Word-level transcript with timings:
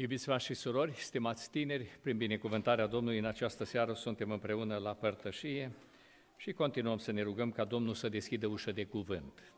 Iubiți 0.00 0.24
frați 0.24 0.44
și 0.44 0.54
surori, 0.54 0.92
stimați 0.92 1.50
tineri, 1.50 1.98
prin 2.02 2.16
binecuvântarea 2.16 2.86
Domnului 2.86 3.18
în 3.18 3.24
această 3.24 3.64
seară 3.64 3.92
suntem 3.92 4.30
împreună 4.30 4.76
la 4.76 4.94
părtășie 4.94 5.72
și 6.36 6.52
continuăm 6.52 6.98
să 6.98 7.12
ne 7.12 7.22
rugăm 7.22 7.50
ca 7.50 7.64
Domnul 7.64 7.94
să 7.94 8.08
deschidă 8.08 8.46
ușă 8.46 8.72
de 8.72 8.84
cuvânt. 8.84 9.52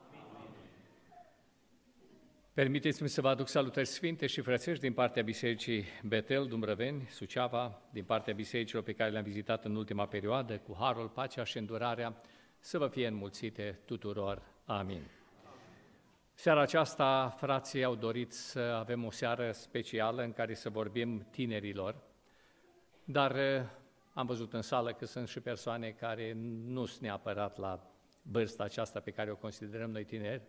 Permiteți-mi 2.53 3.09
să 3.09 3.21
vă 3.21 3.29
aduc 3.29 3.49
salutări 3.49 3.87
sfinte 3.87 4.27
și 4.27 4.41
frățești 4.41 4.83
din 4.83 4.93
partea 4.93 5.23
Bisericii 5.23 5.85
Betel, 6.05 6.47
Dumbrăveni, 6.47 7.07
Suceava, 7.11 7.83
din 7.93 8.05
partea 8.05 8.35
bisericilor 8.35 8.83
pe 8.83 8.93
care 8.93 9.11
le-am 9.11 9.25
vizitat 9.25 9.65
în 9.65 9.77
ultima 9.77 10.07
perioadă, 10.07 10.59
cu 10.59 10.77
harul, 10.79 11.09
pacea 11.09 11.45
și 11.45 11.59
îndurarea, 11.59 12.21
să 12.59 12.79
vă 12.79 12.89
fie 12.89 13.07
înmulțite 13.07 13.79
tuturor. 13.85 14.43
Amin. 14.65 15.22
Seara 16.43 16.61
aceasta, 16.61 17.35
frații 17.37 17.85
au 17.85 17.95
dorit 17.95 18.33
să 18.33 18.59
avem 18.59 19.05
o 19.05 19.11
seară 19.11 19.53
specială 19.53 20.23
în 20.23 20.33
care 20.33 20.55
să 20.55 20.69
vorbim 20.69 21.27
tinerilor, 21.31 21.97
dar 23.05 23.37
eh, 23.37 23.63
am 24.13 24.27
văzut 24.27 24.53
în 24.53 24.63
sală 24.63 24.93
că 24.93 25.07
sunt 25.07 25.29
și 25.29 25.41
persoane 25.41 25.91
care 25.91 26.33
nu 26.67 26.85
sunt 26.85 27.01
neapărat 27.03 27.59
la 27.59 27.91
vârsta 28.23 28.65
aceasta 28.65 29.01
pe 29.01 29.11
care 29.11 29.31
o 29.31 29.37
considerăm 29.37 29.91
noi 29.91 30.05
tineri. 30.05 30.43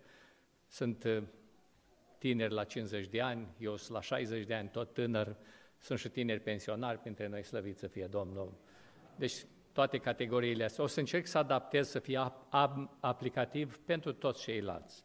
Sunt 0.67 1.05
eh, 1.05 1.23
tineri 2.17 2.53
la 2.53 2.63
50 2.63 3.07
de 3.07 3.21
ani, 3.21 3.47
eu 3.59 3.75
sunt 3.75 3.93
la 3.93 4.01
60 4.01 4.45
de 4.45 4.53
ani, 4.53 4.69
tot 4.69 4.93
tânăr, 4.93 5.35
sunt 5.79 5.99
și 5.99 6.09
tineri 6.09 6.39
pensionari 6.39 6.99
printre 6.99 7.27
noi, 7.27 7.43
slăviți 7.43 7.79
să 7.79 7.87
fie 7.87 8.05
Domnul. 8.05 8.53
Deci 9.15 9.45
toate 9.71 9.97
categoriile 9.97 10.63
astea. 10.63 10.83
O 10.83 10.87
să 10.87 10.99
încerc 10.99 11.25
să 11.25 11.37
adaptez, 11.37 11.89
să 11.89 11.99
fie 11.99 12.31
aplicativ 12.99 13.77
pentru 13.77 14.13
toți 14.13 14.41
ceilalți. 14.41 15.03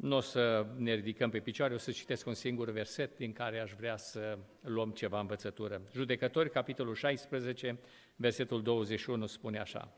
Nu 0.00 0.16
o 0.16 0.20
să 0.20 0.66
ne 0.76 0.94
ridicăm 0.94 1.30
pe 1.30 1.38
picioare, 1.38 1.74
o 1.74 1.78
să 1.78 1.90
citesc 1.90 2.26
un 2.26 2.34
singur 2.34 2.70
verset 2.70 3.16
din 3.16 3.32
care 3.32 3.58
aș 3.58 3.72
vrea 3.72 3.96
să 3.96 4.38
luăm 4.60 4.90
ceva 4.90 5.20
învățătură. 5.20 5.82
Judecători, 5.92 6.50
capitolul 6.50 6.94
16, 6.94 7.78
versetul 8.16 8.62
21 8.62 9.26
spune 9.26 9.58
așa. 9.58 9.92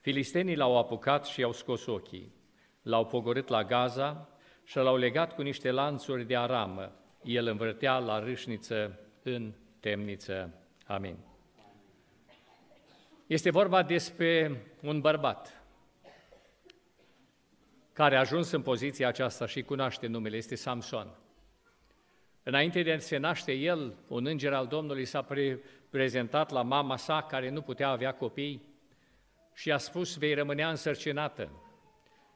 Filistenii 0.00 0.56
l-au 0.56 0.78
apucat 0.78 1.26
și 1.26 1.40
i-au 1.40 1.52
scos 1.52 1.86
ochii, 1.86 2.34
l-au 2.82 3.06
pogorât 3.06 3.48
la 3.48 3.64
Gaza 3.64 4.28
și 4.64 4.76
l-au 4.76 4.96
legat 4.96 5.34
cu 5.34 5.42
niște 5.42 5.70
lanțuri 5.70 6.24
de 6.24 6.36
aramă. 6.36 6.92
El 7.22 7.46
învârtea 7.46 7.98
la 7.98 8.18
râșniță 8.18 8.98
în 9.22 9.52
temniță. 9.80 10.54
Amin. 10.86 11.16
Este 13.26 13.50
vorba 13.50 13.82
despre 13.82 14.62
un 14.82 15.00
bărbat 15.00 15.63
care 17.94 18.16
a 18.16 18.18
ajuns 18.18 18.50
în 18.50 18.62
poziția 18.62 19.08
aceasta 19.08 19.46
și 19.46 19.62
cunoaște 19.62 20.06
numele, 20.06 20.36
este 20.36 20.54
Samson. 20.54 21.18
Înainte 22.42 22.82
de 22.82 22.92
a 22.92 22.98
se 22.98 23.16
naște 23.16 23.52
el, 23.52 23.94
un 24.08 24.26
înger 24.26 24.52
al 24.52 24.66
Domnului 24.66 25.04
s-a 25.04 25.22
pre- 25.22 25.60
prezentat 25.90 26.50
la 26.50 26.62
mama 26.62 26.96
sa 26.96 27.22
care 27.22 27.50
nu 27.50 27.60
putea 27.60 27.88
avea 27.88 28.14
copii 28.14 28.62
și 29.54 29.72
a 29.72 29.76
spus, 29.76 30.16
vei 30.16 30.34
rămânea 30.34 30.70
însărcinată 30.70 31.50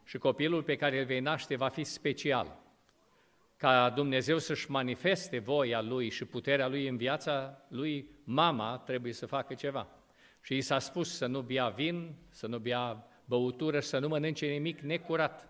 și 0.05 0.19
copilul 0.19 0.63
pe 0.63 0.77
care 0.77 0.99
îl 0.99 1.05
vei 1.05 1.21
naște 1.21 1.57
va 1.57 1.69
fi 1.69 1.85
special, 1.85 2.59
ca 3.57 3.91
Dumnezeu 3.91 4.39
să-și 4.39 4.71
manifeste 4.71 5.39
voia 5.39 5.81
lui 5.81 6.11
și 6.11 6.25
puterea 6.25 6.69
lui 6.69 6.89
în 6.89 6.97
viața 6.97 7.65
lui, 7.69 8.11
mama 8.25 8.79
trebuie 8.79 9.13
să 9.13 9.27
facă 9.27 9.55
ceva. 9.55 9.89
Și 10.43 10.57
i 10.57 10.61
s-a 10.61 10.79
spus 10.79 11.17
să 11.17 11.27
nu 11.27 11.41
bea 11.41 11.69
vin, 11.69 12.15
să 12.29 12.47
nu 12.47 12.59
bea 12.59 13.08
băutură 13.29 13.81
și 13.81 13.89
să 13.89 13.99
nu 13.99 14.09
mănânce 14.09 14.47
nimic 14.47 14.81
necurat. 14.81 15.49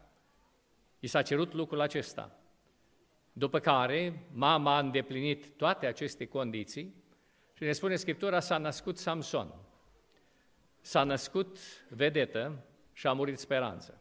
I 0.98 1.06
s-a 1.06 1.22
cerut 1.22 1.52
lucrul 1.52 1.80
acesta. 1.80 2.38
După 3.32 3.58
care, 3.58 4.26
mama 4.32 4.76
a 4.76 4.78
îndeplinit 4.78 5.56
toate 5.56 5.86
aceste 5.86 6.26
condiții 6.26 6.94
și 7.54 7.62
ne 7.62 7.72
spune 7.72 7.96
Scriptura, 7.96 8.40
s-a 8.40 8.58
născut 8.58 8.98
Samson. 8.98 9.54
S-a 10.80 11.02
născut 11.02 11.58
vedetă 11.88 12.64
și 12.92 13.06
a 13.06 13.12
murit 13.12 13.38
speranță. 13.38 14.00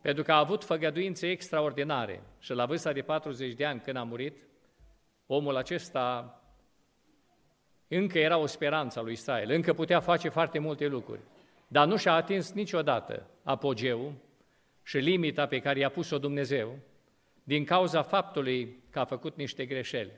Pentru 0.00 0.22
că 0.22 0.32
a 0.32 0.38
avut 0.38 0.64
făgăduințe 0.64 1.30
extraordinare 1.30 2.22
și 2.38 2.52
la 2.52 2.66
vârsta 2.66 2.92
de 2.92 3.02
40 3.02 3.52
de 3.52 3.64
ani 3.64 3.80
când 3.80 3.96
a 3.96 4.02
murit, 4.02 4.36
omul 5.26 5.56
acesta 5.56 6.40
încă 7.88 8.18
era 8.18 8.36
o 8.36 8.46
speranță 8.46 8.98
a 8.98 9.02
lui 9.02 9.12
Israel, 9.12 9.50
încă 9.50 9.72
putea 9.72 10.00
face 10.00 10.28
foarte 10.28 10.58
multe 10.58 10.86
lucruri, 10.86 11.20
dar 11.66 11.86
nu 11.86 11.96
și-a 11.96 12.12
atins 12.12 12.52
niciodată 12.52 13.26
apogeul 13.42 14.12
și 14.82 14.96
limita 14.96 15.46
pe 15.46 15.58
care 15.58 15.78
i-a 15.78 15.88
pus-o 15.88 16.18
Dumnezeu 16.18 16.78
din 17.42 17.64
cauza 17.64 18.02
faptului 18.02 18.82
că 18.90 18.98
a 18.98 19.04
făcut 19.04 19.36
niște 19.36 19.64
greșeli. 19.64 20.12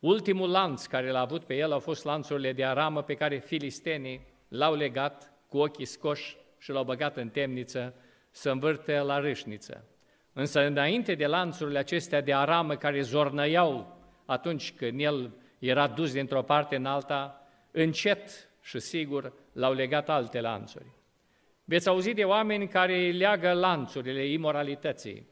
Ultimul 0.00 0.50
lanț 0.50 0.86
care 0.86 1.10
l-a 1.10 1.20
avut 1.20 1.44
pe 1.44 1.54
el 1.54 1.72
au 1.72 1.78
fost 1.78 2.04
lanțurile 2.04 2.52
de 2.52 2.64
aramă 2.64 3.02
pe 3.02 3.14
care 3.14 3.38
filistenii 3.38 4.26
l-au 4.48 4.74
legat 4.74 5.32
cu 5.48 5.58
ochii 5.58 5.84
scoși 5.84 6.36
și 6.58 6.70
l-au 6.70 6.84
băgat 6.84 7.16
în 7.16 7.28
temniță 7.28 7.94
să 8.30 8.50
învârte 8.50 8.98
la 8.98 9.18
râșniță. 9.18 9.84
Însă 10.32 10.60
înainte 10.60 11.14
de 11.14 11.26
lanțurile 11.26 11.78
acestea 11.78 12.20
de 12.20 12.34
aramă 12.34 12.76
care 12.76 13.00
zornăiau 13.00 13.98
atunci 14.24 14.72
când 14.72 15.00
el 15.00 15.30
era 15.58 15.86
dus 15.86 16.12
dintr-o 16.12 16.42
parte 16.42 16.76
în 16.76 16.86
alta, 16.86 17.46
încet 17.70 18.50
și 18.62 18.78
sigur 18.78 19.32
l-au 19.54 19.72
legat 19.72 20.08
alte 20.08 20.40
lanțuri. 20.40 20.86
Veți 21.64 21.88
auzi 21.88 22.12
de 22.12 22.24
oameni 22.24 22.68
care 22.68 22.94
îi 22.94 23.12
leagă 23.12 23.52
lanțurile 23.52 24.26
imoralității, 24.26 25.28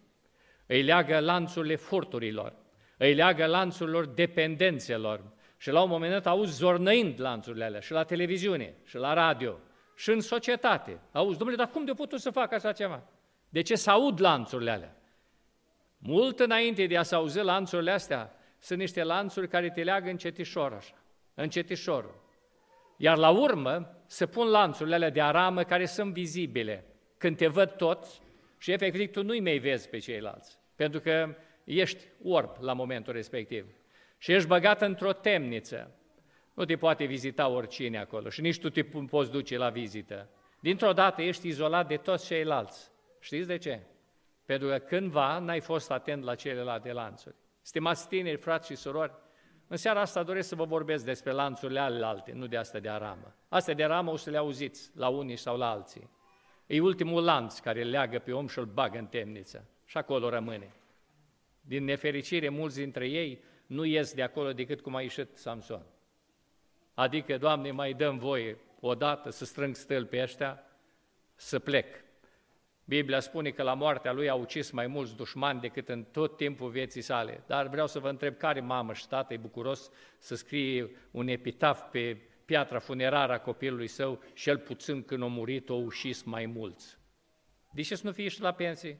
îi 0.67 0.83
leagă 0.83 1.19
lanțurile 1.19 1.77
furturilor, 1.77 2.55
îi 2.97 3.15
leagă 3.15 3.47
lanțurilor 3.47 4.07
dependențelor 4.07 5.33
și 5.57 5.71
la 5.71 5.83
un 5.83 5.89
moment 5.89 6.13
dat 6.13 6.27
auzi 6.27 6.57
zornăind 6.57 7.21
lanțurile 7.21 7.65
alea 7.65 7.81
și 7.81 7.93
la 7.93 8.05
televiziune 8.05 8.75
și 8.85 8.97
la 8.97 9.13
radio 9.13 9.59
și 9.97 10.11
în 10.11 10.21
societate. 10.21 11.01
Auzi, 11.13 11.39
domnule, 11.39 11.59
dar 11.59 11.71
cum 11.71 11.85
de 11.85 11.93
putut 11.93 12.21
să 12.21 12.31
facă 12.31 12.55
așa 12.55 12.73
ceva? 12.73 13.03
De 13.49 13.63
ce 13.63 13.75
să 13.75 13.91
aud 13.91 14.21
lanțurile 14.21 14.71
alea? 14.71 14.97
Mult 15.99 16.41
înainte 16.41 16.87
de 16.87 16.97
a 16.97 17.03
să 17.03 17.15
auzi 17.15 17.39
lanțurile 17.39 17.91
astea, 17.91 18.33
sunt 18.59 18.79
niște 18.79 19.03
lanțuri 19.03 19.49
care 19.49 19.71
te 19.71 19.83
leagă 19.83 20.11
încetișor 20.11 20.73
așa, 20.73 20.95
încetișorul. 21.35 22.22
Iar 23.03 23.17
la 23.17 23.31
urmă 23.31 23.97
se 24.07 24.27
pun 24.27 24.49
lanțurile 24.49 24.95
alea 24.95 25.11
de 25.11 25.21
aramă 25.21 25.63
care 25.63 25.87
sunt 25.87 26.13
vizibile. 26.13 26.85
Când 27.19 27.37
te 27.37 27.47
văd 27.47 27.71
toți 27.71 28.21
și 28.59 28.73
efectiv 28.73 29.11
tu 29.11 29.23
nu-i 29.23 29.41
mai 29.41 29.59
vezi 29.59 29.89
pe 29.89 29.99
ceilalți, 29.99 30.59
pentru 30.77 31.01
că 31.01 31.35
ești 31.65 32.05
orb 32.25 32.57
la 32.61 32.73
momentul 32.73 33.13
respectiv. 33.13 33.67
Și 34.19 34.33
ești 34.33 34.49
băgat 34.49 34.83
într-o 34.83 35.13
temniță. 35.13 35.95
Nu 36.55 36.65
te 36.65 36.77
poate 36.77 37.05
vizita 37.05 37.49
oricine 37.49 37.99
acolo 37.99 38.29
și 38.29 38.41
nici 38.41 38.59
tu 38.59 38.71
te 38.71 38.83
poți 39.11 39.31
duce 39.31 39.57
la 39.57 39.69
vizită. 39.71 40.29
Dintr-o 40.61 40.93
dată 40.93 41.23
ești 41.23 41.49
izolat 41.49 41.89
de 41.89 41.97
toți 41.97 42.27
ceilalți. 42.27 42.91
Știți 43.21 43.47
de 43.47 43.57
ce? 43.59 43.81
Pentru 44.45 44.69
că 44.69 44.79
cândva 44.79 45.39
n-ai 45.39 45.61
fost 45.61 45.91
atent 45.91 46.25
la 46.25 46.35
celelalte 46.35 46.93
lanțuri. 46.93 47.35
Stimați 47.63 48.09
tineri, 48.09 48.37
frați 48.37 48.67
și 48.67 48.75
surori, 48.75 49.13
în 49.73 49.79
seara 49.79 50.01
asta 50.01 50.23
doresc 50.23 50.49
să 50.49 50.55
vă 50.55 50.65
vorbesc 50.65 51.05
despre 51.05 51.33
lanțurile 51.33 51.81
alte, 51.81 52.33
nu 52.33 52.47
de 52.47 52.57
asta 52.57 52.79
de 52.79 52.89
aramă. 52.89 53.35
Astea 53.49 53.75
de 53.75 53.85
aramă 53.85 54.11
o 54.11 54.17
să 54.17 54.31
le 54.31 54.37
auziți 54.37 54.91
la 54.95 55.09
unii 55.09 55.37
sau 55.37 55.57
la 55.57 55.71
alții. 55.71 56.11
E 56.67 56.81
ultimul 56.81 57.25
lanț 57.25 57.59
care 57.59 57.83
leagă 57.83 58.19
pe 58.19 58.33
om 58.33 58.47
și 58.47 58.59
îl 58.59 58.65
bagă 58.65 58.99
în 58.99 59.07
temniță 59.07 59.65
și 59.85 59.97
acolo 59.97 60.29
rămâne. 60.29 60.75
Din 61.61 61.85
nefericire, 61.85 62.49
mulți 62.49 62.77
dintre 62.77 63.09
ei 63.09 63.43
nu 63.67 63.85
ies 63.85 64.15
de 64.15 64.23
acolo 64.23 64.53
decât 64.53 64.81
cum 64.81 64.95
a 64.95 65.01
ieșit 65.01 65.37
Samson. 65.37 65.83
Adică, 66.95 67.39
Doamne, 67.39 67.71
mai 67.71 67.93
dăm 67.93 68.19
voie 68.19 68.59
odată 68.81 69.31
să 69.31 69.45
strâng 69.45 69.75
stâlpi 69.75 70.21
ăștia, 70.21 70.63
să 71.35 71.59
plec. 71.59 71.87
Biblia 72.93 73.21
spune 73.21 73.51
că 73.51 73.63
la 73.63 73.75
moartea 73.75 74.13
lui 74.13 74.29
a 74.29 74.35
ucis 74.35 74.71
mai 74.71 74.87
mulți 74.87 75.17
dușmani 75.17 75.61
decât 75.61 75.89
în 75.89 76.05
tot 76.05 76.37
timpul 76.37 76.71
vieții 76.71 77.01
sale. 77.01 77.43
Dar 77.47 77.69
vreau 77.69 77.87
să 77.87 77.99
vă 77.99 78.09
întreb 78.09 78.37
care 78.37 78.61
mamă 78.61 78.93
și 78.93 79.09
tată 79.09 79.33
e 79.33 79.37
bucuros 79.37 79.91
să 80.19 80.35
scrie 80.35 80.91
un 81.11 81.29
epitaf 81.29 81.91
pe 81.91 82.21
piatra 82.45 82.79
funerară 82.79 83.33
a 83.33 83.39
copilului 83.39 83.87
său 83.87 84.23
și 84.33 84.49
el 84.49 84.59
puțin 84.59 85.03
când 85.03 85.23
a 85.23 85.27
murit 85.27 85.69
o 85.69 85.75
ușis 85.75 86.23
mai 86.23 86.47
mulți. 86.47 86.99
De 87.71 87.83
ce 87.83 87.95
să 87.95 88.07
nu 88.07 88.13
fie 88.13 88.29
și 88.29 88.41
la 88.41 88.53
pensie? 88.53 88.99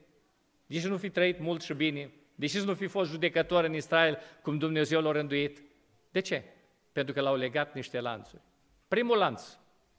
De 0.67 0.81
ce 0.81 0.89
nu 0.89 0.97
fi 0.97 1.11
trăit 1.11 1.41
mult 1.41 1.63
și 1.63 1.75
bine? 1.75 2.13
De 2.35 2.47
ce 2.47 2.59
să 2.59 2.67
nu 2.67 2.75
fi 2.75 2.87
fost 2.87 3.11
judecător 3.11 3.65
în 3.65 3.75
Israel 3.75 4.19
cum 4.43 4.59
Dumnezeu 4.59 5.01
l-a 5.01 5.13
rânduit? 5.13 5.63
De 6.11 6.21
ce? 6.21 6.45
Pentru 6.93 7.15
că 7.15 7.21
l-au 7.21 7.37
legat 7.37 7.75
niște 7.75 8.01
lanțuri. 8.01 8.43
Primul 8.89 9.17
lanț 9.17 9.43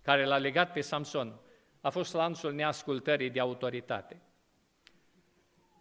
care 0.02 0.26
l-a 0.26 0.38
legat 0.38 0.74
pe 0.74 0.82
Samson 0.82 1.40
a 1.84 1.90
fost 1.90 2.14
lanțul 2.14 2.54
neascultării 2.54 3.30
de 3.30 3.40
autoritate. 3.40 4.22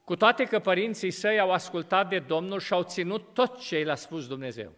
Cu 0.04 0.16
toate 0.16 0.44
că 0.44 0.58
părinții 0.58 1.10
săi 1.10 1.40
au 1.40 1.52
ascultat 1.52 2.08
de 2.08 2.18
Domnul 2.18 2.60
și 2.60 2.72
au 2.72 2.82
ținut 2.82 3.34
tot 3.34 3.58
ce 3.58 3.78
i-a 3.78 3.94
spus 3.94 4.26
Dumnezeu. 4.26 4.72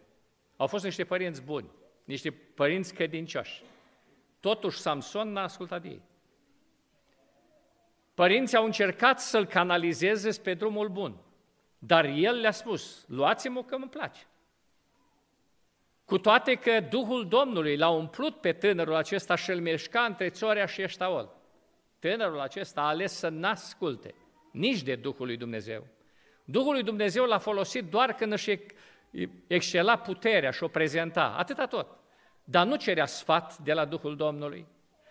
Au 0.55 0.67
fost 0.67 0.83
niște 0.83 1.03
părinți 1.03 1.41
buni, 1.41 1.69
niște 2.03 2.31
părinți 2.31 2.93
credincioși. 2.93 3.63
Totuși 4.39 4.79
Samson 4.79 5.31
n-a 5.31 5.43
ascultat 5.43 5.81
de 5.81 5.87
ei. 5.87 6.01
Părinții 8.13 8.57
au 8.57 8.65
încercat 8.65 9.19
să-l 9.19 9.45
canalizeze 9.45 10.41
pe 10.41 10.53
drumul 10.53 10.87
bun, 10.87 11.17
Dar 11.79 12.05
el 12.05 12.39
le-a 12.39 12.51
spus, 12.51 13.05
luați-mă 13.07 13.63
că 13.63 13.75
îmi 13.75 13.89
place. 13.89 14.27
Cu 16.05 16.17
toate 16.17 16.55
că 16.55 16.79
Duhul 16.79 17.27
Domnului 17.27 17.77
l-a 17.77 17.89
umplut 17.89 18.35
pe 18.35 18.53
tânărul 18.53 18.95
acesta 18.95 19.35
și 19.35 19.51
îl 19.51 19.59
mișca 19.59 20.01
între 20.01 20.29
Țorea 20.29 20.65
și 20.65 20.81
Eștaol. 20.81 21.29
Tânărul 21.99 22.39
acesta 22.39 22.81
a 22.81 22.87
ales 22.87 23.13
să 23.13 23.29
n-asculte 23.29 24.15
nici 24.51 24.81
de 24.81 24.95
Duhul 24.95 25.25
lui 25.25 25.37
Dumnezeu. 25.37 25.87
Duhul 26.43 26.73
lui 26.73 26.83
Dumnezeu 26.83 27.25
l-a 27.25 27.37
folosit 27.37 27.83
doar 27.83 28.13
când 28.13 28.31
își 28.31 28.59
excela 29.47 29.97
puterea 29.97 30.51
și 30.51 30.63
o 30.63 30.67
prezenta, 30.67 31.35
atâta 31.37 31.65
tot. 31.65 31.87
Dar 32.43 32.65
nu 32.65 32.75
cerea 32.75 33.05
sfat 33.05 33.57
de 33.57 33.73
la 33.73 33.85
Duhul 33.85 34.15
Domnului, 34.15 34.65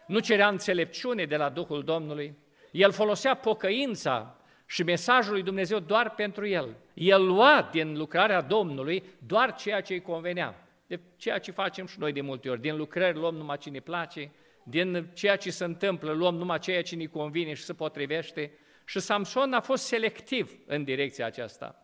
nu 0.06 0.18
cerea 0.18 0.48
înțelepciune 0.48 1.24
de 1.24 1.36
la 1.36 1.48
Duhul 1.48 1.84
Domnului, 1.84 2.34
el 2.70 2.92
folosea 2.92 3.34
pocăința 3.34 4.36
și 4.66 4.82
mesajul 4.82 5.32
lui 5.32 5.42
Dumnezeu 5.42 5.78
doar 5.78 6.10
pentru 6.10 6.46
el. 6.46 6.76
El 6.94 7.26
lua 7.26 7.68
din 7.72 7.96
lucrarea 7.96 8.40
Domnului 8.40 9.04
doar 9.26 9.54
ceea 9.54 9.80
ce 9.80 9.92
îi 9.92 10.02
convenea. 10.02 10.63
De 10.86 11.00
ceea 11.16 11.38
ce 11.38 11.50
facem 11.50 11.86
și 11.86 11.98
noi 11.98 12.12
de 12.12 12.20
multe 12.20 12.48
ori. 12.48 12.60
Din 12.60 12.76
lucrări 12.76 13.18
luăm 13.18 13.34
numai 13.34 13.58
ce 13.58 13.70
ne 13.70 13.80
place, 13.80 14.30
din 14.62 15.10
ceea 15.14 15.36
ce 15.36 15.50
se 15.50 15.64
întâmplă 15.64 16.12
luăm 16.12 16.34
numai 16.34 16.58
ceea 16.58 16.82
ce 16.82 16.96
ne 16.96 17.04
convine 17.04 17.54
și 17.54 17.62
se 17.62 17.74
potrivește. 17.74 18.52
Și 18.84 19.00
Samson 19.00 19.52
a 19.52 19.60
fost 19.60 19.84
selectiv 19.84 20.58
în 20.66 20.84
direcția 20.84 21.26
aceasta. 21.26 21.78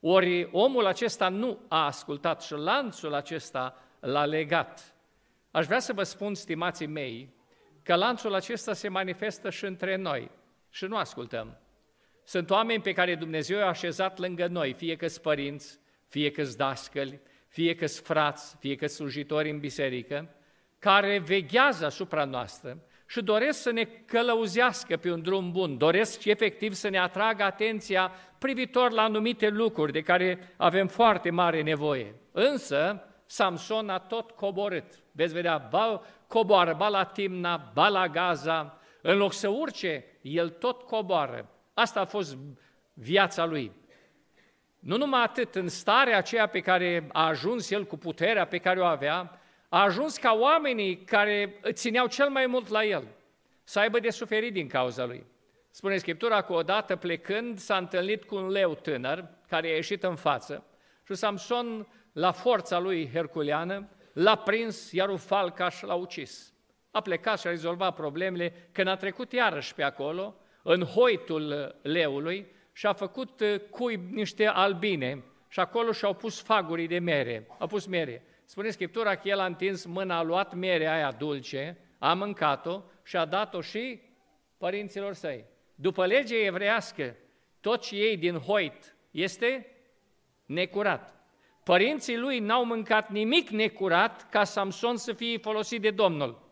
Ori 0.00 0.48
omul 0.52 0.86
acesta 0.86 1.28
nu 1.28 1.58
a 1.68 1.84
ascultat 1.84 2.42
și 2.42 2.52
lanțul 2.52 3.14
acesta 3.14 3.82
l-a 4.00 4.24
legat. 4.24 4.94
Aș 5.50 5.66
vrea 5.66 5.78
să 5.78 5.92
vă 5.92 6.02
spun, 6.02 6.34
stimații 6.34 6.86
mei, 6.86 7.34
că 7.82 7.94
lanțul 7.94 8.34
acesta 8.34 8.72
se 8.72 8.88
manifestă 8.88 9.50
și 9.50 9.64
între 9.64 9.96
noi 9.96 10.30
și 10.70 10.84
nu 10.84 10.96
ascultăm. 10.96 11.58
Sunt 12.24 12.50
oameni 12.50 12.82
pe 12.82 12.92
care 12.92 13.14
Dumnezeu 13.14 13.58
i-a 13.58 13.68
așezat 13.68 14.18
lângă 14.18 14.46
noi, 14.46 14.72
fie 14.72 14.96
că 14.96 15.06
sunt 15.06 15.22
părinți, 15.22 15.78
fie 16.08 16.30
că 16.30 16.44
sunt 16.44 16.56
dascăli, 16.56 17.20
fie 17.48 17.74
că 17.74 17.86
sunt 17.86 18.06
frați, 18.06 18.56
fie 18.60 18.74
că 18.74 18.86
sunt 18.86 18.98
slujitori 18.98 19.50
în 19.50 19.58
biserică, 19.58 20.34
care 20.78 21.18
veghează 21.18 21.84
asupra 21.84 22.24
noastră 22.24 22.82
și 23.06 23.22
doresc 23.22 23.60
să 23.60 23.70
ne 23.70 23.84
călăuzească 23.84 24.96
pe 24.96 25.10
un 25.10 25.22
drum 25.22 25.52
bun, 25.52 25.78
doresc 25.78 26.20
și 26.20 26.30
efectiv 26.30 26.72
să 26.72 26.88
ne 26.88 26.98
atragă 26.98 27.42
atenția 27.42 28.12
privitor 28.38 28.92
la 28.92 29.02
anumite 29.02 29.48
lucruri 29.48 29.92
de 29.92 30.00
care 30.00 30.54
avem 30.56 30.86
foarte 30.86 31.30
mare 31.30 31.62
nevoie. 31.62 32.14
Însă, 32.32 33.02
Samson 33.26 33.88
a 33.88 33.98
tot 33.98 34.30
coborât. 34.30 34.84
Veți 35.12 35.32
vedea, 35.32 35.68
ba 35.70 36.02
coboară, 36.26 36.74
ba 36.78 36.88
la 36.88 37.04
Timna, 37.04 37.70
ba 37.74 37.88
la 37.88 38.08
Gaza, 38.08 38.78
în 39.02 39.16
loc 39.16 39.32
să 39.32 39.48
urce, 39.48 40.04
el 40.22 40.48
tot 40.48 40.82
coboară. 40.82 41.50
Asta 41.74 42.00
a 42.00 42.04
fost 42.04 42.36
viața 42.94 43.44
lui. 43.44 43.72
Nu 44.78 44.96
numai 44.96 45.22
atât, 45.22 45.54
în 45.54 45.68
starea 45.68 46.16
aceea 46.16 46.46
pe 46.46 46.60
care 46.60 47.08
a 47.12 47.26
ajuns 47.26 47.70
el 47.70 47.84
cu 47.84 47.96
puterea 47.96 48.46
pe 48.46 48.58
care 48.58 48.80
o 48.80 48.84
avea, 48.84 49.40
a 49.68 49.82
ajuns 49.82 50.16
ca 50.16 50.32
oamenii 50.32 50.96
care 50.96 51.60
țineau 51.72 52.06
cel 52.06 52.28
mai 52.28 52.46
mult 52.46 52.68
la 52.68 52.84
el 52.84 53.04
să 53.64 53.78
aibă 53.78 54.00
de 54.00 54.10
suferit 54.10 54.52
din 54.52 54.68
cauza 54.68 55.04
lui. 55.04 55.26
Spune 55.70 55.96
Scriptura 55.96 56.42
că 56.42 56.52
odată 56.52 56.96
plecând 56.96 57.58
s-a 57.58 57.76
întâlnit 57.76 58.24
cu 58.24 58.34
un 58.34 58.48
leu 58.48 58.74
tânăr 58.74 59.28
care 59.48 59.68
a 59.68 59.74
ieșit 59.74 60.02
în 60.02 60.16
față 60.16 60.64
și 61.06 61.14
Samson, 61.14 61.86
la 62.12 62.32
forța 62.32 62.78
lui 62.78 63.10
herculeană, 63.12 63.88
l-a 64.12 64.36
prins, 64.36 64.92
iar 64.92 65.08
un 65.08 65.16
falcaș 65.16 65.80
l-a 65.80 65.94
ucis. 65.94 66.52
A 66.90 67.00
plecat 67.00 67.40
și 67.40 67.46
a 67.46 67.50
rezolvat 67.50 67.94
problemele, 67.94 68.68
când 68.72 68.88
a 68.88 68.96
trecut 68.96 69.32
iarăși 69.32 69.74
pe 69.74 69.82
acolo, 69.82 70.34
în 70.62 70.82
hoitul 70.82 71.76
leului, 71.82 72.46
și 72.78 72.86
a 72.86 72.92
făcut 72.92 73.40
uh, 73.40 73.60
cuib 73.70 74.12
niște 74.12 74.46
albine 74.46 75.24
și 75.48 75.60
acolo 75.60 75.92
și-au 75.92 76.14
pus 76.14 76.40
fagurii 76.40 76.86
de 76.86 76.98
mere, 76.98 77.46
a 77.58 77.66
pus 77.66 77.86
mere. 77.86 78.22
Spune 78.44 78.70
Scriptura 78.70 79.14
că 79.14 79.28
el 79.28 79.38
a 79.38 79.44
întins 79.44 79.84
mâna, 79.84 80.18
a 80.18 80.22
luat 80.22 80.54
merea 80.54 80.92
aia 80.94 81.12
dulce, 81.12 81.78
a 81.98 82.14
mâncat-o 82.14 82.82
și 83.04 83.16
a 83.16 83.24
dat-o 83.24 83.60
și 83.60 84.00
părinților 84.56 85.12
săi. 85.12 85.44
După 85.74 86.06
legea 86.06 86.36
evrească, 86.36 87.16
tot 87.60 87.80
ce 87.82 87.96
ei 87.96 88.16
din 88.16 88.36
hoit 88.36 88.96
este 89.10 89.66
necurat. 90.46 91.14
Părinții 91.64 92.18
lui 92.18 92.38
n-au 92.38 92.64
mâncat 92.64 93.10
nimic 93.10 93.48
necurat 93.48 94.28
ca 94.30 94.44
Samson 94.44 94.96
să 94.96 95.12
fie 95.12 95.38
folosit 95.38 95.80
de 95.80 95.90
Domnul. 95.90 96.50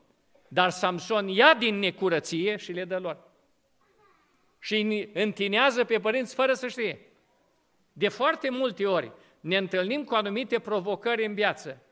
Dar 0.48 0.70
Samson 0.70 1.28
ia 1.28 1.54
din 1.54 1.78
necurăție 1.78 2.56
și 2.56 2.72
le 2.72 2.84
dă 2.84 2.98
lor. 2.98 3.25
Și 4.66 5.08
întinează 5.12 5.84
pe 5.84 5.98
părinți 5.98 6.34
fără 6.34 6.52
să 6.52 6.68
știe. 6.68 6.98
De 7.92 8.08
foarte 8.08 8.50
multe 8.50 8.86
ori 8.86 9.12
ne 9.40 9.56
întâlnim 9.56 10.04
cu 10.04 10.14
anumite 10.14 10.58
provocări 10.58 11.26
în 11.26 11.34
viață. 11.34 11.82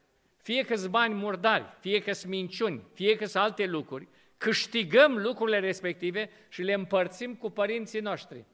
Fie 0.42 0.62
că 0.62 0.74
bani 0.90 1.14
murdari, 1.14 1.64
fie 1.80 1.98
că 1.98 2.12
minciuni, 2.26 2.82
fie 2.94 3.16
că 3.16 3.38
alte 3.38 3.66
lucruri, 3.66 4.08
câștigăm 4.36 5.18
lucrurile 5.18 5.58
respective 5.58 6.30
și 6.48 6.62
le 6.62 6.72
împărțim 6.72 7.34
cu 7.34 7.50
părinții 7.50 8.00
noștri. 8.00 8.44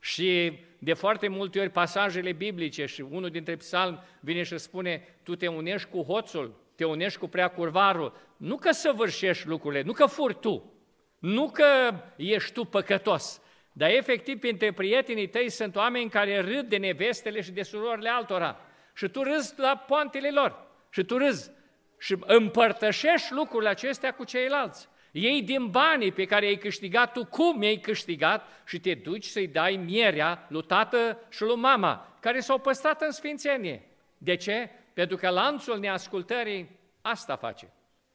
Și 0.00 0.58
de 0.78 0.92
foarte 0.92 1.28
multe 1.28 1.60
ori 1.60 1.70
pasajele 1.70 2.32
biblice 2.32 2.86
și 2.86 3.00
unul 3.00 3.30
dintre 3.30 3.56
psalmi 3.56 4.00
vine 4.20 4.42
și 4.42 4.58
spune, 4.58 5.18
tu 5.22 5.36
te 5.36 5.46
unești 5.46 5.88
cu 5.88 6.02
hoțul, 6.02 6.54
te 6.74 6.84
unești 6.84 7.18
cu 7.18 7.28
prea 7.28 7.48
curvarul, 7.48 8.16
nu 8.36 8.56
că 8.56 8.72
săvârșești 8.72 9.46
lucrurile, 9.46 9.82
nu 9.82 9.92
că 9.92 10.06
furi 10.06 10.38
tu, 10.40 10.72
nu 11.18 11.50
că 11.50 11.94
ești 12.16 12.52
tu 12.52 12.64
păcătos, 12.64 13.42
dar 13.76 13.90
efectiv 13.90 14.38
printre 14.38 14.72
prietenii 14.72 15.28
tăi 15.28 15.50
sunt 15.50 15.76
oameni 15.76 16.10
care 16.10 16.40
râd 16.40 16.68
de 16.68 16.76
nevestele 16.76 17.40
și 17.40 17.50
de 17.50 17.62
surorile 17.62 18.08
altora 18.08 18.60
și 18.94 19.08
tu 19.08 19.22
râzi 19.22 19.54
la 19.56 19.76
poantele 19.76 20.30
lor 20.30 20.66
și 20.90 21.02
tu 21.02 21.16
râzi 21.16 21.50
și 21.98 22.16
împărtășești 22.20 23.32
lucrurile 23.32 23.70
acestea 23.70 24.12
cu 24.12 24.24
ceilalți. 24.24 24.88
Ei 25.12 25.42
din 25.42 25.70
banii 25.70 26.12
pe 26.12 26.24
care 26.24 26.46
ai 26.46 26.56
câștigat 26.56 27.12
tu, 27.12 27.26
cum 27.26 27.60
ai 27.60 27.76
câștigat 27.76 28.62
și 28.66 28.80
te 28.80 28.94
duci 28.94 29.24
să-i 29.24 29.46
dai 29.46 29.76
mierea 29.76 30.46
lui 30.48 30.62
tată 30.62 31.18
și 31.30 31.42
lui 31.42 31.56
mama, 31.56 32.16
care 32.20 32.40
s-au 32.40 32.58
păstrat 32.58 33.02
în 33.02 33.10
sfințenie. 33.10 33.82
De 34.18 34.34
ce? 34.34 34.70
Pentru 34.92 35.16
că 35.16 35.28
lanțul 35.28 35.78
neascultării 35.78 36.68
asta 37.00 37.36
face. 37.36 37.72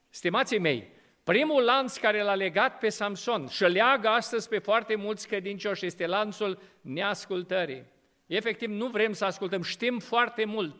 Stimații 0.09 0.59
mei, 0.59 0.89
primul 1.29 1.63
lanț 1.63 1.97
care 1.97 2.21
l-a 2.21 2.35
legat 2.35 2.77
pe 2.77 2.89
Samson 2.89 3.47
și 3.47 3.63
leagă 3.63 4.07
astăzi 4.07 4.49
pe 4.49 4.59
foarte 4.59 4.95
mulți 4.95 5.27
credincioși 5.27 5.85
este 5.85 6.05
lanțul 6.05 6.59
neascultării. 6.81 7.85
Efectiv, 8.25 8.69
nu 8.69 8.87
vrem 8.87 9.13
să 9.13 9.25
ascultăm, 9.25 9.61
știm 9.61 9.99
foarte 9.99 10.45
mult. 10.45 10.75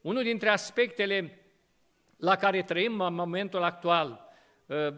Unul 0.00 0.22
dintre 0.22 0.48
aspectele 0.48 1.38
la 2.16 2.36
care 2.36 2.62
trăim 2.62 3.00
în 3.00 3.14
momentul 3.14 3.62
actual, 3.62 4.28
ă, 4.70 4.94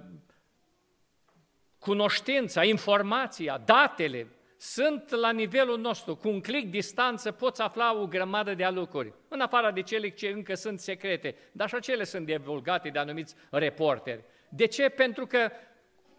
cunoștința, 1.79 2.65
informația, 2.65 3.63
datele, 3.65 4.27
sunt 4.57 5.11
la 5.11 5.31
nivelul 5.31 5.79
nostru. 5.79 6.17
Cu 6.17 6.29
un 6.29 6.41
clic 6.41 6.71
distanță 6.71 7.33
poți 7.33 7.61
afla 7.61 7.95
o 7.95 8.07
grămadă 8.07 8.55
de 8.55 8.67
lucruri, 8.67 9.13
în 9.29 9.41
afară 9.41 9.71
de 9.71 9.83
cele 9.83 10.09
ce 10.09 10.29
încă 10.29 10.55
sunt 10.55 10.81
secrete, 10.81 11.37
dar 11.53 11.69
și 11.69 11.75
acele 11.75 12.05
sunt 12.05 12.27
divulgate 12.27 12.89
de 12.89 12.99
anumiți 12.99 13.35
reporteri. 13.51 14.25
De 14.57 14.67
ce? 14.67 14.89
Pentru 14.89 15.27
că 15.27 15.51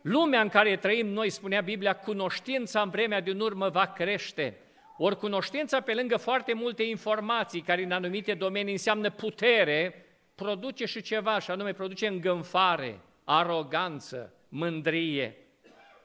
lumea 0.02 0.42
în 0.42 0.50
care 0.50 0.76
trăim 0.76 1.08
noi, 1.08 1.30
spunea 1.30 1.62
Biblia, 1.62 1.96
cunoștința 1.96 2.82
în 2.82 2.90
vremea 2.90 3.22
din 3.22 3.40
urmă 3.40 3.70
va 3.70 3.86
crește. 3.86 4.58
Ori 4.98 5.18
cunoștința, 5.18 5.82
pe 5.82 5.94
lângă 5.94 6.18
foarte 6.18 6.54
multe 6.54 6.84
informații, 6.84 7.62
care 7.62 7.84
în 7.84 7.92
anumite 7.92 8.34
domenii 8.34 8.72
înseamnă 8.72 9.10
putere, 9.10 10.06
produce 10.36 10.86
și 10.86 11.02
ceva, 11.02 11.40
și 11.40 11.52
anume 11.52 11.74
produce 11.74 12.08
îngânfare, 12.08 13.00
aroganță, 13.24 14.34
mândrie. 14.50 15.38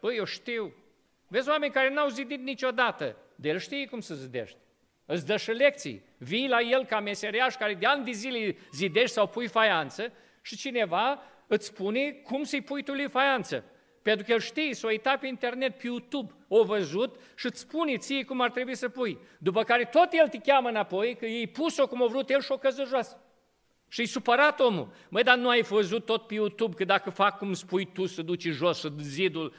Păi, 0.00 0.16
eu 0.16 0.24
știu. 0.24 0.74
Vezi 1.28 1.48
oameni 1.48 1.72
care 1.72 1.90
n-au 1.90 2.08
zidit 2.08 2.40
niciodată, 2.40 3.16
de 3.34 3.48
el 3.48 3.58
știe 3.58 3.86
cum 3.86 4.00
să 4.00 4.14
zidești. 4.14 4.56
Îți 5.06 5.26
dă 5.26 5.36
și 5.36 5.50
lecții. 5.50 6.02
Vii 6.18 6.48
la 6.48 6.60
el 6.60 6.84
ca 6.84 7.00
meseriaș 7.00 7.54
care 7.54 7.74
de 7.74 7.86
ani 7.86 8.04
de 8.04 8.10
zile 8.10 8.56
zidești 8.72 9.14
sau 9.14 9.26
pui 9.26 9.48
faianță 9.48 10.12
și 10.42 10.56
cineva 10.56 11.22
îți 11.54 11.66
spune 11.66 12.10
cum 12.10 12.42
să-i 12.42 12.60
pui 12.60 12.82
tu 12.82 12.92
lui 12.92 13.08
faianță. 13.08 13.64
Pentru 14.02 14.24
că 14.24 14.32
el 14.32 14.40
știe, 14.40 14.74
s-o 14.74 14.86
uita 14.86 15.16
pe 15.16 15.26
internet, 15.26 15.78
pe 15.78 15.86
YouTube, 15.86 16.32
o 16.48 16.64
văzut 16.64 17.16
și 17.36 17.46
îți 17.46 17.60
spune 17.60 17.96
ție 17.96 18.24
cum 18.24 18.40
ar 18.40 18.50
trebui 18.50 18.74
să 18.74 18.88
pui. 18.88 19.18
După 19.38 19.62
care 19.62 19.84
tot 19.84 20.08
el 20.12 20.28
te 20.28 20.38
cheamă 20.38 20.68
înapoi, 20.68 21.16
că 21.16 21.26
ei 21.26 21.46
pus-o 21.46 21.86
cum 21.86 22.02
a 22.02 22.06
vrut 22.06 22.30
el 22.30 22.40
și 22.40 22.52
o 22.52 22.58
căză 22.58 22.84
jos. 22.84 23.16
Și-i 23.88 24.06
supărat 24.06 24.60
omul. 24.60 24.92
Măi, 25.08 25.22
dar 25.22 25.36
nu 25.36 25.48
ai 25.48 25.62
văzut 25.62 26.04
tot 26.04 26.26
pe 26.26 26.34
YouTube 26.34 26.74
că 26.74 26.84
dacă 26.84 27.10
fac 27.10 27.38
cum 27.38 27.52
spui 27.52 27.92
tu 27.92 28.06
să 28.06 28.22
duci 28.22 28.46
jos, 28.46 28.80
să 28.80 28.92
zidul 29.00 29.54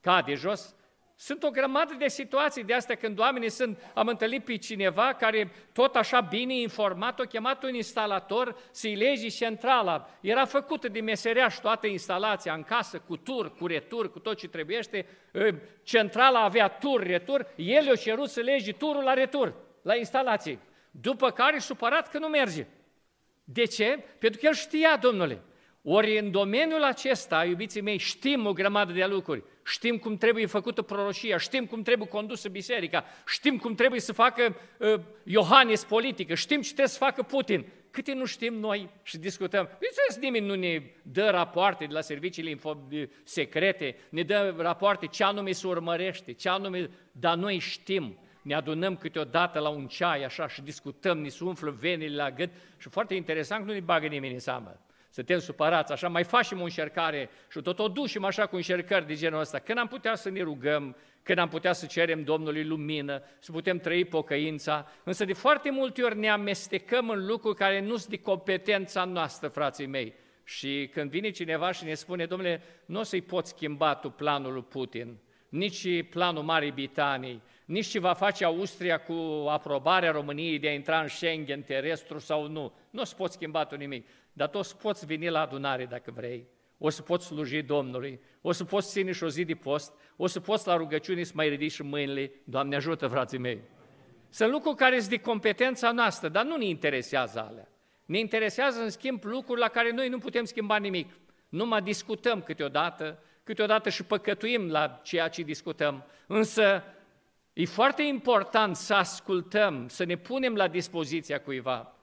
cade 0.00 0.34
jos? 0.34 0.74
Sunt 1.18 1.42
o 1.42 1.50
grămadă 1.50 1.94
de 1.98 2.08
situații 2.08 2.64
de 2.64 2.74
astea 2.74 2.94
când 2.94 3.18
oamenii 3.18 3.50
sunt, 3.50 3.90
am 3.94 4.06
întâlnit 4.06 4.44
pe 4.44 4.56
cineva 4.56 5.14
care 5.14 5.52
tot 5.72 5.96
așa 5.96 6.20
bine 6.20 6.54
informat, 6.54 7.20
a 7.20 7.24
chemat 7.24 7.62
un 7.62 7.74
instalator 7.74 8.56
să-i 8.70 8.94
legi 8.94 9.30
centrala. 9.30 10.08
Era 10.20 10.44
făcută 10.44 10.88
de 10.88 11.00
meseriaș 11.00 11.54
toată 11.54 11.86
instalația 11.86 12.54
în 12.54 12.62
casă, 12.62 12.98
cu 12.98 13.16
tur, 13.16 13.54
cu 13.54 13.66
retur, 13.66 14.10
cu 14.10 14.18
tot 14.18 14.36
ce 14.36 14.48
trebuiește. 14.48 15.06
Centrala 15.82 16.40
avea 16.40 16.68
tur, 16.68 17.02
retur, 17.02 17.52
el 17.56 17.84
i-a 17.84 17.94
cerut 17.94 18.28
să 18.28 18.40
legi 18.40 18.72
turul 18.72 19.02
la 19.02 19.12
retur. 19.12 19.54
la 19.82 19.96
instalație. 19.96 20.58
După 20.90 21.30
care 21.30 21.58
supărat 21.58 22.10
că 22.10 22.18
nu 22.18 22.26
merge. 22.26 22.66
De 23.44 23.64
ce? 23.64 24.04
Pentru 24.18 24.40
că 24.40 24.46
el 24.46 24.54
știa, 24.54 24.96
domnule. 24.96 25.42
Ori 25.82 26.18
în 26.18 26.30
domeniul 26.30 26.82
acesta, 26.82 27.44
iubiții 27.44 27.80
mei, 27.80 27.98
știm 27.98 28.46
o 28.46 28.52
grămadă 28.52 28.92
de 28.92 29.04
lucruri. 29.04 29.44
Știm 29.66 29.98
cum 29.98 30.16
trebuie 30.16 30.46
făcută 30.46 30.82
proroșia, 30.82 31.36
știm 31.36 31.66
cum 31.66 31.82
trebuie 31.82 32.08
condusă 32.08 32.48
biserica, 32.48 33.04
știm 33.26 33.58
cum 33.58 33.74
trebuie 33.74 34.00
să 34.00 34.12
facă 34.12 34.56
uh, 34.78 35.00
Iohannes 35.24 35.84
politică, 35.84 36.34
știm 36.34 36.60
ce 36.60 36.66
trebuie 36.66 36.88
să 36.88 36.98
facă 36.98 37.22
Putin. 37.22 37.66
Câte 37.90 38.12
nu 38.12 38.24
știm 38.24 38.54
noi 38.54 38.88
și 39.02 39.18
discutăm. 39.18 39.64
Bineînțeles, 39.64 40.16
nimeni 40.20 40.46
nu 40.46 40.54
ne 40.54 40.82
dă 41.02 41.30
rapoarte 41.30 41.84
de 41.84 41.92
la 41.92 42.00
serviciile 42.00 42.58
secrete, 43.22 43.96
ne 44.08 44.22
dă 44.22 44.54
rapoarte 44.58 45.06
ce 45.06 45.24
anume 45.24 45.52
se 45.52 45.66
urmărește, 45.66 46.32
ce 46.32 46.48
anume, 46.48 46.90
dar 47.12 47.36
noi 47.36 47.58
știm. 47.58 48.18
Ne 48.42 48.54
adunăm 48.54 48.96
câteodată 48.96 49.58
la 49.58 49.68
un 49.68 49.86
ceai 49.86 50.24
așa 50.24 50.48
și 50.48 50.62
discutăm, 50.62 51.18
ne 51.18 51.28
se 51.28 51.44
umflă 51.44 51.70
venile 51.70 52.16
la 52.16 52.30
gât 52.30 52.50
și 52.78 52.88
foarte 52.88 53.14
interesant, 53.14 53.66
nu 53.66 53.72
ne 53.72 53.80
bagă 53.80 54.06
nimeni 54.06 54.32
în 54.32 54.40
seamă. 54.40 54.85
Suntem 55.16 55.38
supărați, 55.38 55.92
așa, 55.92 56.08
mai 56.08 56.24
facem 56.24 56.60
o 56.60 56.64
încercare 56.64 57.30
și 57.50 57.60
tot 57.60 57.78
o 57.78 57.88
ducem 57.88 58.24
așa 58.24 58.46
cu 58.46 58.56
încercări 58.56 59.06
de 59.06 59.14
genul 59.14 59.40
ăsta. 59.40 59.58
Când 59.58 59.78
am 59.78 59.86
putea 59.86 60.14
să 60.14 60.30
ne 60.30 60.42
rugăm, 60.42 60.96
când 61.22 61.38
am 61.38 61.48
putea 61.48 61.72
să 61.72 61.86
cerem 61.86 62.24
Domnului 62.24 62.64
lumină, 62.64 63.22
să 63.38 63.52
putem 63.52 63.78
trăi 63.78 64.04
pocăința, 64.04 64.88
însă 65.04 65.24
de 65.24 65.32
foarte 65.32 65.70
multe 65.70 66.02
ori 66.02 66.18
ne 66.18 66.28
amestecăm 66.28 67.08
în 67.08 67.26
lucruri 67.26 67.56
care 67.56 67.80
nu 67.80 67.96
sunt 67.96 68.10
de 68.10 68.18
competența 68.18 69.04
noastră, 69.04 69.48
frații 69.48 69.86
mei. 69.86 70.14
Și 70.44 70.90
când 70.92 71.10
vine 71.10 71.30
cineva 71.30 71.72
și 71.72 71.84
ne 71.84 71.94
spune, 71.94 72.26
domnule, 72.26 72.62
nu 72.86 73.00
o 73.00 73.02
să-i 73.02 73.22
poți 73.22 73.50
schimba 73.50 73.94
tu 73.94 74.10
planul 74.10 74.52
lui 74.52 74.62
Putin, 74.62 75.18
nici 75.48 76.08
planul 76.10 76.42
Marii 76.42 76.72
Britanii, 76.72 77.42
nici 77.64 77.86
ce 77.86 77.98
va 77.98 78.12
face 78.12 78.44
Austria 78.44 78.98
cu 78.98 79.46
aprobarea 79.48 80.10
României 80.10 80.58
de 80.58 80.68
a 80.68 80.72
intra 80.72 81.00
în 81.00 81.08
Schengen 81.08 81.62
terestru 81.62 82.18
sau 82.18 82.48
nu. 82.48 82.72
Nu 82.90 83.00
o 83.00 83.04
să 83.04 83.14
poți 83.14 83.34
schimba 83.34 83.64
tu 83.64 83.76
nimic, 83.76 84.06
dar 84.36 84.48
tu 84.48 84.58
o 84.58 84.62
să 84.62 84.74
poți 84.74 85.06
veni 85.06 85.28
la 85.28 85.40
adunare 85.40 85.86
dacă 85.86 86.10
vrei, 86.14 86.46
o 86.78 86.88
să 86.88 87.02
poți 87.02 87.26
sluji 87.26 87.62
Domnului, 87.62 88.20
o 88.40 88.52
să 88.52 88.64
poți 88.64 88.90
ține 88.90 89.12
și 89.12 89.24
o 89.24 89.28
zi 89.28 89.44
de 89.44 89.54
post, 89.54 89.92
o 90.16 90.26
să 90.26 90.40
poți 90.40 90.66
la 90.66 90.76
rugăciune 90.76 91.22
să 91.22 91.32
mai 91.34 91.48
ridici 91.48 91.80
mâinile, 91.80 92.32
Doamne 92.44 92.76
ajută, 92.76 93.06
frații 93.06 93.38
mei. 93.38 93.60
Sunt 94.28 94.50
lucruri 94.50 94.76
care 94.76 94.98
sunt 94.98 95.10
de 95.10 95.18
competența 95.18 95.92
noastră, 95.92 96.28
dar 96.28 96.44
nu 96.44 96.56
ne 96.56 96.64
interesează 96.64 97.46
alea. 97.48 97.68
Ne 98.04 98.18
interesează, 98.18 98.82
în 98.82 98.90
schimb, 98.90 99.24
lucruri 99.24 99.60
la 99.60 99.68
care 99.68 99.90
noi 99.90 100.08
nu 100.08 100.18
putem 100.18 100.44
schimba 100.44 100.76
nimic. 100.76 101.12
Numai 101.48 101.82
discutăm 101.82 102.42
câteodată, 102.42 103.18
câteodată 103.42 103.88
și 103.90 104.04
păcătuim 104.04 104.70
la 104.70 105.00
ceea 105.02 105.28
ce 105.28 105.42
discutăm, 105.42 106.04
însă 106.26 106.82
e 107.52 107.64
foarte 107.64 108.02
important 108.02 108.76
să 108.76 108.94
ascultăm, 108.94 109.88
să 109.88 110.04
ne 110.04 110.16
punem 110.16 110.54
la 110.54 110.68
dispoziția 110.68 111.40
cuiva. 111.40 111.96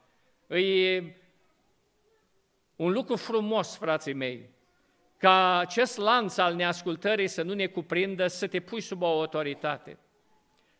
E 0.47 1.03
un 2.75 2.91
lucru 2.91 3.15
frumos, 3.15 3.77
frații 3.77 4.13
mei, 4.13 4.49
ca 5.17 5.57
acest 5.57 5.97
lanț 5.97 6.37
al 6.37 6.55
neascultării 6.55 7.27
să 7.27 7.41
nu 7.41 7.53
ne 7.53 7.65
cuprindă, 7.65 8.27
să 8.27 8.47
te 8.47 8.59
pui 8.59 8.81
sub 8.81 9.01
o 9.01 9.05
autoritate. 9.05 9.97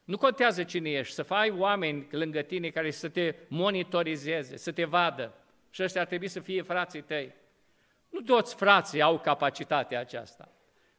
Nu 0.03 0.17
contează 0.17 0.63
cine 0.63 0.89
ești, 0.89 1.13
să 1.13 1.23
fai 1.23 1.49
oameni 1.49 2.07
lângă 2.11 2.41
tine 2.41 2.69
care 2.69 2.91
să 2.91 3.09
te 3.09 3.35
monitorizeze, 3.47 4.57
să 4.57 4.71
te 4.71 4.83
vadă. 4.83 5.33
Și 5.69 5.83
ăștia 5.83 6.01
ar 6.01 6.07
trebui 6.07 6.27
să 6.27 6.39
fie 6.39 6.61
frații 6.61 7.01
tăi. 7.01 7.33
Nu 8.09 8.21
toți 8.21 8.55
frații 8.55 9.01
au 9.01 9.19
capacitatea 9.19 9.99
aceasta. 9.99 10.51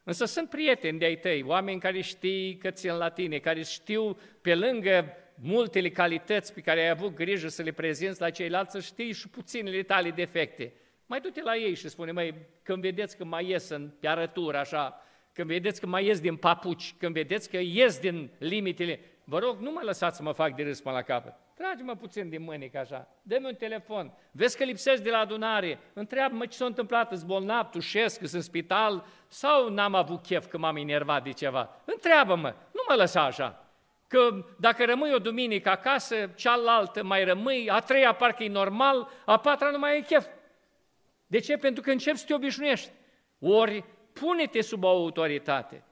Însă 0.03 0.25
sunt 0.25 0.49
prieteni 0.49 0.99
de-ai 0.99 1.17
tăi, 1.17 1.43
oameni 1.43 1.81
care 1.81 2.01
știi 2.01 2.57
că 2.57 2.71
țin 2.71 2.97
la 2.97 3.09
tine, 3.09 3.39
care 3.39 3.63
știu 3.63 4.19
pe 4.41 4.55
lângă 4.55 5.17
multele 5.35 5.91
calități 5.91 6.55
pe 6.55 6.61
care 6.61 6.81
ai 6.81 6.89
avut 6.89 7.15
grijă 7.15 7.49
să 7.49 7.63
le 7.63 7.73
prezinți 7.73 8.21
la 8.21 8.31
ceilalți, 8.31 8.73
să 8.73 8.81
știi 8.81 9.13
și 9.13 9.29
puținele 9.29 9.83
tale 9.83 10.11
defecte. 10.11 10.73
Mai 11.07 11.21
du-te 11.21 11.43
la 11.43 11.57
ei 11.57 11.75
și 11.75 11.89
spune, 11.89 12.13
mai 12.13 12.35
când 12.63 12.83
vedeți 12.83 13.17
că 13.17 13.25
mai 13.25 13.49
ies 13.49 13.69
în, 13.69 13.91
pe 14.01 14.09
arătură 14.09 14.59
așa, 14.59 15.01
când 15.33 15.49
vedeți 15.49 15.81
că 15.81 15.87
mai 15.87 16.05
ies 16.05 16.21
din 16.21 16.37
papuci, 16.37 16.95
când 16.99 17.15
vedeți 17.15 17.51
că 17.51 17.57
ies 17.57 17.99
din 17.99 18.31
limitele, 18.39 19.01
vă 19.25 19.39
rog, 19.39 19.59
nu 19.61 19.71
mă 19.71 19.81
lăsați 19.85 20.17
să 20.17 20.23
mă 20.23 20.33
fac 20.33 20.55
de 20.55 20.63
râs 20.63 20.81
până 20.81 20.95
la 20.95 21.03
capăt. 21.03 21.35
Trage-mă 21.55 21.95
puțin 21.95 22.29
din 22.29 22.43
mânică 22.43 22.79
așa, 22.79 23.09
dă-mi 23.23 23.47
un 23.47 23.55
telefon, 23.55 24.13
vezi 24.31 24.57
că 24.57 24.65
lipsești 24.65 25.03
de 25.03 25.11
la 25.11 25.19
adunare, 25.19 25.79
întreabă-mă 25.93 26.47
ce 26.47 26.57
s-a 26.57 26.65
întâmplat, 26.65 27.13
îți 27.13 27.27
bolnav, 27.27 27.67
tușesc, 27.71 28.19
sunt 28.19 28.33
în 28.33 28.41
spital 28.41 29.07
sau 29.29 29.69
n-am 29.69 29.95
avut 29.95 30.23
chef 30.23 30.47
că 30.47 30.59
m-am 30.59 30.77
enervat 30.77 31.23
de 31.23 31.31
ceva. 31.31 31.83
Întreabă-mă, 31.85 32.55
nu 32.73 32.81
mă 32.89 32.95
lăsa 32.95 33.25
așa. 33.25 33.69
Că 34.09 34.45
dacă 34.59 34.85
rămâi 34.85 35.15
o 35.15 35.19
duminică 35.19 35.71
acasă, 35.71 36.31
cealaltă 36.35 37.03
mai 37.03 37.25
rămâi, 37.25 37.71
a 37.71 37.79
treia 37.79 38.13
parcă 38.13 38.43
e 38.43 38.49
normal, 38.49 39.09
a 39.25 39.39
patra 39.39 39.71
nu 39.71 39.79
mai 39.79 39.97
e 39.97 40.01
chef. 40.01 40.27
De 41.27 41.39
ce? 41.39 41.57
Pentru 41.57 41.83
că 41.83 41.91
începi 41.91 42.19
să 42.19 42.25
te 42.27 42.35
obișnuiești. 42.35 42.91
Ori 43.39 43.85
pune-te 44.13 44.61
sub 44.61 44.85
o 44.85 44.89
autoritate. 44.89 45.85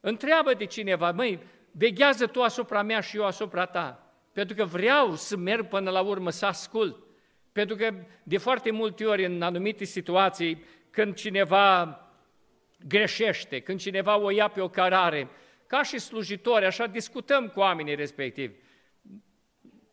Întreabă 0.00 0.54
de 0.54 0.64
cineva, 0.64 1.12
măi, 1.12 1.42
veghează 1.70 2.26
tu 2.26 2.42
asupra 2.42 2.82
mea 2.82 3.00
și 3.00 3.16
eu 3.16 3.24
asupra 3.24 3.66
ta. 3.66 4.12
Pentru 4.32 4.56
că 4.56 4.64
vreau 4.64 5.14
să 5.14 5.36
merg 5.36 5.68
până 5.68 5.90
la 5.90 6.00
urmă 6.00 6.30
să 6.30 6.46
ascult. 6.46 7.06
Pentru 7.52 7.76
că 7.76 7.94
de 8.22 8.38
foarte 8.38 8.70
multe 8.70 9.04
ori 9.04 9.24
în 9.24 9.42
anumite 9.42 9.84
situații, 9.84 10.64
când 10.90 11.14
cineva 11.14 12.00
greșește, 12.86 13.60
când 13.60 13.80
cineva 13.80 14.18
o 14.18 14.30
ia 14.30 14.48
pe 14.48 14.60
o 14.60 14.68
cărare, 14.68 15.28
ca 15.66 15.82
și 15.82 15.98
slujitori, 15.98 16.64
așa 16.64 16.86
discutăm 16.86 17.48
cu 17.48 17.60
oamenii 17.60 17.94
respectivi. 17.94 18.54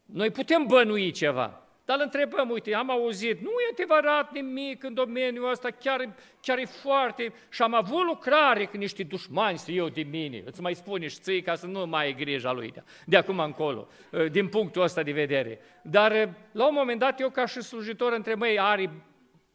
Noi 0.06 0.32
putem 0.32 0.66
bănui 0.66 1.12
ceva, 1.12 1.65
dar 1.86 1.98
îl 1.98 2.04
întrebăm, 2.04 2.50
uite, 2.50 2.74
am 2.74 2.90
auzit, 2.90 3.42
nu 3.42 3.50
e 3.50 3.72
adevărat 3.72 4.32
nimic 4.32 4.84
în 4.84 4.94
domeniul 4.94 5.50
ăsta, 5.50 5.70
chiar, 5.70 6.16
chiar 6.42 6.58
e 6.58 6.66
foarte... 6.66 7.34
Și 7.50 7.62
am 7.62 7.74
avut 7.74 8.06
lucrare 8.06 8.66
cu 8.66 8.78
niște 8.78 9.04
dușmani 9.04 9.58
să 9.58 9.72
iau 9.72 9.90
de 9.90 10.02
mine. 10.02 10.44
Îți 10.46 10.62
mai 10.62 10.76
spune 10.76 11.08
și 11.08 11.20
ții 11.20 11.42
ca 11.42 11.56
să 11.56 11.68
nu 11.68 11.86
mai 11.86 12.06
ai 12.06 12.16
grija 12.16 12.52
lui 12.52 12.72
de, 12.72 12.84
de 13.06 13.18
acum 13.18 13.40
încolo, 13.40 13.88
ă, 14.14 14.28
din 14.28 14.48
punctul 14.48 14.82
ăsta 14.82 15.04
de 15.04 15.12
vedere. 15.12 15.60
Dar 15.82 16.12
ă, 16.12 16.34
la 16.52 16.68
un 16.68 16.74
moment 16.74 17.00
dat 17.00 17.20
eu 17.20 17.30
ca 17.30 17.46
și 17.46 17.62
slujitor 17.62 18.14
între 18.14 18.36
mei, 18.36 18.60
are 18.60 18.92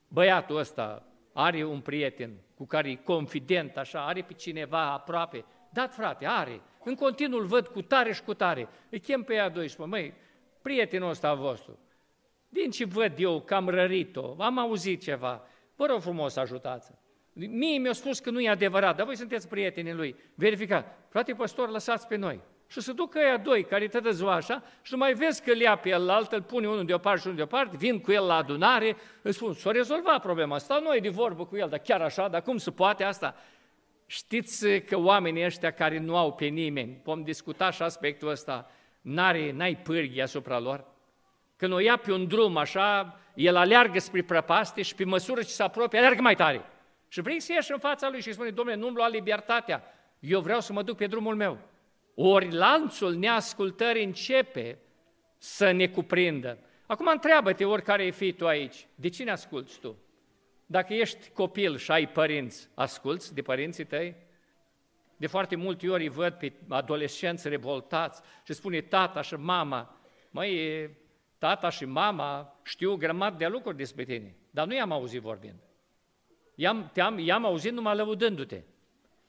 băiatul 0.09 0.57
ăsta, 0.57 1.07
are 1.33 1.65
un 1.65 1.81
prieten 1.81 2.31
cu 2.55 2.67
care 2.67 2.91
e 2.91 2.95
confident 2.95 3.77
așa, 3.77 4.07
are 4.07 4.23
pe 4.23 4.33
cineva 4.33 4.93
aproape. 4.93 5.45
Dat 5.73 5.95
frate, 5.95 6.27
are. 6.27 6.61
În 6.85 6.95
continuu 6.95 7.39
îl 7.39 7.47
văd 7.47 7.67
cu 7.67 7.83
tare 7.83 8.13
și 8.13 8.23
cu 8.23 8.35
tare. 8.35 8.69
Îi 8.91 9.01
chem 9.01 9.23
pe 9.23 9.35
ea 9.35 9.49
doi 9.49 9.67
și 9.67 9.73
spun, 9.73 9.89
măi, 9.89 10.15
prietenul 10.63 11.09
ăsta 11.09 11.35
vostru, 11.35 11.79
din 12.53 12.71
ce 12.71 12.85
văd 12.85 13.13
eu 13.17 13.41
că 13.41 13.55
am 13.55 13.69
rărit-o, 13.69 14.35
am 14.39 14.59
auzit 14.59 15.03
ceva, 15.03 15.47
vă 15.77 15.87
rog 15.87 16.01
frumos 16.01 16.37
ajutați 16.37 16.93
Mie 17.33 17.79
mi-a 17.79 17.93
spus 17.93 18.19
că 18.19 18.31
nu 18.31 18.41
e 18.41 18.49
adevărat, 18.49 18.97
dar 18.97 19.07
voi 19.07 19.17
sunteți 19.17 19.49
prietenii 19.49 19.93
lui. 19.93 20.17
Verificat. 20.35 20.99
Frate 21.09 21.33
păstor, 21.33 21.71
lăsați 21.71 22.07
pe 22.07 22.17
noi. 22.17 22.41
Și 22.67 22.81
să 22.81 22.93
ducă 22.93 23.19
ea 23.19 23.37
doi, 23.37 23.65
care 23.65 23.89
te 23.89 24.11
ziua 24.11 24.35
așa, 24.35 24.63
și 24.83 24.95
mai 24.95 25.15
vezi 25.15 25.43
că 25.43 25.51
îl 25.51 25.61
ia 25.61 25.77
pe 25.77 25.89
el 25.89 26.09
alt, 26.09 26.33
îl 26.33 26.43
pune 26.43 26.69
unul 26.69 26.85
deoparte 26.85 27.21
și 27.21 27.27
unul 27.27 27.37
deoparte, 27.37 27.77
vin 27.77 28.01
cu 28.01 28.13
el 28.13 28.27
la 28.27 28.35
adunare, 28.35 28.97
îi 29.23 29.33
spun, 29.33 29.53
s-a 29.53 29.71
rezolvat 29.71 30.23
problema, 30.23 30.59
stau 30.59 30.83
noi 30.83 31.01
de 31.01 31.09
vorbă 31.09 31.47
cu 31.47 31.57
el, 31.57 31.69
dar 31.69 31.79
chiar 31.79 32.01
așa, 32.01 32.29
dar 32.29 32.43
cum 32.43 32.57
se 32.57 32.71
poate 32.71 33.05
asta? 33.05 33.35
Știți 34.07 34.79
că 34.79 34.99
oamenii 34.99 35.45
ăștia 35.45 35.71
care 35.71 35.99
nu 35.99 36.17
au 36.17 36.33
pe 36.33 36.47
nimeni, 36.47 37.01
vom 37.05 37.23
discuta 37.23 37.71
și 37.71 37.83
aspectul 37.83 38.29
ăsta, 38.29 38.71
n-are, 39.01 39.53
n-ai 39.53 39.77
pârghi 39.77 40.21
asupra 40.21 40.59
lor? 40.59 40.85
Când 41.61 41.73
o 41.73 41.79
ia 41.79 41.97
pe 41.97 42.13
un 42.13 42.27
drum 42.27 42.57
așa, 42.57 43.19
el 43.35 43.57
aleargă 43.57 43.99
spre 43.99 44.23
prăpaste 44.23 44.83
și 44.83 44.95
pe 44.95 45.05
măsură 45.05 45.43
ce 45.43 45.49
se 45.49 45.63
apropie, 45.63 45.99
aleargă 45.99 46.23
mai 46.23 46.35
tare. 46.35 46.65
Și 47.09 47.21
vrei 47.21 47.41
să 47.41 47.53
ieși 47.53 47.73
în 47.73 47.79
fața 47.79 48.09
lui 48.09 48.21
și 48.21 48.33
spune, 48.33 48.51
domnule, 48.51 48.77
nu-mi 48.77 48.95
lua 48.97 49.09
libertatea, 49.09 49.83
eu 50.19 50.41
vreau 50.41 50.61
să 50.61 50.73
mă 50.73 50.83
duc 50.83 50.97
pe 50.97 51.07
drumul 51.07 51.35
meu. 51.35 51.59
Ori 52.15 52.53
lanțul 52.53 53.15
neascultării 53.15 54.05
începe 54.05 54.79
să 55.39 55.71
ne 55.71 55.89
cuprindă. 55.89 56.59
Acum 56.87 57.07
întreabă-te 57.07 57.65
oricare 57.65 58.05
e 58.05 58.11
fi 58.11 58.33
tu 58.33 58.47
aici, 58.47 58.87
de 58.95 59.09
cine 59.09 59.31
asculți 59.31 59.79
tu? 59.79 59.97
Dacă 60.67 60.95
ești 60.95 61.31
copil 61.33 61.77
și 61.77 61.91
ai 61.91 62.09
părinți, 62.09 62.69
asculți 62.75 63.35
de 63.35 63.43
părinții 63.43 63.85
tăi? 63.85 64.17
De 65.17 65.27
foarte 65.27 65.57
multe 65.57 65.89
ori 65.89 66.03
îi 66.03 66.09
văd 66.09 66.33
pe 66.33 66.53
adolescenți 66.69 67.49
revoltați 67.49 68.23
și 68.45 68.53
spune 68.53 68.81
tata 68.81 69.23
și 69.23 69.35
mama, 69.35 70.01
măi, 70.31 70.99
tata 71.41 71.69
și 71.69 71.85
mama 71.85 72.61
știu 72.63 72.97
grămadă 72.97 73.37
de 73.37 73.47
lucruri 73.47 73.77
despre 73.77 74.05
tine, 74.05 74.37
dar 74.51 74.67
nu 74.67 74.75
i-am 74.75 74.93
auzit 74.93 75.21
vorbind. 75.21 75.59
I-am, 76.55 76.91
te-am, 76.93 77.19
i-am 77.19 77.45
auzit 77.45 77.73
numai 77.73 77.97
lăudându-te. 77.97 78.63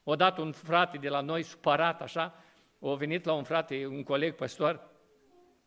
Odată 0.04 0.42
un 0.42 0.52
frate 0.52 0.98
de 0.98 1.10
la 1.10 1.22
noi, 1.22 1.44
supărat 1.44 2.02
așa, 2.02 2.44
a 2.82 2.94
venit 2.94 3.26
la 3.26 3.34
un 3.34 3.44
frate, 3.44 3.86
un 3.86 4.04
coleg 4.04 4.36
păstor, 4.36 4.90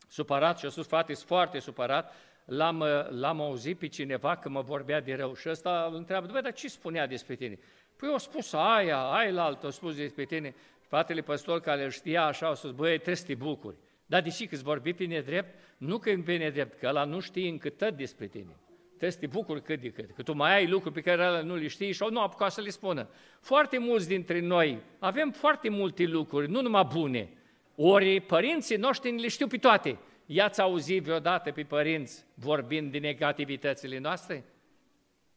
supărat 0.09 0.59
și 0.59 0.67
a 0.67 0.69
spus, 0.69 0.87
frate, 0.87 1.15
sunt 1.15 1.27
foarte 1.27 1.59
supărat, 1.59 2.13
l-am, 2.45 2.85
l-am 3.09 3.41
auzit 3.41 3.79
pe 3.79 3.87
cineva 3.87 4.37
că 4.37 4.49
mă 4.49 4.61
vorbea 4.61 5.01
de 5.01 5.15
rău 5.15 5.35
și 5.35 5.49
ăsta 5.49 5.87
îl 5.91 5.97
întreabă, 5.97 6.27
băi, 6.27 6.43
dar 6.43 6.53
ce 6.53 6.69
spunea 6.69 7.07
despre 7.07 7.35
tine? 7.35 7.59
Păi 7.97 8.13
a 8.15 8.19
spus 8.19 8.53
aia, 8.53 8.99
aia 8.99 9.31
la 9.31 9.45
altă, 9.45 9.67
a 9.67 9.71
spus 9.71 9.97
despre 9.97 10.25
tine. 10.25 10.55
Fratele 10.81 11.21
păstor 11.21 11.61
care 11.61 11.85
îl 11.85 11.91
știa 11.91 12.25
așa, 12.25 12.49
a 12.49 12.55
spus, 12.55 12.71
băi, 12.71 12.95
trebuie 12.95 13.17
să 13.17 13.27
te 13.27 13.35
bucuri. 13.35 13.77
Dar 14.07 14.23
deși 14.23 14.47
că 14.47 14.57
vorbi 14.63 14.93
pe 14.93 15.05
nedrept, 15.05 15.55
nu 15.77 15.99
că 15.99 16.15
pe 16.25 16.37
nedrept, 16.37 16.79
că 16.79 16.87
ăla 16.87 17.05
nu 17.05 17.21
știe 17.21 17.49
încă 17.49 17.69
tot 17.69 17.97
despre 17.97 18.27
tine. 18.27 18.57
Trebuie 18.89 19.11
să 19.11 19.19
te 19.19 19.27
bucuri 19.27 19.63
cât 19.63 19.81
de 19.81 19.91
cât, 19.91 20.11
că 20.15 20.23
tu 20.23 20.33
mai 20.33 20.55
ai 20.55 20.67
lucruri 20.67 20.95
pe 20.95 21.01
care 21.01 21.23
ăla 21.23 21.43
nu 21.43 21.55
le 21.55 21.67
știi 21.67 21.93
și 21.93 22.05
nu 22.11 22.21
apucat 22.21 22.53
să 22.53 22.61
le 22.61 22.71
spună. 22.71 23.09
Foarte 23.41 23.79
mulți 23.79 24.09
dintre 24.09 24.41
noi 24.41 24.83
avem 24.99 25.31
foarte 25.31 25.69
multe 25.69 26.05
lucruri, 26.05 26.51
nu 26.51 26.61
numai 26.61 26.89
bune. 26.93 27.29
Ori 27.77 28.21
părinții 28.21 28.77
noștri 28.77 29.21
le 29.21 29.29
știu 29.29 29.47
pe 29.47 29.57
toate. 29.57 29.99
I-ați 30.27 30.61
auzit 30.61 31.03
vreodată 31.03 31.51
pe 31.51 31.63
părinți 31.63 32.25
vorbind 32.35 32.93
de 32.93 32.99
negativitățile 32.99 33.99
noastre? 33.99 34.45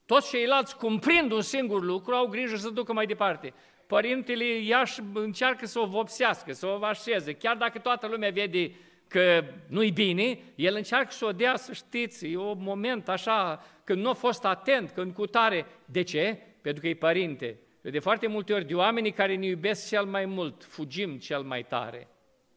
Toți 0.05 0.29
ceilalți, 0.29 0.77
cumprind 0.77 1.31
un 1.31 1.41
singur 1.41 1.83
lucru, 1.83 2.15
au 2.15 2.27
grijă 2.27 2.55
să 2.55 2.69
ducă 2.69 2.93
mai 2.93 3.05
departe. 3.05 3.53
Părintele 3.87 4.45
ea 4.45 4.83
încearcă 5.13 5.65
să 5.65 5.79
o 5.79 5.85
vopsească, 5.85 6.53
să 6.53 6.67
o 6.67 6.83
așeze. 6.83 7.33
Chiar 7.33 7.55
dacă 7.55 7.79
toată 7.79 8.07
lumea 8.07 8.29
vede 8.29 8.71
că 9.07 9.43
nu-i 9.67 9.91
bine, 9.91 10.39
el 10.55 10.75
încearcă 10.75 11.11
să 11.11 11.25
o 11.25 11.31
dea, 11.31 11.55
să 11.55 11.73
știți, 11.73 12.31
e 12.31 12.37
un 12.37 12.57
moment 12.59 13.09
așa, 13.09 13.65
când 13.83 14.01
nu 14.01 14.09
a 14.09 14.13
fost 14.13 14.45
atent, 14.45 14.89
când 14.89 15.13
cu 15.13 15.25
tare. 15.25 15.65
De 15.85 16.01
ce? 16.01 16.39
Pentru 16.61 16.81
că 16.81 16.87
e 16.87 16.93
părinte. 16.93 17.59
De 17.81 17.99
foarte 17.99 18.27
multe 18.27 18.53
ori, 18.53 18.65
de 18.65 18.75
oamenii 18.75 19.11
care 19.11 19.35
ne 19.35 19.45
iubesc 19.45 19.87
cel 19.87 20.05
mai 20.05 20.25
mult, 20.25 20.63
fugim 20.63 21.17
cel 21.17 21.41
mai 21.41 21.63
tare. 21.63 22.07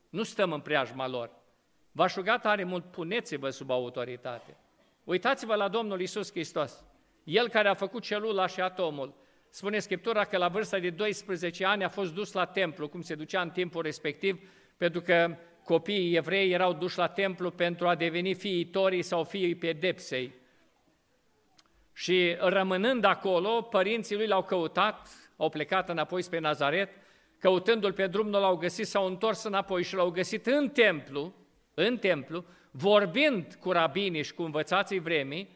Nu 0.09 0.23
stăm 0.23 0.53
în 0.53 0.61
preajma 0.61 1.09
lor. 1.09 1.31
V-aș 1.93 2.15
ruga 2.15 2.39
tare 2.39 2.65
mult, 2.65 2.85
puneți-vă 2.85 3.51
sub 3.51 3.71
autoritate. 3.71 4.57
Uitați-vă 5.05 5.55
la 5.55 5.69
Domnul 5.69 6.01
Isus 6.01 6.31
Hristos. 6.31 6.85
El 7.25 7.49
care 7.49 7.69
a 7.69 7.75
făcut 7.75 8.03
celula 8.03 8.47
și 8.47 8.61
atomul. 8.61 9.15
Spune 9.51 9.79
Scriptura 9.79 10.25
că 10.25 10.37
la 10.37 10.49
vârsta 10.49 10.79
de 10.79 10.91
12 10.91 11.65
ani 11.65 11.85
a 11.85 11.89
fost 11.89 12.15
dus 12.15 12.33
la 12.33 12.45
templu, 12.45 12.89
cum 12.89 13.01
se 13.01 13.15
ducea 13.15 13.41
în 13.41 13.51
timpul 13.51 13.83
respectiv, 13.83 14.49
pentru 14.77 15.01
că 15.01 15.37
copiii 15.65 16.17
evrei 16.17 16.53
erau 16.53 16.73
duși 16.73 16.99
la 16.99 17.09
templu 17.09 17.51
pentru 17.51 17.89
a 17.89 17.95
deveni 17.95 18.35
fiitorii 18.35 19.03
sau 19.03 19.25
fiii 19.25 19.55
pedepsei. 19.55 20.35
Și 21.93 22.37
rămânând 22.39 23.05
acolo, 23.05 23.63
părinții 23.63 24.17
lui 24.17 24.27
l-au 24.27 24.43
căutat, 24.43 25.09
au 25.37 25.49
plecat 25.49 25.89
înapoi 25.89 26.23
spre 26.23 26.39
Nazaret, 26.39 26.91
căutându-l 27.39 27.93
pe 27.93 28.07
drum, 28.07 28.29
nu 28.29 28.41
l-au 28.41 28.57
găsit, 28.57 28.87
s-au 28.87 29.07
întors 29.07 29.43
înapoi 29.43 29.83
și 29.83 29.95
l-au 29.95 30.11
găsit 30.11 30.47
în 30.47 30.69
templu, 30.69 31.35
în 31.75 31.99
templu, 31.99 32.45
vorbind 32.71 33.57
cu 33.61 33.73
rabinii 33.73 34.23
și 34.23 34.35
cu 34.35 34.43
învățații 34.43 34.99
vremii, 34.99 35.49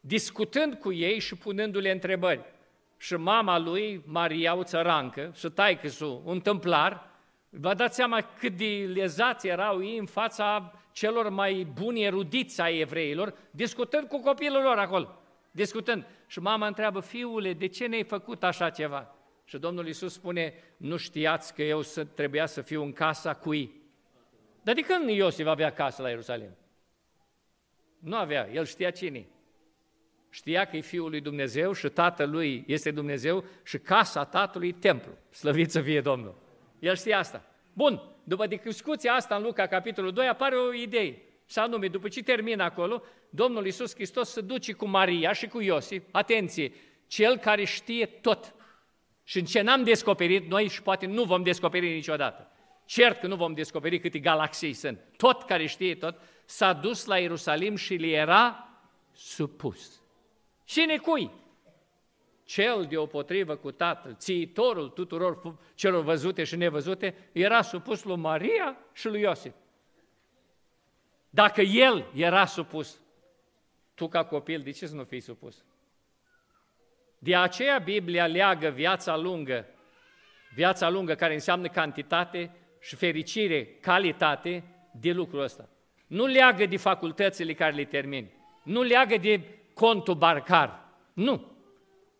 discutând 0.00 0.74
cu 0.74 0.92
ei 0.92 1.18
și 1.18 1.34
punându-le 1.34 1.90
întrebări. 1.90 2.56
Și 2.98 3.14
mama 3.14 3.58
lui, 3.58 4.02
Maria, 4.06 4.56
o 4.56 4.62
țărancă, 4.62 5.32
și 5.34 5.48
taică 5.48 5.88
un 6.24 6.40
tâmplar, 6.40 7.10
vă 7.48 7.74
dați 7.74 7.94
seama 7.94 8.20
cât 8.20 8.56
de 8.56 8.90
lezați 8.92 9.46
erau 9.46 9.84
ei 9.84 9.98
în 9.98 10.06
fața 10.06 10.72
celor 10.92 11.28
mai 11.28 11.66
buni 11.74 12.04
erudiți 12.04 12.60
ai 12.60 12.78
evreilor, 12.78 13.34
discutând 13.50 14.08
cu 14.08 14.20
copilul 14.20 14.62
lor 14.62 14.78
acolo, 14.78 15.20
discutând. 15.50 16.06
Și 16.26 16.40
mama 16.40 16.66
întreabă, 16.66 17.00
fiule, 17.00 17.52
de 17.52 17.66
ce 17.66 17.86
ne-ai 17.86 18.04
făcut 18.04 18.42
așa 18.42 18.70
ceva? 18.70 19.14
Și 19.44 19.58
Domnul 19.58 19.86
Iisus 19.86 20.12
spune, 20.12 20.54
nu 20.76 20.96
știați 20.96 21.54
că 21.54 21.62
eu 21.62 21.82
să, 21.82 22.04
trebuia 22.04 22.46
să 22.46 22.60
fiu 22.60 22.82
în 22.82 22.92
casa 22.92 23.34
cui? 23.34 23.80
Dar 24.62 24.74
de 24.74 24.80
când 24.80 25.08
Iosif 25.08 25.46
avea 25.46 25.72
casă 25.72 26.02
la 26.02 26.08
Ierusalim? 26.08 26.56
Nu 27.98 28.16
avea, 28.16 28.48
el 28.52 28.64
știa 28.64 28.90
cine 28.90 29.26
Știa 30.30 30.64
că 30.64 30.76
e 30.76 30.80
Fiul 30.80 31.10
lui 31.10 31.20
Dumnezeu 31.20 31.72
și 31.72 31.88
Tatăl 31.88 32.30
lui 32.30 32.64
este 32.66 32.90
Dumnezeu 32.90 33.44
și 33.64 33.78
casa 33.78 34.24
Tatălui 34.24 34.72
templu. 34.72 35.12
Slăvit 35.30 35.70
să 35.70 35.80
fie 35.80 36.00
Domnul. 36.00 36.34
El 36.78 36.96
știa 36.96 37.18
asta. 37.18 37.44
Bun, 37.72 38.02
după 38.24 38.46
discuția 38.46 39.12
asta 39.12 39.34
în 39.34 39.42
Luca, 39.42 39.66
capitolul 39.66 40.12
2, 40.12 40.26
apare 40.26 40.56
o 40.56 40.72
idee. 40.72 41.22
Și 41.46 41.58
anume, 41.58 41.88
după 41.88 42.08
ce 42.08 42.22
termină 42.22 42.62
acolo, 42.62 43.02
Domnul 43.30 43.64
Iisus 43.64 43.94
Hristos 43.94 44.30
se 44.30 44.40
duce 44.40 44.72
cu 44.72 44.86
Maria 44.86 45.32
și 45.32 45.46
cu 45.46 45.60
Iosif, 45.60 46.02
atenție, 46.10 46.72
cel 47.06 47.36
care 47.36 47.64
știe 47.64 48.06
tot. 48.06 48.54
Și 49.24 49.38
în 49.38 49.44
ce 49.44 49.60
n-am 49.60 49.84
descoperit, 49.84 50.48
noi 50.48 50.68
și 50.68 50.82
poate 50.82 51.06
nu 51.06 51.24
vom 51.24 51.42
descoperi 51.42 51.94
niciodată. 51.94 52.50
Cert 52.84 53.20
că 53.20 53.26
nu 53.26 53.36
vom 53.36 53.54
descoperi 53.54 54.00
câte 54.00 54.18
galaxii 54.18 54.72
sunt. 54.72 55.00
Tot 55.16 55.42
care 55.42 55.66
știe 55.66 55.94
tot, 55.94 56.20
s-a 56.44 56.72
dus 56.72 57.04
la 57.04 57.18
Ierusalim 57.18 57.76
și 57.76 57.94
le 57.94 58.06
era 58.06 58.68
supus. 59.12 59.97
Cine 60.68 60.96
cui? 60.96 61.30
Cel 62.44 62.86
deopotrivă 62.88 63.56
cu 63.56 63.70
Tatăl, 63.70 64.14
țiitorul 64.14 64.88
tuturor 64.88 65.58
celor 65.74 66.02
văzute 66.02 66.44
și 66.44 66.56
nevăzute, 66.56 67.14
era 67.32 67.62
supus 67.62 68.04
lui 68.04 68.16
Maria 68.16 68.76
și 68.92 69.06
lui 69.06 69.20
Iosif. 69.20 69.54
Dacă 71.30 71.60
el 71.60 72.10
era 72.14 72.46
supus, 72.46 73.00
tu 73.94 74.08
ca 74.08 74.24
copil, 74.24 74.62
de 74.62 74.70
ce 74.70 74.86
să 74.86 74.94
nu 74.94 75.04
fii 75.04 75.20
supus? 75.20 75.64
De 77.18 77.36
aceea 77.36 77.78
Biblia 77.78 78.26
leagă 78.26 78.68
viața 78.68 79.16
lungă, 79.16 79.66
viața 80.54 80.88
lungă 80.88 81.14
care 81.14 81.34
înseamnă 81.34 81.68
cantitate 81.68 82.50
și 82.80 82.96
fericire, 82.96 83.64
calitate, 83.66 84.64
de 84.92 85.12
lucrul 85.12 85.40
ăsta. 85.40 85.68
Nu 86.06 86.26
leagă 86.26 86.66
de 86.66 86.76
facultățile 86.76 87.54
care 87.54 87.74
le 87.74 87.84
termini, 87.84 88.32
nu 88.62 88.82
leagă 88.82 89.16
de 89.16 89.57
contul 89.78 90.14
barcar. 90.14 90.84
Nu. 91.12 91.44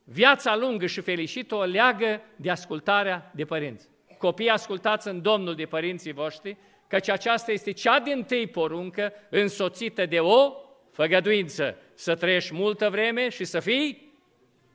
Viața 0.05 0.57
lungă 0.57 0.87
și 0.87 1.01
fericită 1.01 1.55
o 1.55 1.63
leagă 1.63 2.21
de 2.37 2.51
ascultarea 2.51 3.31
de 3.35 3.45
părinți. 3.45 3.89
Copiii 4.19 4.49
ascultați 4.49 5.09
în 5.09 5.23
Domnul 5.23 5.55
de 5.55 5.65
părinții 5.65 6.13
voștri, 6.13 6.57
căci 6.87 7.09
aceasta 7.09 7.53
este 7.53 7.73
cea 7.73 8.01
din 8.01 8.25
tâi 8.25 8.47
poruncă 8.47 9.13
însoțită 9.31 10.07
de 10.07 10.21
o 10.21 10.53
făgăduință, 10.93 11.77
să 11.95 12.15
trăiești 12.15 12.55
multă 12.55 12.91
vreme 12.91 13.29
și 13.29 13.45
să 13.45 13.61
fii 13.61 14.13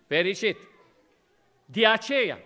fericit. 0.07 0.57
De 1.65 1.87
aceea, 1.87 2.39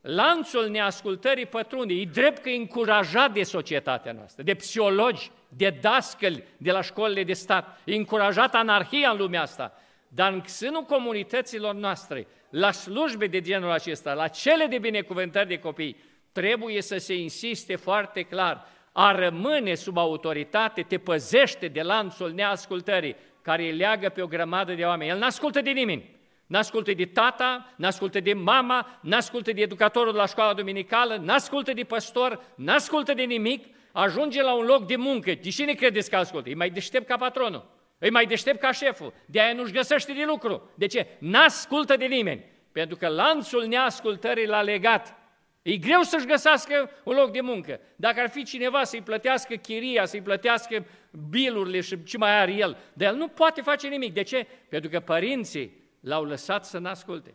lanțul 0.00 0.68
neascultării 0.68 1.46
pătrunde, 1.46 1.94
e 1.94 2.04
drept 2.04 2.38
că 2.38 2.48
e 2.48 2.56
încurajat 2.56 3.32
de 3.32 3.42
societatea 3.42 4.12
noastră, 4.12 4.42
de 4.42 4.54
psihologi, 4.54 5.30
de 5.56 5.78
dascăli 5.80 6.44
de 6.56 6.72
la 6.72 6.80
școlile 6.80 7.24
de 7.24 7.32
stat, 7.32 7.80
e 7.84 7.94
încurajat 7.94 8.54
anarhia 8.54 9.10
în 9.10 9.16
lumea 9.16 9.42
asta, 9.42 9.72
dar 10.08 10.32
în 10.32 10.42
sânul 10.46 10.82
comunităților 10.82 11.74
noastre, 11.74 12.26
la 12.50 12.70
slujbe 12.70 13.26
de 13.26 13.40
genul 13.40 13.70
acesta, 13.70 14.12
la 14.12 14.28
cele 14.28 14.66
de 14.66 14.78
binecuvântări 14.78 15.48
de 15.48 15.58
copii, 15.58 15.96
trebuie 16.32 16.82
să 16.82 16.96
se 16.96 17.14
insiste 17.14 17.76
foarte 17.76 18.22
clar, 18.22 18.66
a 18.92 19.12
rămâne 19.12 19.74
sub 19.74 19.98
autoritate 19.98 20.82
te 20.82 20.98
păzește 20.98 21.68
de 21.68 21.82
lanțul 21.82 22.32
neascultării, 22.32 23.16
care 23.42 23.62
îi 23.62 23.76
leagă 23.76 24.08
pe 24.08 24.22
o 24.22 24.26
grămadă 24.26 24.72
de 24.72 24.84
oameni. 24.84 25.10
El 25.10 25.18
n-ascultă 25.18 25.60
de 25.60 25.70
nimeni. 25.70 26.16
N-ascultă 26.46 26.92
de 26.92 27.04
tata, 27.04 27.72
n-ascultă 27.76 28.20
de 28.20 28.32
mama, 28.34 28.98
n-ascultă 29.00 29.52
de 29.52 29.60
educatorul 29.60 30.12
de 30.12 30.18
la 30.18 30.26
școala 30.26 30.54
duminicală, 30.54 31.16
n-ascultă 31.16 31.72
de 31.72 31.82
păstor, 31.82 32.44
n-ascultă 32.54 33.14
de 33.14 33.22
nimic, 33.22 33.74
ajunge 33.94 34.42
la 34.42 34.54
un 34.54 34.64
loc 34.64 34.86
de 34.86 34.96
muncă. 34.96 35.30
De 35.42 35.48
cine 35.48 35.72
credeți 35.72 36.10
că 36.10 36.16
ascultă? 36.16 36.48
E 36.48 36.54
mai 36.54 36.70
deștept 36.70 37.06
ca 37.06 37.16
patronul, 37.16 37.70
e 37.98 38.10
mai 38.10 38.26
deștept 38.26 38.60
ca 38.60 38.72
șeful, 38.72 39.12
de 39.26 39.40
aia 39.40 39.52
nu-și 39.52 39.72
găsește 39.72 40.12
de 40.12 40.24
lucru. 40.26 40.70
De 40.74 40.86
ce? 40.86 41.06
N-ascultă 41.18 41.96
de 41.96 42.04
nimeni, 42.04 42.44
pentru 42.72 42.96
că 42.96 43.08
lanțul 43.08 43.66
neascultării 43.66 44.46
l-a 44.46 44.62
legat. 44.62 45.16
E 45.62 45.76
greu 45.76 46.02
să-și 46.02 46.26
găsească 46.26 46.90
un 47.04 47.14
loc 47.14 47.32
de 47.32 47.40
muncă. 47.40 47.80
Dacă 47.96 48.20
ar 48.20 48.28
fi 48.28 48.44
cineva 48.44 48.84
să-i 48.84 49.00
plătească 49.00 49.54
chiria, 49.54 50.04
să-i 50.04 50.22
plătească 50.22 50.86
bilurile 51.30 51.80
și 51.80 52.02
ce 52.02 52.18
mai 52.18 52.40
are 52.40 52.52
el, 52.52 52.76
dar 52.92 53.12
el 53.12 53.16
nu 53.16 53.28
poate 53.28 53.60
face 53.60 53.88
nimic. 53.88 54.14
De 54.14 54.22
ce? 54.22 54.46
Pentru 54.68 54.90
că 54.90 55.00
părinții 55.00 55.82
l-au 56.00 56.24
lăsat 56.24 56.64
să 56.64 56.78
n-asculte. 56.78 57.34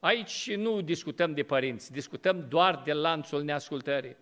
Aici 0.00 0.54
nu 0.54 0.80
discutăm 0.80 1.34
de 1.34 1.42
părinți, 1.42 1.92
discutăm 1.92 2.46
doar 2.48 2.82
de 2.84 2.92
lanțul 2.92 3.42
neascultării, 3.42 4.16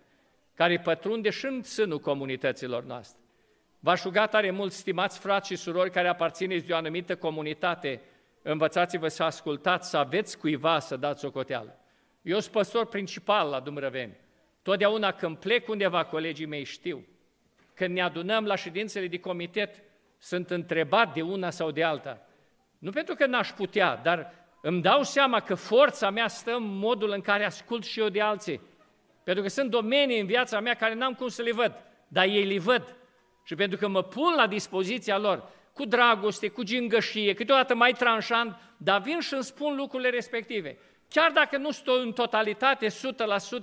care 0.55 0.79
pătrunde 0.79 1.29
și 1.29 1.45
în 1.45 1.63
sânul 1.63 1.99
comunităților 1.99 2.83
noastre. 2.83 3.21
V-aș 3.79 4.03
ruga 4.03 4.27
tare 4.27 4.51
mult, 4.51 4.71
stimați 4.71 5.19
frați 5.19 5.47
și 5.47 5.55
surori 5.55 5.91
care 5.91 6.07
aparțineți 6.07 6.65
de 6.65 6.73
o 6.73 6.75
anumită 6.75 7.15
comunitate, 7.15 8.01
învățați-vă 8.41 9.07
să 9.07 9.23
ascultați, 9.23 9.89
să 9.89 9.97
aveți 9.97 10.37
cuiva 10.37 10.79
să 10.79 10.95
dați 10.95 11.25
o 11.25 11.31
coteală. 11.31 11.79
Eu 12.21 12.39
sunt 12.39 12.53
păstor 12.53 12.85
principal 12.85 13.49
la 13.49 13.59
Dumrăveni. 13.59 14.17
Totdeauna 14.61 15.11
când 15.11 15.37
plec 15.37 15.69
undeva, 15.69 16.05
colegii 16.05 16.45
mei 16.45 16.63
știu. 16.63 17.05
Când 17.73 17.93
ne 17.93 18.01
adunăm 18.01 18.45
la 18.45 18.55
ședințele 18.55 19.07
de 19.07 19.19
comitet, 19.19 19.83
sunt 20.17 20.49
întrebat 20.49 21.13
de 21.13 21.21
una 21.21 21.49
sau 21.49 21.71
de 21.71 21.83
alta. 21.83 22.21
Nu 22.77 22.91
pentru 22.91 23.15
că 23.15 23.25
n-aș 23.25 23.51
putea, 23.51 23.95
dar 23.95 24.33
îmi 24.61 24.81
dau 24.81 25.03
seama 25.03 25.39
că 25.39 25.55
forța 25.55 26.09
mea 26.09 26.27
stă 26.27 26.51
în 26.51 26.77
modul 26.77 27.09
în 27.09 27.21
care 27.21 27.45
ascult 27.45 27.83
și 27.83 27.99
eu 27.99 28.09
de 28.09 28.21
alții. 28.21 28.61
Pentru 29.25 29.43
că 29.43 29.49
sunt 29.49 29.69
domenii 29.69 30.19
în 30.19 30.25
viața 30.25 30.59
mea 30.59 30.73
care 30.73 30.93
n-am 30.93 31.13
cum 31.13 31.27
să 31.27 31.41
le 31.41 31.51
văd, 31.51 31.73
dar 32.07 32.25
ei 32.25 32.45
le 32.45 32.59
văd. 32.59 32.95
Și 33.43 33.55
pentru 33.55 33.77
că 33.77 33.87
mă 33.87 34.03
pun 34.03 34.33
la 34.35 34.47
dispoziția 34.47 35.17
lor, 35.17 35.49
cu 35.73 35.85
dragoste, 35.85 36.47
cu 36.47 36.63
gingășie, 36.63 37.33
câteodată 37.33 37.75
mai 37.75 37.91
tranșant, 37.91 38.57
dar 38.77 39.01
vin 39.01 39.19
și 39.19 39.33
îmi 39.33 39.43
spun 39.43 39.75
lucrurile 39.75 40.09
respective. 40.09 40.77
Chiar 41.07 41.31
dacă 41.31 41.57
nu 41.57 41.71
sunt 41.71 42.03
în 42.03 42.11
totalitate 42.11 42.87
100% 42.87 42.91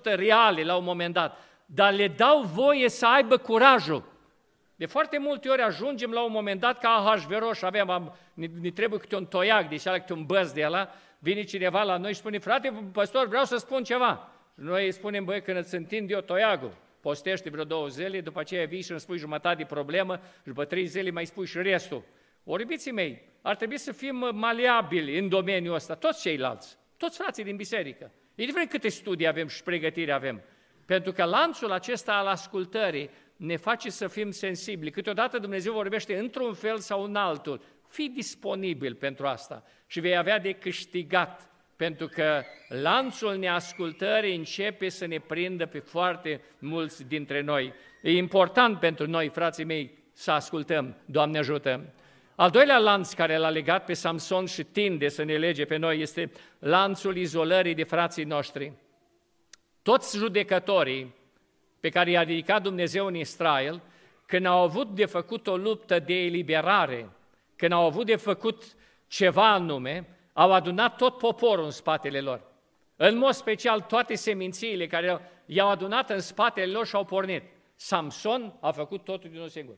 reale 0.02 0.62
la 0.62 0.76
un 0.76 0.84
moment 0.84 1.14
dat, 1.14 1.38
dar 1.66 1.92
le 1.92 2.08
dau 2.08 2.42
voie 2.42 2.88
să 2.88 3.06
aibă 3.06 3.36
curajul. 3.36 4.12
De 4.76 4.86
foarte 4.86 5.18
multe 5.18 5.48
ori 5.48 5.62
ajungem 5.62 6.10
la 6.10 6.22
un 6.22 6.32
moment 6.32 6.60
dat 6.60 6.78
ca 6.78 6.88
Ahasveros 6.88 7.58
și 7.58 7.64
avem, 7.64 7.90
am, 7.90 8.16
ne, 8.34 8.46
ne 8.60 8.70
trebuie 8.70 8.98
câte 8.98 9.16
un 9.16 9.26
toiac, 9.26 9.68
deci 9.68 9.86
ala 9.86 9.98
câte 9.98 10.12
un 10.12 10.24
băz 10.24 10.52
de 10.52 10.64
la, 10.64 10.88
vine 11.18 11.42
cineva 11.42 11.82
la 11.82 11.96
noi 11.96 12.12
și 12.12 12.18
spune, 12.18 12.38
frate, 12.38 12.88
păstor, 12.92 13.26
vreau 13.26 13.44
să 13.44 13.56
spun 13.56 13.82
ceva. 13.84 14.32
Noi 14.54 14.84
îi 14.84 14.92
spunem, 14.92 15.24
băi, 15.24 15.42
când 15.42 15.58
îți 15.58 15.74
întind 15.74 16.10
eu 16.10 16.20
toiagul, 16.20 16.76
postește 17.00 17.50
vreo 17.50 17.64
două 17.64 17.88
zile, 17.88 18.20
după 18.20 18.40
aceea 18.40 18.66
vii 18.66 18.82
și 18.82 18.90
îmi 18.90 19.00
spui 19.00 19.18
jumătate 19.18 19.56
de 19.56 19.64
problemă 19.64 20.20
și 20.36 20.44
după 20.44 20.64
trei 20.64 20.86
zile 20.86 21.10
mai 21.10 21.26
spui 21.26 21.46
și 21.46 21.58
restul. 21.62 22.04
Orbiții 22.44 22.92
mei, 22.92 23.22
ar 23.42 23.56
trebui 23.56 23.78
să 23.78 23.92
fim 23.92 24.30
maleabili 24.34 25.18
în 25.18 25.28
domeniul 25.28 25.74
ăsta, 25.74 25.94
toți 25.94 26.20
ceilalți, 26.20 26.78
toți 26.96 27.18
frații 27.18 27.44
din 27.44 27.56
biserică. 27.56 28.12
Indiferent 28.34 28.70
câte 28.70 28.88
studii 28.88 29.26
avem 29.26 29.46
și 29.46 29.62
pregătiri 29.62 30.12
avem. 30.12 30.42
Pentru 30.86 31.12
că 31.12 31.24
lanțul 31.24 31.72
acesta 31.72 32.12
al 32.12 32.26
ascultării 32.26 33.10
ne 33.36 33.56
face 33.56 33.90
să 33.90 34.08
fim 34.08 34.30
sensibili. 34.30 34.90
Câteodată 34.90 35.38
Dumnezeu 35.38 35.72
vorbește 35.72 36.18
într-un 36.18 36.54
fel 36.54 36.78
sau 36.78 37.04
în 37.04 37.16
altul. 37.16 37.62
Fii 37.88 38.08
disponibil 38.08 38.94
pentru 38.94 39.26
asta 39.26 39.64
și 39.86 40.00
vei 40.00 40.16
avea 40.16 40.38
de 40.38 40.52
câștigat, 40.52 41.50
pentru 41.82 42.06
că 42.06 42.42
lanțul 42.68 43.36
neascultării 43.36 44.36
începe 44.36 44.88
să 44.88 45.06
ne 45.06 45.18
prindă 45.18 45.66
pe 45.66 45.78
foarte 45.78 46.40
mulți 46.58 47.04
dintre 47.04 47.40
noi. 47.40 47.72
E 48.02 48.16
important 48.16 48.78
pentru 48.78 49.06
noi, 49.06 49.28
frații 49.28 49.64
mei, 49.64 49.98
să 50.12 50.30
ascultăm. 50.30 50.96
Doamne 51.04 51.38
ajută! 51.38 51.94
Al 52.34 52.50
doilea 52.50 52.78
lanț 52.78 53.12
care 53.12 53.36
l-a 53.36 53.48
legat 53.48 53.84
pe 53.84 53.92
Samson 53.92 54.46
și 54.46 54.62
tinde 54.62 55.08
să 55.08 55.22
ne 55.22 55.36
lege 55.36 55.64
pe 55.64 55.76
noi 55.76 56.00
este 56.00 56.32
lanțul 56.58 57.16
izolării 57.16 57.74
de 57.74 57.84
frații 57.84 58.24
noștri. 58.24 58.72
Toți 59.82 60.16
judecătorii 60.16 61.14
pe 61.80 61.88
care 61.88 62.10
i-a 62.10 62.22
ridicat 62.22 62.62
Dumnezeu 62.62 63.06
în 63.06 63.14
Israel, 63.14 63.82
când 64.26 64.46
au 64.46 64.62
avut 64.62 64.94
de 64.94 65.04
făcut 65.04 65.46
o 65.46 65.56
luptă 65.56 65.98
de 65.98 66.14
eliberare, 66.14 67.10
când 67.56 67.72
au 67.72 67.86
avut 67.86 68.06
de 68.06 68.16
făcut 68.16 68.62
ceva 69.06 69.52
anume, 69.52 70.06
au 70.32 70.52
adunat 70.52 70.96
tot 70.96 71.18
poporul 71.18 71.64
în 71.64 71.70
spatele 71.70 72.20
lor. 72.20 72.42
În 72.96 73.18
mod 73.18 73.32
special 73.32 73.80
toate 73.80 74.14
semințiile 74.14 74.86
care 74.86 75.20
i-au 75.46 75.68
adunat 75.68 76.10
în 76.10 76.20
spatele 76.20 76.72
lor 76.72 76.86
și 76.86 76.94
au 76.94 77.04
pornit. 77.04 77.42
Samson 77.74 78.56
a 78.60 78.70
făcut 78.70 79.04
totul 79.04 79.30
din 79.30 79.40
un 79.40 79.48
singur. 79.48 79.76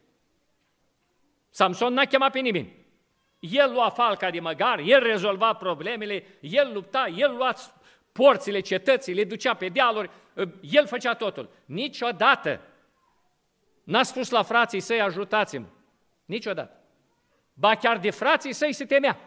Samson 1.51 1.93
n-a 1.93 2.05
chemat 2.05 2.33
pe 2.33 2.39
nimeni. 2.39 2.85
El 3.39 3.73
lua 3.73 3.89
falca 3.89 4.31
de 4.31 4.41
măgar, 4.41 4.79
el 4.79 5.03
rezolva 5.03 5.53
problemele, 5.53 6.25
el 6.41 6.73
lupta, 6.73 7.07
el 7.17 7.35
lua 7.37 7.55
porțile 8.13 8.61
cetății, 8.61 9.15
le 9.15 9.25
ducea 9.25 9.55
pe 9.55 9.69
dealuri, 9.69 10.11
el 10.61 10.87
făcea 10.87 11.15
totul. 11.15 11.51
Niciodată 11.65 12.61
n-a 13.85 14.03
spus 14.03 14.31
la 14.31 14.43
frații 14.43 14.81
săi, 14.81 15.01
ajutați-mă. 15.01 15.67
Niciodată. 16.25 16.81
Ba 17.55 17.75
chiar 17.75 17.99
de 17.99 18.11
frații 18.11 18.53
săi 18.53 18.73
se 18.73 18.85
temea. 18.85 19.19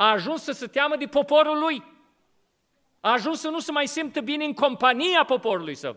A 0.00 0.10
ajuns 0.10 0.42
să 0.42 0.52
se 0.52 0.66
teamă 0.66 0.96
de 0.96 1.06
poporul 1.06 1.58
lui. 1.58 1.82
A 3.00 3.12
ajuns 3.12 3.40
să 3.40 3.48
nu 3.48 3.58
se 3.58 3.72
mai 3.72 3.86
simtă 3.86 4.20
bine 4.20 4.44
în 4.44 4.52
compania 4.52 5.24
poporului 5.24 5.74
său. 5.74 5.96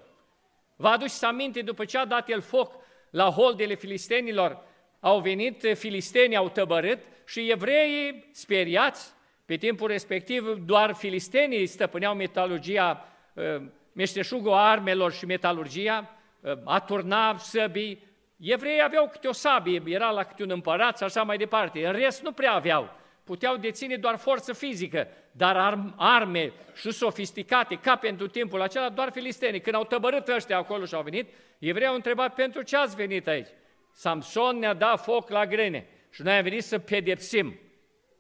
Vă 0.76 0.88
aduceți 0.88 1.26
aminte, 1.26 1.62
după 1.62 1.86
ce 1.86 1.98
a 1.98 2.06
dat 2.06 2.30
el 2.30 2.42
foc 2.42 2.74
la 3.10 3.30
holdele 3.30 3.76
filistenilor, 3.76 4.64
au 5.00 5.20
venit 5.20 5.66
filistenii, 5.74 6.36
au 6.36 6.50
tăbărât 6.50 7.00
și 7.26 7.50
evreii, 7.50 8.30
speriați, 8.32 9.14
pe 9.46 9.56
timpul 9.56 9.88
respectiv 9.88 10.58
doar 10.66 10.94
filistenii 10.94 11.66
stăpâneau 11.66 12.16
metalurgia, 12.16 13.08
ă, 13.38 13.62
meșteșugul 13.94 14.54
armelor 14.54 15.12
și 15.12 15.26
metalurgia, 15.26 16.16
ă, 16.44 16.62
a 16.66 16.80
turna 16.80 17.38
săbii. 17.38 18.04
Evreii 18.40 18.82
aveau 18.84 19.10
câte 19.10 19.28
o 19.28 19.32
sabie, 19.32 19.82
era 19.86 20.10
la 20.10 20.24
câte 20.24 20.44
un 20.44 20.50
împărat 20.50 20.98
și 20.98 21.04
așa 21.04 21.24
mai 21.24 21.38
departe. 21.38 21.86
În 21.86 21.92
rest 21.94 22.22
nu 22.22 22.32
prea 22.32 22.54
aveau. 22.54 23.00
Puteau 23.32 23.58
deține 23.58 23.96
doar 23.96 24.18
forță 24.18 24.54
fizică, 24.54 25.08
dar 25.32 25.80
arme 25.98 26.54
și 26.76 26.92
sofisticate, 26.92 27.76
ca 27.76 27.96
pentru 27.96 28.28
timpul 28.28 28.62
acela, 28.62 28.90
doar 28.90 29.12
filistenii. 29.12 29.62
Când 29.62 29.76
au 29.76 29.84
tăbărât 29.84 30.28
ăștia 30.28 30.58
acolo 30.58 30.86
și 30.86 30.94
au 30.94 31.02
venit, 31.02 31.30
evreii 31.60 31.88
au 31.88 31.96
întrebat, 31.96 32.34
pentru 32.34 32.62
ce 32.62 32.78
ați 32.78 32.96
venit 32.96 33.28
aici? 33.28 33.48
Samson 33.94 34.58
ne-a 34.58 34.74
dat 34.74 35.04
foc 35.04 35.30
la 35.30 35.46
grene 35.46 35.88
și 36.10 36.22
noi 36.22 36.34
am 36.34 36.44
venit 36.44 36.64
să 36.64 36.80
pedepsim. 36.80 37.60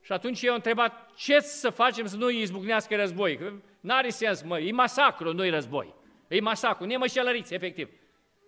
Și 0.01 0.11
atunci 0.11 0.41
eu 0.41 0.49
am 0.49 0.55
întrebat, 0.55 1.09
ce 1.15 1.39
să 1.39 1.69
facem 1.69 2.05
să 2.05 2.15
nu 2.17 2.29
izbucnească 2.29 2.95
război? 2.95 3.61
N-are 3.79 4.09
sens, 4.09 4.41
mă, 4.41 4.59
e 4.59 4.71
masacru, 4.71 5.33
nu-i 5.33 5.49
război. 5.49 5.93
E 6.27 6.41
masacru, 6.41 6.85
ne 6.85 6.97
mășelăriți, 6.97 7.53
efectiv. 7.53 7.89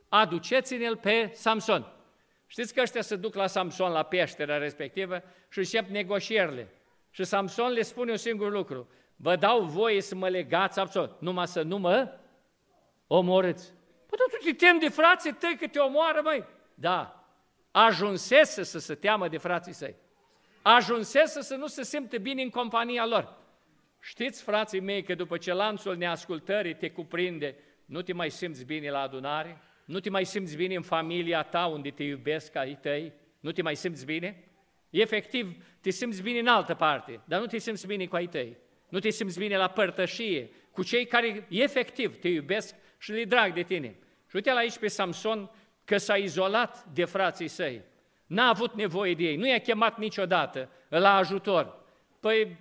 Aduceți-ne-l 0.09 0.97
pe 0.97 1.29
Samson. 1.33 1.93
Știți 2.53 2.73
că 2.73 2.81
ăștia 2.81 3.01
se 3.01 3.15
duc 3.15 3.35
la 3.35 3.47
Samson, 3.47 3.91
la 3.91 4.03
peștera 4.03 4.57
respectivă 4.57 5.21
și 5.49 5.57
încep 5.57 5.89
negocierile. 5.89 6.73
Și 7.09 7.23
Samson 7.23 7.71
le 7.71 7.81
spune 7.81 8.11
un 8.11 8.17
singur 8.17 8.51
lucru. 8.51 8.89
Vă 9.15 9.35
dau 9.35 9.61
voie 9.61 10.01
să 10.01 10.15
mă 10.15 10.29
legați 10.29 10.79
absolut, 10.79 11.21
numai 11.21 11.47
să 11.47 11.61
nu 11.61 11.77
mă 11.77 12.17
omorâți. 13.07 13.73
Păi 14.07 14.17
tu 14.17 14.45
te 14.45 14.53
temi 14.53 14.79
de 14.79 14.89
frații 14.89 15.33
tăi 15.33 15.57
că 15.59 15.67
te 15.67 15.79
omoară, 15.79 16.21
măi. 16.23 16.45
Da, 16.73 17.25
ajunsese 17.71 18.63
să 18.63 18.79
se 18.79 18.95
teamă 18.95 19.27
de 19.27 19.37
frații 19.37 19.73
săi. 19.73 19.95
Ajunsese 20.61 21.41
să 21.41 21.55
nu 21.55 21.67
se 21.67 21.83
simte 21.83 22.17
bine 22.17 22.41
în 22.41 22.49
compania 22.49 23.05
lor. 23.05 23.37
Știți, 23.99 24.43
frații 24.43 24.79
mei, 24.79 25.03
că 25.03 25.15
după 25.15 25.37
ce 25.37 25.53
lanțul 25.53 25.97
neascultării 25.97 26.75
te 26.75 26.91
cuprinde, 26.91 27.55
nu 27.85 28.01
te 28.01 28.13
mai 28.13 28.29
simți 28.29 28.65
bine 28.65 28.89
la 28.89 28.99
adunare? 28.99 29.61
Nu 29.85 29.99
te 29.99 30.09
mai 30.09 30.25
simți 30.25 30.55
bine 30.55 30.75
în 30.75 30.81
familia 30.81 31.43
ta 31.43 31.65
unde 31.65 31.89
te 31.89 32.03
iubesc 32.03 32.55
ai 32.55 32.77
tăi? 32.81 33.13
Nu 33.39 33.51
te 33.51 33.61
mai 33.61 33.75
simți 33.75 34.05
bine? 34.05 34.43
Efectiv, 34.89 35.63
te 35.81 35.89
simți 35.89 36.21
bine 36.21 36.39
în 36.39 36.47
altă 36.47 36.73
parte, 36.73 37.19
dar 37.25 37.39
nu 37.39 37.45
te 37.45 37.57
simți 37.57 37.87
bine 37.87 38.05
cu 38.05 38.15
ai 38.15 38.27
tăi. 38.27 38.57
Nu 38.89 38.99
te 38.99 39.09
simți 39.09 39.39
bine 39.39 39.57
la 39.57 39.67
părtășie, 39.67 40.49
cu 40.71 40.83
cei 40.83 41.05
care 41.05 41.47
efectiv 41.49 42.19
te 42.19 42.27
iubesc 42.27 42.75
și 42.97 43.11
le 43.11 43.23
drag 43.23 43.53
de 43.53 43.61
tine. 43.63 43.95
Și 44.29 44.35
uite 44.35 44.51
la 44.51 44.57
aici 44.57 44.77
pe 44.77 44.87
Samson, 44.87 45.51
că 45.85 45.97
s-a 45.97 46.15
izolat 46.15 46.85
de 46.93 47.05
frații 47.05 47.47
săi. 47.47 47.81
N-a 48.25 48.47
avut 48.47 48.73
nevoie 48.73 49.13
de 49.13 49.23
ei, 49.23 49.35
nu 49.35 49.47
i-a 49.47 49.59
chemat 49.59 49.97
niciodată 49.97 50.69
la 50.89 51.15
ajutor. 51.15 51.75
Păi, 52.19 52.57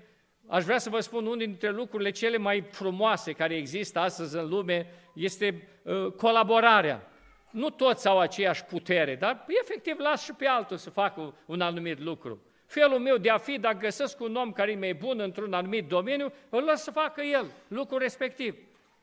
aș 0.47 0.65
vrea 0.65 0.79
să 0.79 0.91
vă 0.91 1.01
spun, 1.01 1.25
unul 1.25 1.39
dintre 1.39 1.71
lucrurile 1.71 2.11
cele 2.11 2.37
mai 2.37 2.65
frumoase 2.71 3.33
care 3.33 3.57
există 3.57 3.99
astăzi 3.99 4.37
în 4.37 4.49
lume 4.49 4.87
este 5.15 5.69
uh, 5.83 6.07
colaborarea. 6.17 7.12
Nu 7.53 7.71
toți 7.71 8.09
au 8.09 8.19
aceeași 8.19 8.65
putere, 8.65 9.15
dar 9.15 9.45
efectiv 9.62 9.99
las 9.99 10.25
și 10.25 10.33
pe 10.33 10.47
altul 10.47 10.77
să 10.77 10.91
facă 10.91 11.35
un 11.47 11.61
anumit 11.61 12.01
lucru. 12.01 12.43
Felul 12.67 12.99
meu 12.99 13.17
de 13.17 13.31
a 13.31 13.38
fi, 13.38 13.59
dacă 13.59 13.79
găsesc 13.79 14.21
un 14.21 14.35
om 14.35 14.53
care 14.53 14.71
e 14.71 14.77
mai 14.77 14.95
bun 14.95 15.21
într-un 15.21 15.53
anumit 15.53 15.88
domeniu, 15.88 16.33
îl 16.49 16.62
las 16.62 16.83
să 16.83 16.91
facă 16.91 17.23
el 17.23 17.47
lucrul 17.69 17.99
respectiv. 17.99 18.57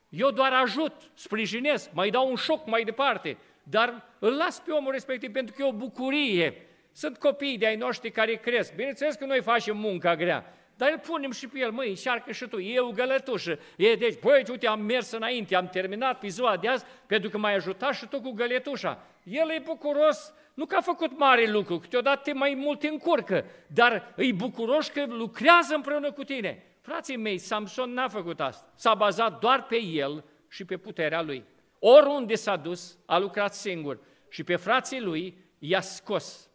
Eu 0.10 0.32
doar 0.32 0.54
ajut, 0.54 0.94
sprijinesc, 1.14 1.90
mai 1.94 2.10
dau 2.10 2.30
un 2.30 2.36
șoc 2.36 2.66
mai 2.68 2.84
departe, 2.84 3.38
dar 3.64 4.06
îl 4.20 4.36
las 4.36 4.60
pe 4.60 4.72
omul 4.72 4.92
respectiv 4.92 5.32
pentru 5.32 5.56
că 5.56 5.62
e 5.62 5.68
o 5.68 5.74
bucurie. 5.74 6.68
Sunt 6.92 7.18
copii 7.18 7.58
de 7.58 7.66
ai 7.66 7.76
noștri 7.76 8.12
care 8.12 8.36
cresc. 8.36 8.76
Bineînțeles 8.76 9.16
că 9.16 9.26
noi 9.26 9.42
facem 9.42 9.78
munca 9.78 10.16
grea, 10.16 10.54
dar 10.80 10.92
îl 10.92 11.00
punem 11.00 11.32
și 11.32 11.48
pe 11.48 11.60
el, 11.60 11.72
măi, 11.72 11.90
încearcă 11.90 12.32
și 12.32 12.48
tu, 12.48 12.60
e 12.60 12.80
o 12.80 12.92
gălătușă. 12.92 13.60
E, 13.78 13.96
deci, 13.96 14.20
băi, 14.20 14.44
uite, 14.50 14.68
am 14.68 14.82
mers 14.82 15.12
înainte, 15.12 15.56
am 15.56 15.68
terminat 15.68 16.20
pe 16.20 16.28
ziua 16.28 16.58
de 16.58 16.68
azi, 16.68 16.86
pentru 17.06 17.30
că 17.30 17.38
m-ai 17.38 17.56
ajutat 17.56 17.94
și 17.94 18.08
tu 18.08 18.22
cu 18.22 18.32
găletușa. 18.32 19.06
El 19.24 19.50
e 19.50 19.62
bucuros, 19.64 20.34
nu 20.54 20.66
că 20.66 20.76
a 20.76 20.82
făcut 20.82 21.18
mare 21.18 21.52
lucru, 21.52 21.80
câteodată 21.80 22.22
te 22.24 22.34
mai 22.34 22.54
mult 22.54 22.84
încurcă, 22.84 23.46
dar 23.68 24.14
e 24.16 24.32
bucuros 24.32 24.88
că 24.88 25.06
lucrează 25.08 25.76
împreună 25.76 26.12
cu 26.12 26.24
tine. 26.24 26.64
Frații 26.82 27.18
mei, 27.18 27.38
Samson 27.38 27.94
n-a 27.94 28.08
făcut 28.08 28.40
asta. 28.40 28.72
S-a 28.76 28.94
bazat 28.94 29.40
doar 29.40 29.64
pe 29.64 29.82
el 29.82 30.24
și 30.50 30.66
pe 30.66 30.78
puterea 30.78 31.22
lui. 31.22 31.44
Oriunde 31.80 32.36
s-a 32.36 32.56
dus, 32.56 32.98
a 33.06 33.18
lucrat 33.18 33.54
singur 33.54 34.00
și 34.30 34.44
pe 34.44 34.56
frații 34.56 35.02
lui 35.02 35.38
i-a 35.60 35.82
scos. 35.82 36.50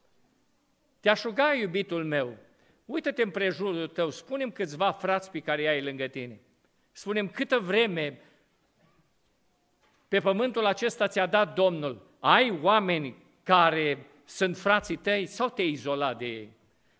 Te-aș 1.00 1.22
ruga, 1.22 1.52
iubitul 1.52 2.04
meu, 2.04 2.36
uită-te 2.84 3.22
în 3.22 3.30
prejurul 3.30 3.88
tău, 3.88 4.10
spunem 4.10 4.50
câțiva 4.50 4.90
frați 4.90 5.30
pe 5.30 5.40
care 5.40 5.68
ai 5.68 5.82
lângă 5.82 6.06
tine. 6.06 6.40
Spunem 6.92 7.28
câtă 7.28 7.58
vreme 7.58 8.20
pe 10.08 10.20
pământul 10.20 10.66
acesta 10.66 11.08
ți-a 11.08 11.26
dat 11.26 11.54
Domnul. 11.54 12.06
Ai 12.20 12.58
oameni 12.62 13.16
care 13.42 14.06
sunt 14.24 14.56
frații 14.56 14.96
tăi 14.96 15.26
sau 15.26 15.48
te-ai 15.48 15.70
izolat 15.70 16.18
de 16.18 16.26
ei? 16.26 16.50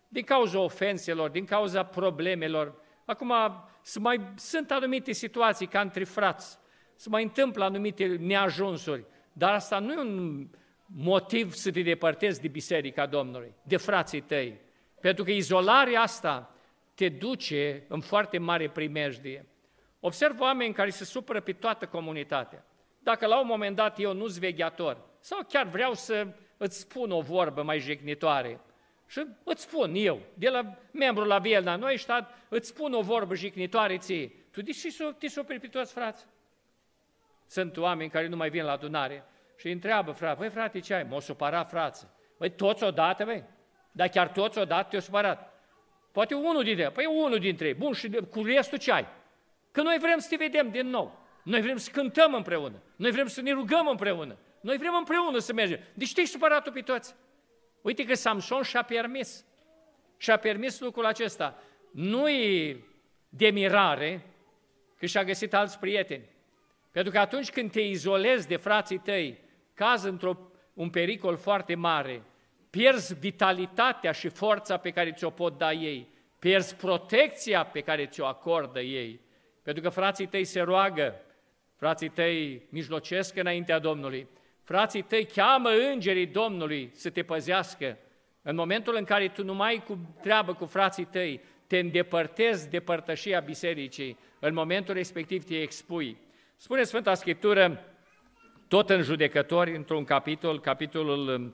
Din 0.07 0.23
cauza 0.23 0.59
ofenselor, 0.59 1.29
din 1.29 1.45
cauza 1.45 1.83
problemelor. 1.83 2.73
Acum 3.05 3.33
mai, 3.99 4.21
sunt 4.35 4.71
anumite 4.71 5.11
situații 5.11 5.67
ca 5.67 5.81
între 5.81 6.03
frați 6.03 6.59
să 6.95 7.09
mai 7.09 7.23
întâmplă 7.23 7.63
anumite 7.63 8.05
neajunsuri, 8.05 9.05
dar 9.33 9.53
asta 9.53 9.79
nu 9.79 9.93
e 9.93 9.99
un 9.99 10.47
motiv 10.85 11.53
să 11.53 11.71
te 11.71 11.81
depărtezi 11.81 12.41
de 12.41 12.47
Biserica 12.47 13.05
Domnului, 13.05 13.53
de 13.63 13.77
frații 13.77 14.21
tăi, 14.21 14.59
pentru 15.05 15.23
că 15.23 15.31
izolarea 15.31 16.01
asta 16.01 16.55
te 16.95 17.09
duce 17.09 17.83
în 17.87 18.01
foarte 18.01 18.37
mare 18.37 18.69
primejdie. 18.69 19.45
Observ 19.99 20.39
oameni 20.39 20.73
care 20.73 20.89
se 20.89 21.05
supără 21.05 21.39
pe 21.39 21.53
toată 21.53 21.85
comunitatea. 21.85 22.65
dacă 22.99 23.25
la 23.25 23.39
un 23.39 23.47
moment 23.47 23.75
dat 23.75 23.99
eu 23.99 24.13
nu-s 24.13 24.37
vegheator, 24.37 24.97
sau 25.19 25.39
chiar 25.47 25.67
vreau 25.67 25.93
să 25.93 26.27
îți 26.57 26.79
spun 26.79 27.11
o 27.11 27.21
vorbă 27.21 27.63
mai 27.63 27.79
jignitoare, 27.79 28.59
și 29.07 29.25
îți 29.43 29.61
spun 29.61 29.93
eu, 29.95 30.19
de 30.33 30.49
la 30.49 30.77
membru 30.91 31.23
la 31.23 31.39
Vielna 31.39 31.75
Neustadt, 31.75 32.33
îți 32.49 32.67
spun 32.67 32.93
o 32.93 33.01
vorbă 33.01 33.35
jignitoare 33.35 33.97
ție. 33.97 34.31
Tu 34.51 34.61
de 34.61 34.71
ce 34.71 35.13
te 35.17 35.27
superi 35.27 35.59
pe 35.59 35.67
toți, 35.67 35.93
frați? 35.93 36.25
Sunt 37.47 37.77
oameni 37.77 38.09
care 38.09 38.27
nu 38.27 38.35
mai 38.35 38.49
vin 38.49 38.63
la 38.63 38.71
adunare 38.71 39.23
și 39.57 39.65
îi 39.65 39.71
întreabă, 39.71 40.11
frate, 40.11 40.35
băi 40.39 40.49
frate, 40.49 40.79
ce 40.79 40.93
ai? 40.93 41.03
M-o 41.03 41.19
supărat, 41.19 41.69
frață. 41.69 42.13
Băi, 42.37 42.49
toți 42.51 42.83
odată, 42.83 43.25
băi? 43.25 43.43
Dar 43.95 44.07
chiar 44.07 44.27
toți 44.27 44.57
odată 44.57 44.87
te-au 44.89 45.01
supărat. 45.01 45.53
Poate 46.11 46.33
unul 46.33 46.63
dintre 46.63 46.83
ei, 46.83 46.89
păi 46.89 47.05
unul 47.05 47.39
dintre 47.39 47.67
ei. 47.67 47.73
Bun, 47.73 47.93
și 47.93 48.09
cu 48.29 48.43
restul 48.43 48.77
ce 48.77 48.91
ai? 48.91 49.05
Că 49.71 49.81
noi 49.81 49.97
vrem 49.99 50.19
să 50.19 50.27
te 50.29 50.35
vedem 50.35 50.69
din 50.69 50.87
nou. 50.87 51.19
Noi 51.43 51.61
vrem 51.61 51.77
să 51.77 51.89
cântăm 51.91 52.33
împreună. 52.33 52.81
Noi 52.95 53.11
vrem 53.11 53.27
să 53.27 53.41
ne 53.41 53.51
rugăm 53.51 53.87
împreună. 53.87 54.37
Noi 54.61 54.77
vrem 54.77 54.95
împreună 54.97 55.37
să 55.37 55.53
mergem. 55.53 55.79
Deci 55.93 56.13
te-ai 56.13 56.25
supărat 56.25 56.69
pe 56.69 56.81
toți. 56.81 57.15
Uite 57.81 58.05
că 58.05 58.13
Samson 58.13 58.61
și-a 58.61 58.81
permis. 58.81 59.45
Și-a 60.17 60.37
permis 60.37 60.79
lucrul 60.79 61.05
acesta. 61.05 61.61
Nu-i 61.91 62.83
de 63.29 63.49
mirare 63.49 64.25
că 64.97 65.05
și-a 65.05 65.23
găsit 65.23 65.53
alți 65.53 65.79
prieteni. 65.79 66.29
Pentru 66.91 67.11
că 67.11 67.19
atunci 67.19 67.51
când 67.51 67.71
te 67.71 67.81
izolezi 67.81 68.47
de 68.47 68.55
frații 68.55 68.97
tăi, 68.97 69.39
cazi 69.73 70.07
într-un 70.07 70.89
pericol 70.91 71.37
foarte 71.37 71.75
mare, 71.75 72.21
pierzi 72.75 73.15
vitalitatea 73.19 74.11
și 74.11 74.29
forța 74.29 74.77
pe 74.77 74.89
care 74.89 75.11
ți-o 75.11 75.29
pot 75.29 75.57
da 75.57 75.71
ei, 75.71 76.07
pierzi 76.39 76.75
protecția 76.75 77.65
pe 77.65 77.81
care 77.81 78.05
ți-o 78.05 78.25
acordă 78.25 78.79
ei, 78.81 79.19
pentru 79.63 79.83
că 79.83 79.89
frații 79.89 80.25
tăi 80.25 80.43
se 80.43 80.61
roagă, 80.61 81.21
frații 81.75 82.09
tăi 82.09 82.65
mijlocesc 82.69 83.35
înaintea 83.35 83.79
Domnului, 83.79 84.27
frații 84.63 85.01
tăi 85.01 85.25
cheamă 85.25 85.69
îngerii 85.69 86.25
Domnului 86.25 86.89
să 86.93 87.09
te 87.09 87.23
păzească. 87.23 87.97
În 88.41 88.55
momentul 88.55 88.95
în 88.95 89.03
care 89.03 89.27
tu 89.27 89.43
nu 89.43 89.53
mai 89.53 89.69
ai 89.69 89.83
cu 89.83 89.99
treabă 90.21 90.53
cu 90.53 90.65
frații 90.65 91.05
tăi, 91.05 91.41
te 91.67 91.79
îndepărtezi 91.79 92.69
de 92.69 92.79
părtășia 92.79 93.39
bisericii, 93.39 94.17
în 94.39 94.53
momentul 94.53 94.93
respectiv 94.93 95.43
te 95.43 95.61
expui. 95.61 96.17
Spune 96.55 96.83
Sfânta 96.83 97.13
Scriptură, 97.13 97.85
tot 98.67 98.89
în 98.89 99.01
judecători, 99.01 99.75
într-un 99.75 100.03
capitol, 100.03 100.59
capitolul 100.59 101.53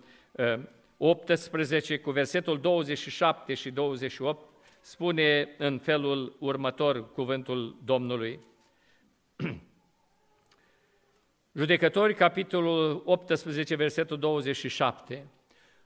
18 1.03 1.97
cu 1.97 2.11
versetul 2.11 2.59
27 2.59 3.53
și 3.53 3.71
28, 3.71 4.45
spune 4.81 5.55
în 5.57 5.79
felul 5.79 6.35
următor 6.39 7.11
cuvântul 7.11 7.75
Domnului. 7.85 8.39
Judecători, 11.59 12.15
capitolul 12.15 13.01
18, 13.05 13.75
versetul 13.75 14.19
27. 14.19 15.27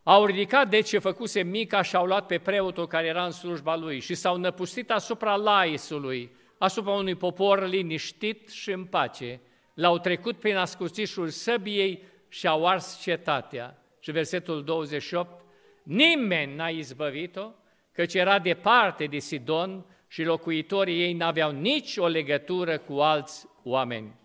Au 0.04 0.26
ridicat 0.26 0.70
de 0.70 0.80
ce 0.80 1.00
făcuse 1.00 1.44
mica 1.44 1.82
și 1.82 1.96
au 1.96 2.06
luat 2.06 2.26
pe 2.26 2.38
preotul 2.38 2.88
care 2.88 3.08
era 3.08 3.26
în 3.26 3.32
slujba 3.32 3.76
lui 3.76 4.00
și 4.00 4.16
s-au 4.16 4.38
năpustit 4.38 4.92
asupra 4.92 5.36
laisului, 5.36 6.36
asupra 6.58 6.92
unui 6.92 7.16
popor 7.16 7.68
liniștit 7.68 8.50
și 8.50 8.72
în 8.72 8.86
pace. 8.86 9.42
L-au 9.74 10.00
trecut 10.00 10.40
prin 10.40 10.56
ascuțișul 10.56 11.30
săbiei 11.30 12.04
și 12.28 12.48
au 12.48 12.68
ars 12.68 13.00
cetatea. 13.02 13.80
Și 14.06 14.12
versetul 14.12 14.64
28, 14.64 15.42
nimeni 15.84 16.56
n-a 16.56 16.70
izbăvit-o, 16.70 17.52
căci 17.92 18.14
era 18.14 18.40
departe 18.40 19.06
de 19.06 19.18
Sidon 19.18 19.86
și 20.08 20.24
locuitorii 20.24 21.02
ei 21.02 21.14
n-aveau 21.14 21.52
nici 21.52 21.98
o 21.98 22.08
legătură 22.08 22.78
cu 22.78 22.94
alți 22.94 23.48
oameni. 23.64 24.16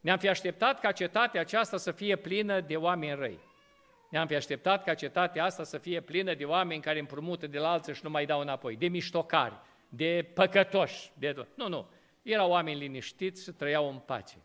Ne-am 0.00 0.18
fi 0.18 0.28
așteptat 0.28 0.80
ca 0.80 0.92
cetatea 0.92 1.40
aceasta 1.40 1.76
să 1.76 1.92
fie 1.92 2.16
plină 2.16 2.60
de 2.60 2.76
oameni 2.76 3.18
răi. 3.18 3.38
Ne-am 4.10 4.26
fi 4.26 4.34
așteptat 4.34 4.84
ca 4.84 4.94
cetatea 4.94 5.44
asta 5.44 5.64
să 5.64 5.78
fie 5.78 6.00
plină 6.00 6.34
de 6.34 6.44
oameni 6.44 6.82
care 6.82 6.98
împrumută 6.98 7.46
de 7.46 7.58
la 7.58 7.70
alții 7.70 7.94
și 7.94 8.00
nu 8.02 8.10
mai 8.10 8.26
dau 8.26 8.40
înapoi, 8.40 8.76
de 8.76 8.88
miștocari, 8.88 9.54
de 9.88 10.30
păcătoși. 10.34 11.10
De... 11.18 11.46
Nu, 11.54 11.68
nu. 11.68 11.88
Erau 12.22 12.50
oameni 12.50 12.78
liniștiți 12.78 13.42
și 13.42 13.50
trăiau 13.50 13.88
în 13.88 13.98
pace. 13.98 14.36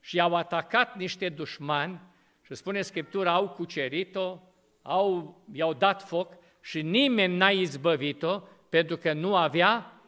Și 0.00 0.20
au 0.20 0.34
atacat 0.34 0.96
niște 0.96 1.28
dușmani 1.28 2.08
și 2.50 2.56
spune 2.56 2.82
Scriptura, 2.82 3.32
au 3.32 3.48
cucerit-o, 3.48 4.38
au, 4.82 5.40
i-au 5.52 5.74
dat 5.74 6.02
foc 6.02 6.32
și 6.60 6.82
nimeni 6.82 7.36
n-a 7.36 7.50
izbăvit-o 7.50 8.42
pentru 8.68 8.96
că 8.96 9.12
nu 9.12 9.36
avea 9.36 10.00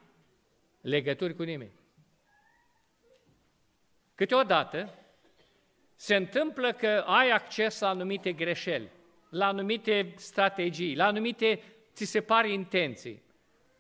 legături 0.81 1.35
cu 1.35 1.43
nimeni. 1.43 1.73
Câteodată 4.15 4.95
se 5.95 6.15
întâmplă 6.15 6.73
că 6.73 7.05
ai 7.07 7.31
acces 7.31 7.81
la 7.81 7.89
anumite 7.89 8.33
greșeli, 8.33 8.91
la 9.31 9.47
anumite 9.47 10.13
strategii, 10.17 10.95
la 10.95 11.07
anumite, 11.07 11.63
ți 11.95 12.05
se 12.05 12.21
pare 12.21 12.53
intenții. 12.53 13.23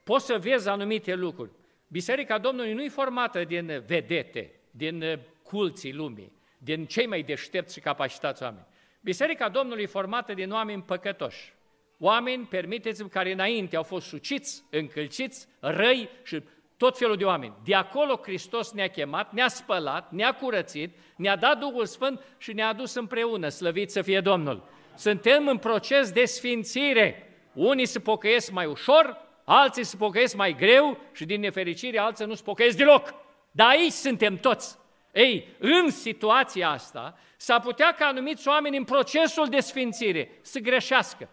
Poți 0.05 0.27
să 0.27 0.38
vezi 0.38 0.68
anumite 0.68 1.14
lucruri. 1.14 1.51
Biserica 1.88 2.38
Domnului 2.38 2.72
nu 2.72 2.83
e 2.83 2.88
formată 2.88 3.44
din 3.44 3.83
vedete, 3.87 4.61
din 4.70 5.20
culții 5.42 5.92
lumii, 5.92 6.33
din 6.64 6.87
cei 6.87 7.07
mai 7.07 7.22
deștepți 7.22 7.75
și 7.75 7.81
capacitați 7.81 8.42
oameni. 8.42 8.66
Biserica 9.01 9.48
Domnului 9.48 9.83
e 9.83 9.87
formată 9.87 10.35
din 10.35 10.51
oameni 10.51 10.83
păcătoși. 10.83 11.53
Oameni, 11.98 12.44
permiteți-mi, 12.44 13.09
care 13.09 13.33
înainte 13.33 13.77
au 13.77 13.83
fost 13.83 14.07
suciți, 14.07 14.64
încălciți, 14.70 15.46
răi 15.61 16.09
și 16.22 16.42
tot 16.77 16.98
felul 16.98 17.16
de 17.16 17.25
oameni. 17.25 17.55
De 17.64 17.75
acolo 17.75 18.20
Hristos 18.22 18.72
ne-a 18.72 18.88
chemat, 18.88 19.33
ne-a 19.33 19.48
spălat, 19.48 20.12
ne-a 20.12 20.35
curățit, 20.35 20.96
ne-a 21.16 21.37
dat 21.37 21.59
Duhul 21.59 21.87
Sfânt 21.87 22.20
și 22.38 22.53
ne-a 22.53 22.68
adus 22.68 22.94
împreună, 22.94 23.48
slăvit 23.48 23.90
să 23.90 24.03
fie 24.03 24.20
Domnul. 24.20 24.68
Suntem 24.94 25.48
în 25.48 25.59
proces 25.59 26.12
de 26.12 26.25
sfințire. 26.25 27.27
Unii 27.53 27.87
se 27.87 28.01
pocăiesc 28.01 28.51
mai 28.51 28.66
ușor, 28.66 29.16
alții 29.44 29.85
se 29.85 29.96
pocăiesc 29.96 30.37
mai 30.37 30.57
greu 30.57 30.98
și 31.12 31.25
din 31.25 31.40
nefericire 31.40 31.98
alții 31.98 32.27
nu 32.27 32.35
se 32.35 32.42
pocăiesc 32.44 32.77
deloc. 32.77 33.14
Dar 33.51 33.68
aici 33.68 33.92
suntem 33.92 34.37
toți. 34.37 34.81
Ei, 35.12 35.48
în 35.59 35.90
situația 35.90 36.68
asta, 36.70 37.18
s-ar 37.37 37.61
putea 37.61 37.92
ca 37.92 38.07
anumiți 38.07 38.48
oameni 38.48 38.77
în 38.77 38.85
procesul 38.85 39.48
de 39.48 39.61
sfințire 39.61 40.38
să 40.40 40.59
greșească. 40.59 41.29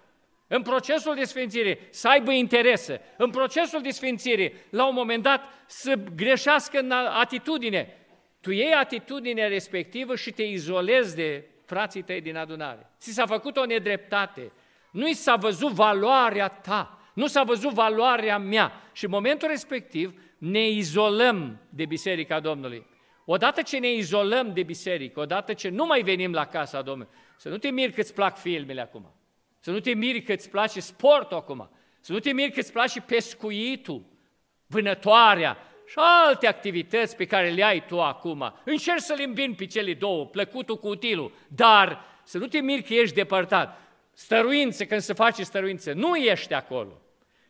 În 0.48 0.62
procesul 0.62 1.15
de 1.15 1.24
sfințire 1.24 1.80
să 1.89 2.08
aibă 2.08 2.32
interese, 2.32 3.02
în 3.18 3.30
procesul 3.30 3.82
de 3.82 3.89
sfințire, 3.89 4.54
la 4.70 4.88
un 4.88 4.94
moment 4.94 5.24
dat, 5.24 5.42
să 5.65 5.94
greșească 6.15 6.80
în 6.80 6.92
atitudine. 6.92 7.98
Tu 8.42 8.52
iei 8.52 8.74
atitudinea 8.74 9.48
respectivă 9.48 10.15
și 10.15 10.32
te 10.32 10.44
izolezi 10.44 11.15
de 11.15 11.46
frații 11.65 12.02
tăi 12.02 12.22
din 12.22 12.38
adunare. 12.38 12.89
Ți 13.00 13.12
s-a 13.12 13.26
făcut 13.26 13.58
o 13.58 13.65
nedreptate, 13.65 14.52
nu 14.92 15.08
i 15.08 15.13
s-a 15.13 15.36
văzut 15.36 15.72
valoarea 15.72 16.48
ta, 16.48 17.00
nu 17.13 17.28
s-a 17.28 17.44
văzut 17.44 17.74
valoarea 17.74 18.38
mea 18.38 18.72
și 18.92 19.06
în 19.06 19.12
momentul 19.12 19.48
respectiv 19.48 20.22
ne 20.38 20.70
izolăm 20.70 21.60
de 21.70 21.86
Biserica 21.86 22.39
Domnului. 22.39 22.86
Odată 23.32 23.62
ce 23.62 23.78
ne 23.78 23.92
izolăm 23.92 24.54
de 24.54 24.63
biserică, 24.63 25.20
odată 25.20 25.54
ce 25.54 25.70
nu 25.70 25.86
mai 25.86 26.02
venim 26.02 26.34
la 26.34 26.46
casa 26.46 26.82
Domnului, 26.82 27.13
să 27.38 27.50
nu 27.50 27.58
te 27.58 27.70
miri 27.70 27.94
că 27.94 28.00
îți 28.00 28.13
plac 28.13 28.38
filmele 28.38 28.82
acum, 28.82 29.12
să 29.60 29.72
nu 29.72 29.80
te 29.80 29.94
miri 29.94 30.22
că 30.22 30.32
îți 30.32 30.50
place 30.50 30.80
sportul 30.80 31.38
acum, 31.38 31.70
să 32.00 32.12
nu 32.12 32.20
te 32.20 32.32
miri 32.32 32.52
că 32.52 32.60
îți 32.60 32.72
place 32.72 33.02
pescuitul, 33.02 34.06
vânătoarea 34.65 35.58
și 35.88 35.96
alte 36.28 36.48
activități 36.48 37.15
pe 37.15 37.26
care 37.26 37.50
le 37.50 37.63
ai 37.63 37.86
tu 37.86 38.02
acum. 38.02 38.54
Încerci 38.65 39.02
să 39.02 39.13
le 39.13 39.24
îmbini 39.24 39.56
pe 39.56 39.65
cele 39.65 39.94
două, 39.94 40.26
plăcutul 40.26 40.78
cu 40.78 40.88
utilul, 40.88 41.32
dar 41.48 42.06
să 42.24 42.38
nu 42.38 42.48
te 42.48 42.60
miri 42.60 42.84
că 42.84 42.94
ești 42.94 43.15
depărtat. 43.15 43.82
Stăruință, 44.13 44.86
când 44.86 45.02
se 45.02 45.13
face 45.13 45.44
stăruință, 45.44 45.94
nu 45.94 46.15
ești 46.15 46.54
acolo. 46.54 47.02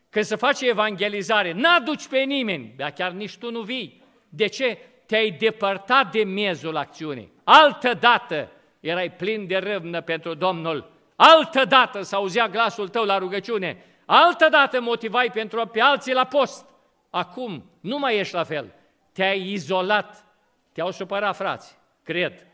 Când 0.09 0.25
se 0.25 0.35
face 0.35 0.67
evangelizare, 0.67 1.51
n-aduci 1.51 2.07
pe 2.07 2.19
nimeni, 2.19 2.73
dar 2.77 2.91
chiar 2.91 3.11
nici 3.11 3.37
tu 3.37 3.51
nu 3.51 3.61
vii. 3.61 4.03
De 4.29 4.47
ce? 4.47 4.77
Te-ai 5.09 5.31
depărtat 5.31 6.11
de 6.11 6.23
miezul 6.23 6.77
acțiunii. 6.77 7.31
Altă 7.43 7.93
dată 7.93 8.51
erai 8.79 9.11
plin 9.11 9.47
de 9.47 9.57
râvnă 9.57 10.01
pentru 10.01 10.33
Domnul. 10.33 10.91
Altă 11.15 11.65
dată 11.65 12.01
s-auzea 12.01 12.47
glasul 12.47 12.87
tău 12.87 13.03
la 13.03 13.17
rugăciune. 13.17 13.83
Altă 14.05 14.47
dată 14.51 14.81
motivai 14.81 15.31
pentru 15.31 15.65
pe 15.65 15.81
alții 15.81 16.13
la 16.13 16.23
post. 16.23 16.65
Acum 17.09 17.69
nu 17.79 17.97
mai 17.97 18.17
ești 18.17 18.33
la 18.33 18.43
fel. 18.43 18.73
Te-ai 19.11 19.51
izolat. 19.51 20.25
Te-au 20.71 20.91
supărat 20.91 21.35
frați. 21.35 21.77
Cred. 22.03 22.47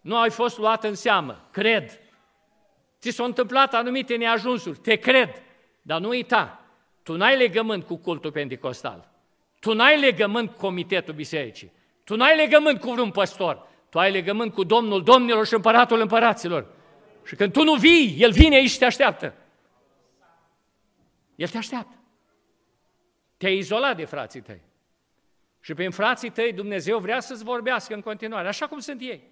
Nu 0.00 0.18
ai 0.18 0.30
fost 0.30 0.58
luat 0.58 0.84
în 0.84 0.94
seamă. 0.94 1.48
Cred. 1.50 2.00
Ți 3.00 3.10
s-au 3.10 3.26
întâmplat 3.26 3.74
anumite 3.74 4.16
neajunsuri. 4.16 4.78
Te 4.78 4.96
cred. 4.96 5.42
Dar 5.82 6.00
nu 6.00 6.08
uita. 6.08 6.60
Tu 7.02 7.16
n-ai 7.16 7.36
legământ 7.36 7.84
cu 7.84 7.96
cultul 7.96 8.32
pentecostal. 8.32 9.08
Tu 9.60 9.72
n-ai 9.72 10.00
legământ 10.00 10.50
cu 10.50 10.58
comitetul 10.58 11.14
bisericii. 11.14 11.76
Tu 12.08 12.16
n-ai 12.16 12.36
legământ 12.36 12.80
cu 12.80 12.90
vreun 12.90 13.10
păstor, 13.10 13.68
tu 13.88 13.98
ai 13.98 14.10
legământ 14.10 14.52
cu 14.52 14.64
Domnul 14.64 15.02
Domnilor 15.02 15.46
și 15.46 15.54
Împăratul 15.54 16.00
Împăraților. 16.00 16.66
Și 17.24 17.34
când 17.36 17.52
tu 17.52 17.62
nu 17.62 17.74
vii, 17.74 18.16
El 18.18 18.32
vine 18.32 18.56
aici 18.56 18.70
și 18.70 18.78
te 18.78 18.84
așteaptă. 18.84 19.34
El 21.34 21.48
te 21.48 21.56
așteaptă. 21.56 21.94
Te-ai 23.36 23.56
izolat 23.56 23.96
de 23.96 24.04
frații 24.04 24.40
tăi. 24.40 24.60
Și 25.60 25.74
prin 25.74 25.90
frații 25.90 26.30
tăi 26.30 26.52
Dumnezeu 26.52 26.98
vrea 26.98 27.20
să-ți 27.20 27.44
vorbească 27.44 27.94
în 27.94 28.00
continuare, 28.00 28.48
așa 28.48 28.66
cum 28.66 28.78
sunt 28.78 29.00
ei. 29.00 29.22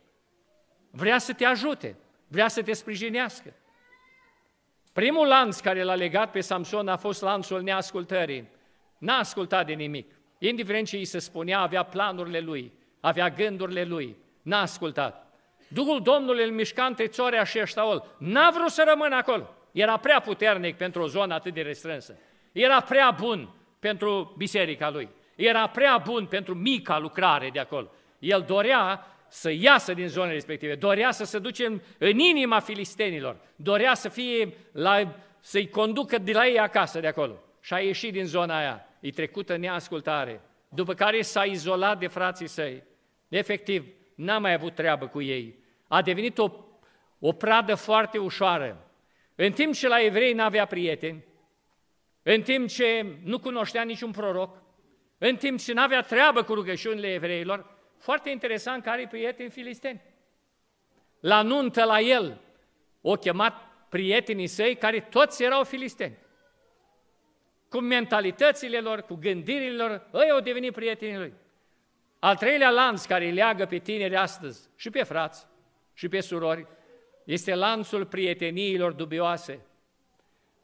vrea 0.90 1.18
să 1.18 1.32
te 1.32 1.44
ajute, 1.44 1.96
vrea 2.28 2.48
să 2.48 2.62
te 2.62 2.72
sprijinească. 2.72 3.54
Primul 4.92 5.26
lanț 5.26 5.60
care 5.60 5.82
l-a 5.82 5.94
legat 5.94 6.30
pe 6.30 6.40
Samson 6.40 6.88
a 6.88 6.96
fost 6.96 7.22
lanțul 7.22 7.62
neascultării. 7.62 8.48
N-a 8.98 9.18
ascultat 9.18 9.66
de 9.66 9.72
nimic. 9.72 10.15
Indiferent 10.38 10.86
ce 10.86 10.96
îi 10.96 11.04
se 11.04 11.18
spunea, 11.18 11.60
avea 11.60 11.82
planurile 11.82 12.40
lui, 12.40 12.72
avea 13.00 13.30
gândurile 13.30 13.84
lui. 13.84 14.16
N-a 14.42 14.60
ascultat. 14.60 15.26
Duhul 15.68 16.02
Domnului 16.02 16.44
îl 16.44 16.50
mișca 16.50 16.84
între 16.84 17.06
Țorea 17.06 17.44
și 17.44 17.58
Eștaol. 17.58 18.04
N-a 18.18 18.50
vrut 18.50 18.70
să 18.70 18.84
rămână 18.88 19.14
acolo. 19.14 19.54
Era 19.72 19.96
prea 19.96 20.20
puternic 20.20 20.76
pentru 20.76 21.02
o 21.02 21.06
zonă 21.06 21.34
atât 21.34 21.54
de 21.54 21.60
restrânsă. 21.60 22.18
Era 22.52 22.80
prea 22.80 23.16
bun 23.20 23.48
pentru 23.78 24.34
biserica 24.36 24.90
lui. 24.90 25.08
Era 25.34 25.66
prea 25.66 26.02
bun 26.04 26.26
pentru 26.26 26.54
mica 26.54 26.98
lucrare 26.98 27.50
de 27.52 27.58
acolo. 27.58 27.90
El 28.18 28.44
dorea 28.46 29.06
să 29.28 29.50
iasă 29.50 29.94
din 29.94 30.08
zonele 30.08 30.32
respective, 30.32 30.74
dorea 30.74 31.10
să 31.10 31.24
se 31.24 31.38
duce 31.38 31.66
în, 31.66 31.80
în 31.98 32.18
inima 32.18 32.60
filistenilor, 32.60 33.36
dorea 33.56 33.94
să 33.94 34.08
fie 34.08 34.52
la, 34.72 35.14
să-i 35.40 35.68
conducă 35.68 36.18
de 36.18 36.32
la 36.32 36.46
ei 36.46 36.58
acasă 36.58 37.00
de 37.00 37.06
acolo. 37.06 37.42
Și 37.60 37.74
a 37.74 37.78
ieșit 37.78 38.12
din 38.12 38.24
zona 38.24 38.58
aia, 38.58 38.88
e 39.06 39.10
trecută 39.10 39.56
neascultare, 39.56 40.40
după 40.68 40.94
care 40.94 41.22
s-a 41.22 41.44
izolat 41.44 41.98
de 41.98 42.06
frații 42.06 42.46
săi. 42.46 42.82
Efectiv, 43.28 43.86
n-a 44.14 44.38
mai 44.38 44.52
avut 44.52 44.74
treabă 44.74 45.06
cu 45.06 45.22
ei. 45.22 45.58
A 45.88 46.02
devenit 46.02 46.38
o, 46.38 46.50
o 47.18 47.32
pradă 47.32 47.74
foarte 47.74 48.18
ușoară. 48.18 48.90
În 49.34 49.52
timp 49.52 49.74
ce 49.74 49.88
la 49.88 50.00
evrei 50.02 50.32
n-avea 50.32 50.66
prieteni, 50.66 51.24
în 52.22 52.42
timp 52.42 52.68
ce 52.68 53.06
nu 53.22 53.38
cunoștea 53.38 53.82
niciun 53.82 54.10
proroc, 54.10 54.62
în 55.18 55.36
timp 55.36 55.58
ce 55.58 55.72
n-avea 55.72 56.00
treabă 56.00 56.42
cu 56.42 56.54
rugăciunile 56.54 57.12
evreilor, 57.12 57.76
foarte 57.98 58.30
interesant 58.30 58.82
că 58.82 58.90
are 58.90 59.06
prieteni 59.10 59.50
filisteni. 59.50 60.00
La 61.20 61.42
nuntă 61.42 61.84
la 61.84 62.00
el, 62.00 62.40
o 63.00 63.14
chemat 63.14 63.54
prietenii 63.88 64.46
săi 64.46 64.76
care 64.76 65.00
toți 65.00 65.42
erau 65.42 65.64
filisteni. 65.64 66.16
Cu 67.76 67.82
mentalitățile 67.82 68.80
lor, 68.80 69.02
cu 69.02 69.14
gândirile 69.14 69.82
lor, 69.82 70.08
ei 70.14 70.30
au 70.30 70.40
devenit 70.40 70.72
prietenii 70.72 71.16
lui. 71.16 71.32
Al 72.18 72.36
treilea 72.36 72.70
lanț 72.70 73.04
care 73.04 73.24
îi 73.24 73.32
leagă 73.32 73.66
pe 73.66 73.78
tineri 73.78 74.16
astăzi 74.16 74.68
și 74.76 74.90
pe 74.90 75.02
frați 75.02 75.46
și 75.94 76.08
pe 76.08 76.20
surori 76.20 76.66
este 77.24 77.54
lanțul 77.54 78.06
prieteniilor 78.06 78.92
dubioase. 78.92 79.60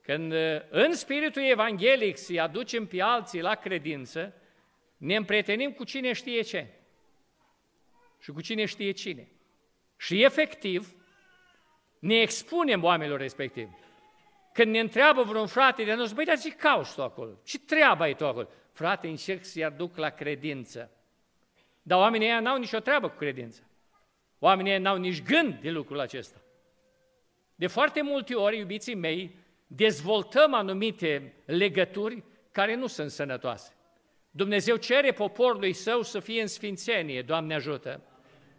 Când 0.02 0.32
în 0.68 0.94
spiritul 0.94 1.42
evanghelic 1.42 2.16
să-i 2.16 2.40
aducem 2.40 2.86
pe 2.86 3.00
alții 3.00 3.40
la 3.40 3.54
credință, 3.54 4.34
ne 4.96 5.16
împrietenim 5.16 5.72
cu 5.72 5.84
cine 5.84 6.12
știe 6.12 6.40
ce 6.40 6.66
și 8.18 8.30
cu 8.30 8.40
cine 8.40 8.64
știe 8.64 8.90
cine. 8.90 9.28
Și 9.96 10.22
efectiv, 10.22 10.94
ne 11.98 12.20
expunem 12.20 12.84
oamenilor 12.84 13.18
respectivi. 13.20 13.81
Când 14.52 14.70
ne 14.72 14.80
întreabă 14.80 15.22
vreun 15.22 15.46
frate 15.46 15.84
de 15.84 15.94
nostru, 15.94 16.14
băi, 16.14 16.24
dar 16.24 16.38
ce 16.38 16.50
cauți 16.50 16.94
tu 16.94 17.02
acolo? 17.02 17.30
Ce 17.44 17.58
treabă 17.58 18.02
ai 18.02 18.14
tu 18.14 18.26
acolo? 18.26 18.48
Frate, 18.72 19.08
încerc 19.08 19.44
să-i 19.44 19.64
aduc 19.64 19.96
la 19.96 20.08
credință. 20.08 20.90
Dar 21.82 21.98
oamenii 21.98 22.26
ăia 22.26 22.40
n-au 22.40 22.58
nicio 22.58 22.78
treabă 22.78 23.08
cu 23.08 23.16
credință. 23.16 23.60
Oamenii 24.38 24.70
ăia 24.70 24.80
n-au 24.80 24.96
nici 24.96 25.22
gând 25.22 25.60
de 25.60 25.70
lucrul 25.70 26.00
acesta. 26.00 26.40
De 27.54 27.66
foarte 27.66 28.02
multe 28.02 28.34
ori, 28.34 28.58
iubiții 28.58 28.94
mei, 28.94 29.36
dezvoltăm 29.66 30.54
anumite 30.54 31.34
legături 31.44 32.22
care 32.50 32.74
nu 32.74 32.86
sunt 32.86 33.10
sănătoase. 33.10 33.72
Dumnezeu 34.30 34.76
cere 34.76 35.12
poporului 35.12 35.72
său 35.72 36.02
să 36.02 36.20
fie 36.20 36.40
în 36.40 36.46
sfințenie, 36.46 37.22
Doamne 37.22 37.54
ajută. 37.54 38.00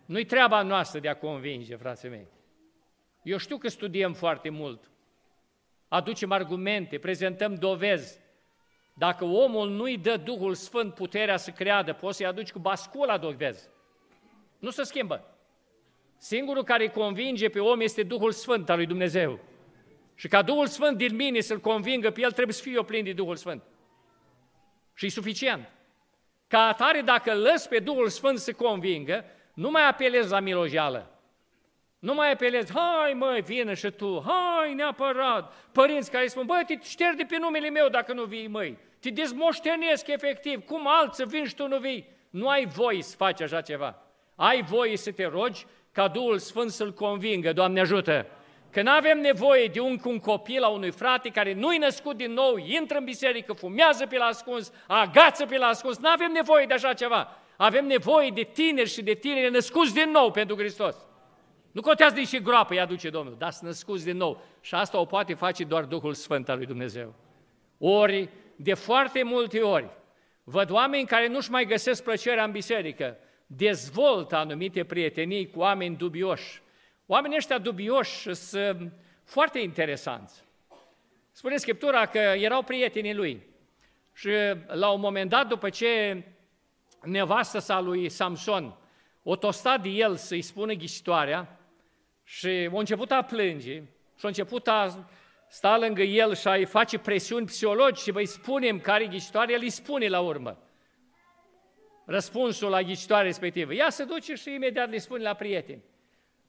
Nu-i 0.06 0.25
treaba 0.25 0.62
noastră 0.62 0.99
de 0.99 1.10
a 1.10 1.17
convinge, 1.17 1.75
frații 1.75 2.10
mei. 2.10 2.27
Eu 3.23 3.38
știu 3.38 3.58
că 3.58 3.67
studiem 3.67 4.13
foarte 4.13 4.49
mult, 4.49 4.91
aducem 5.93 6.32
argumente, 6.32 6.97
prezentăm 6.97 7.56
dovezi. 7.56 8.19
Dacă 8.93 9.25
omul 9.25 9.69
nu-i 9.69 9.97
dă 9.97 10.17
Duhul 10.17 10.53
Sfânt 10.53 10.93
puterea 10.93 11.38
să 11.38 11.51
creadă, 11.51 11.93
poți 11.93 12.17
să-i 12.17 12.25
aduci 12.25 12.51
cu 12.51 12.60
bascula 12.60 13.17
dovezi. 13.17 13.69
Nu 14.60 14.69
se 14.69 14.84
schimbă. 14.84 15.38
Singurul 16.17 16.63
care 16.63 16.88
convinge 16.88 17.49
pe 17.49 17.60
om 17.60 17.82
este 17.82 18.03
Duhul 18.03 18.32
Sfânt 18.32 18.69
al 18.69 18.75
lui 18.75 18.86
Dumnezeu. 18.86 19.39
Și 20.15 20.27
ca 20.27 20.41
Duhul 20.41 20.67
Sfânt 20.67 20.97
din 20.97 21.15
mine 21.15 21.39
să-l 21.39 21.60
convingă 21.60 22.12
pe 22.12 22.21
el, 22.21 22.32
trebuie 22.32 22.56
să 22.56 22.62
fie 22.62 22.73
eu 22.73 22.84
plin 22.84 23.03
de 23.03 23.13
Duhul 23.13 23.36
Sfânt. 23.36 23.63
Și 24.93 25.06
e 25.06 25.10
suficient. 25.10 25.71
Ca 26.47 26.60
atare, 26.60 27.01
dacă 27.01 27.32
îl 27.32 27.41
lăs 27.41 27.67
pe 27.67 27.79
Duhul 27.79 28.10
Sfânt 28.10 28.39
să 28.39 28.53
convingă, 28.53 29.25
nu 29.53 29.69
mai 29.69 29.88
apelezi 29.88 30.29
la 30.29 30.39
milojeală. 30.39 31.12
Nu 32.04 32.13
mai 32.13 32.32
apelezi, 32.32 32.74
hai 32.74 33.13
măi, 33.13 33.42
vină 33.42 33.74
și 33.74 33.89
tu, 33.89 34.24
hai 34.26 34.74
neapărat. 34.74 35.54
Părinți 35.72 36.12
care 36.12 36.28
spun, 36.28 36.46
băi, 36.46 36.63
te 36.68 36.78
ștergi 36.82 37.18
de 37.18 37.24
pe 37.24 37.38
numele 37.38 37.70
meu 37.70 37.88
dacă 37.89 38.13
nu 38.13 38.24
vii, 38.24 38.48
măi. 38.48 38.78
Te 39.00 39.10
dezmoștenesc 39.10 40.08
efectiv, 40.08 40.66
cum 40.66 40.88
alții 40.88 41.26
vin 41.26 41.46
și 41.46 41.56
tu 41.56 41.68
nu 41.68 41.78
vii. 41.78 42.10
Nu 42.30 42.48
ai 42.48 42.66
voie 42.66 43.02
să 43.02 43.16
faci 43.16 43.42
așa 43.42 43.62
ceva. 43.62 44.02
Ai 44.36 44.62
voie 44.62 44.98
să 44.98 45.12
te 45.12 45.26
rogi 45.26 45.66
ca 45.92 46.08
Duhul 46.08 46.38
Sfânt 46.38 46.72
să-L 46.72 46.94
convingă, 46.94 47.54
Doamne 47.54 47.80
ajută. 47.80 48.26
Că 48.72 48.82
nu 48.82 48.92
avem 48.92 49.20
nevoie 49.20 49.68
de 49.68 49.80
un, 49.80 50.00
un 50.04 50.20
copil 50.20 50.63
a 50.63 50.68
unui 50.68 50.92
frate 50.92 51.30
care 51.30 51.54
nu-i 51.54 51.78
născut 51.78 52.18
din 52.18 52.32
nou, 52.32 52.58
intră 52.58 52.98
în 52.98 53.04
biserică, 53.04 53.54
fumează 53.54 54.06
pe 54.06 54.18
la 54.18 54.26
ascuns, 54.26 54.72
agață 54.88 55.46
pe 55.46 55.58
la 55.58 55.68
ascuns, 55.68 55.98
nu 55.98 56.10
avem 56.10 56.32
nevoie 56.32 56.66
de 56.66 56.74
așa 56.74 56.94
ceva. 56.94 57.38
Avem 57.58 57.86
nevoie 57.86 58.30
de 58.30 58.50
tineri 58.54 58.89
și 58.89 59.02
de 59.02 59.13
tineri 59.13 59.52
născuți 59.52 59.94
din 59.94 60.10
nou 60.12 60.32
pentru 60.32 60.56
Hristos. 60.56 60.96
Nu 61.73 61.81
contează 61.81 62.15
din 62.15 62.25
ce 62.25 62.39
groapă 62.39 62.73
îi 62.73 62.79
aduce 62.79 63.09
Domnul, 63.09 63.36
dar 63.38 63.51
sunt 63.51 63.63
născuți 63.69 64.05
din 64.05 64.17
nou. 64.17 64.43
Și 64.62 64.75
asta 64.75 64.99
o 64.99 65.05
poate 65.05 65.33
face 65.33 65.63
doar 65.63 65.83
Duhul 65.83 66.13
Sfânt 66.13 66.49
al 66.49 66.57
lui 66.57 66.65
Dumnezeu. 66.65 67.13
Ori, 67.77 68.29
de 68.55 68.73
foarte 68.73 69.23
multe 69.23 69.59
ori, 69.59 69.89
văd 70.43 70.69
oameni 70.69 71.05
care 71.05 71.27
nu-și 71.27 71.51
mai 71.51 71.65
găsesc 71.65 72.03
plăcerea 72.03 72.43
în 72.43 72.51
biserică, 72.51 73.17
dezvoltă 73.47 74.36
anumite 74.36 74.83
prietenii 74.83 75.49
cu 75.49 75.59
oameni 75.59 75.95
dubioși. 75.95 76.62
Oamenii 77.05 77.38
ăștia 77.38 77.57
dubioși 77.57 78.33
sunt 78.33 78.91
foarte 79.23 79.59
interesanți. 79.59 80.43
Spune 81.31 81.57
Scriptura 81.57 82.05
că 82.05 82.17
erau 82.17 82.62
prietenii 82.62 83.13
lui. 83.13 83.47
Și 84.13 84.29
la 84.67 84.89
un 84.89 84.99
moment 84.99 85.29
dat, 85.29 85.47
după 85.47 85.69
ce 85.69 86.23
nevastă 87.03 87.59
sa 87.59 87.79
lui 87.79 88.09
Samson 88.09 88.77
o 89.23 89.36
tostat 89.36 89.81
de 89.81 89.89
el 89.89 90.15
să-i 90.15 90.41
spună 90.41 90.73
ghicitoarea 90.73 91.57
și 92.23 92.47
a 92.47 92.77
început 92.79 93.12
a 93.12 93.21
plânge 93.21 93.73
și 94.17 94.25
a 94.25 94.27
început 94.27 94.67
a 94.67 95.07
sta 95.49 95.77
lângă 95.77 96.01
el 96.01 96.36
și 96.36 96.47
a-i 96.47 96.65
face 96.65 96.97
presiuni 96.97 97.45
psihologice, 97.45 98.12
vă 98.12 98.23
spunem 98.23 98.79
care 98.79 99.05
ghicitoare, 99.05 99.53
el 99.53 99.62
îi 99.62 99.69
spune 99.69 100.07
la 100.07 100.19
urmă 100.19 100.57
răspunsul 102.05 102.69
la 102.69 102.81
ghicitoare 102.81 103.25
respectivă. 103.25 103.73
Ea 103.73 103.89
se 103.89 104.03
duce 104.03 104.36
și 104.36 104.53
imediat 104.53 104.89
le 104.89 104.97
spune 104.97 105.23
la 105.23 105.33
prieteni. 105.33 105.83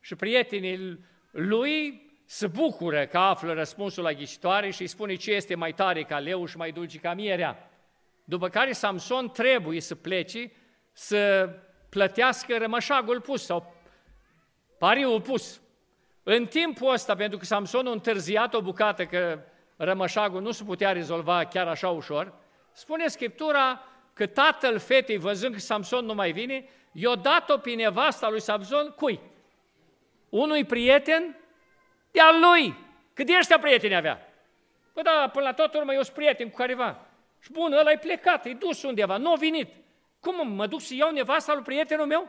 Și 0.00 0.14
prietenii 0.14 0.98
lui 1.30 2.02
se 2.24 2.46
bucură 2.46 3.06
că 3.06 3.18
află 3.18 3.52
răspunsul 3.52 4.02
la 4.02 4.12
ghicitoare 4.12 4.70
și 4.70 4.80
îi 4.80 4.86
spune 4.86 5.14
ce 5.14 5.32
este 5.32 5.54
mai 5.54 5.72
tare 5.72 6.02
ca 6.02 6.18
leu 6.18 6.46
și 6.46 6.56
mai 6.56 6.72
dulce 6.72 6.98
ca 6.98 7.14
mierea. 7.14 7.70
După 8.24 8.48
care 8.48 8.72
Samson 8.72 9.30
trebuie 9.30 9.80
să 9.80 9.94
plece 9.94 10.52
să 10.92 11.50
plătească 11.88 12.58
rămășagul 12.58 13.20
pus 13.20 13.44
sau 13.44 13.74
pariul 14.78 15.20
pus. 15.20 15.60
În 16.26 16.46
timpul 16.46 16.92
ăsta, 16.92 17.14
pentru 17.14 17.38
că 17.38 17.44
Samson 17.44 17.86
a 17.86 17.90
întârziat 17.90 18.54
o 18.54 18.60
bucată 18.60 19.06
că 19.06 19.38
rămășagul 19.76 20.40
nu 20.40 20.50
se 20.50 20.64
putea 20.64 20.92
rezolva 20.92 21.44
chiar 21.44 21.68
așa 21.68 21.88
ușor, 21.88 22.32
spune 22.72 23.06
Scriptura 23.06 23.82
că 24.12 24.26
tatăl 24.26 24.78
fetei, 24.78 25.16
văzând 25.16 25.54
că 25.54 25.60
Samson 25.60 26.04
nu 26.04 26.14
mai 26.14 26.32
vine, 26.32 26.68
i-a 26.92 27.14
dat-o 27.14 27.56
pe 27.56 27.74
nevasta 27.74 28.28
lui 28.28 28.40
Samson, 28.40 28.94
cui? 28.96 29.20
Unui 30.28 30.64
prieten 30.64 31.36
de 32.10 32.20
al 32.20 32.34
lui. 32.40 32.76
Cât 33.14 33.26
de 33.26 33.32
ăștia 33.38 33.58
prieteni 33.58 33.96
avea? 33.96 34.32
Păi 34.92 35.02
da, 35.02 35.30
până 35.32 35.44
la 35.44 35.52
toată 35.52 35.78
urmă 35.78 35.92
eu 35.92 36.02
sunt 36.02 36.16
prieten 36.16 36.48
cu 36.48 36.56
careva. 36.56 37.06
Și 37.40 37.52
bun, 37.52 37.72
ăla 37.72 37.90
e 37.90 37.98
plecat, 37.98 38.46
e 38.46 38.52
dus 38.52 38.82
undeva, 38.82 39.16
nu 39.16 39.32
a 39.32 39.36
venit. 39.36 39.68
Cum 40.20 40.52
mă 40.52 40.66
duc 40.66 40.80
să 40.80 40.94
iau 40.94 41.10
nevasta 41.10 41.54
lui 41.54 41.62
prietenul 41.62 42.06
meu? 42.06 42.28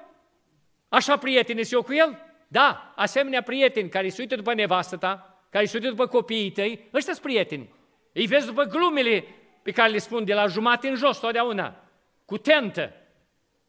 Așa 0.89 1.17
prieteni 1.17 1.67
eu 1.71 1.81
cu 1.81 1.93
el? 1.93 2.24
Da, 2.47 2.93
asemenea 2.95 3.41
prieteni 3.41 3.89
care 3.89 4.09
se 4.09 4.21
uită 4.21 4.35
după 4.35 4.53
nevastă 4.53 4.97
ta, 4.97 5.39
care 5.49 5.65
se 5.65 5.77
uită 5.77 5.89
după 5.89 6.07
copiii 6.07 6.51
tăi, 6.51 6.89
ăștia 6.93 7.13
sunt 7.13 7.25
prieteni. 7.25 7.73
Îi 8.13 8.25
vezi 8.25 8.45
după 8.45 8.63
glumele 8.63 9.25
pe 9.61 9.71
care 9.71 9.91
le 9.91 9.97
spun 9.97 10.25
de 10.25 10.33
la 10.33 10.47
jumate 10.47 10.87
în 10.87 10.95
jos 10.95 11.19
totdeauna, 11.19 11.83
cu 12.25 12.37
tentă. 12.37 12.93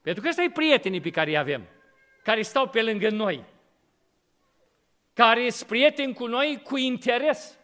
Pentru 0.03 0.23
că 0.23 0.29
ăsta 0.29 0.43
e 0.43 0.51
prietenii 0.51 1.01
pe 1.01 1.11
care 1.11 1.31
îi 1.31 1.37
avem, 1.37 1.63
care 2.23 2.43
stau 2.43 2.69
pe 2.69 2.83
lângă 2.83 3.11
noi, 3.11 3.45
care 5.13 5.51
sunt 5.51 5.69
prieteni 5.69 6.15
cu 6.15 6.27
noi 6.27 6.61
cu 6.65 6.77
interes. 6.77 7.59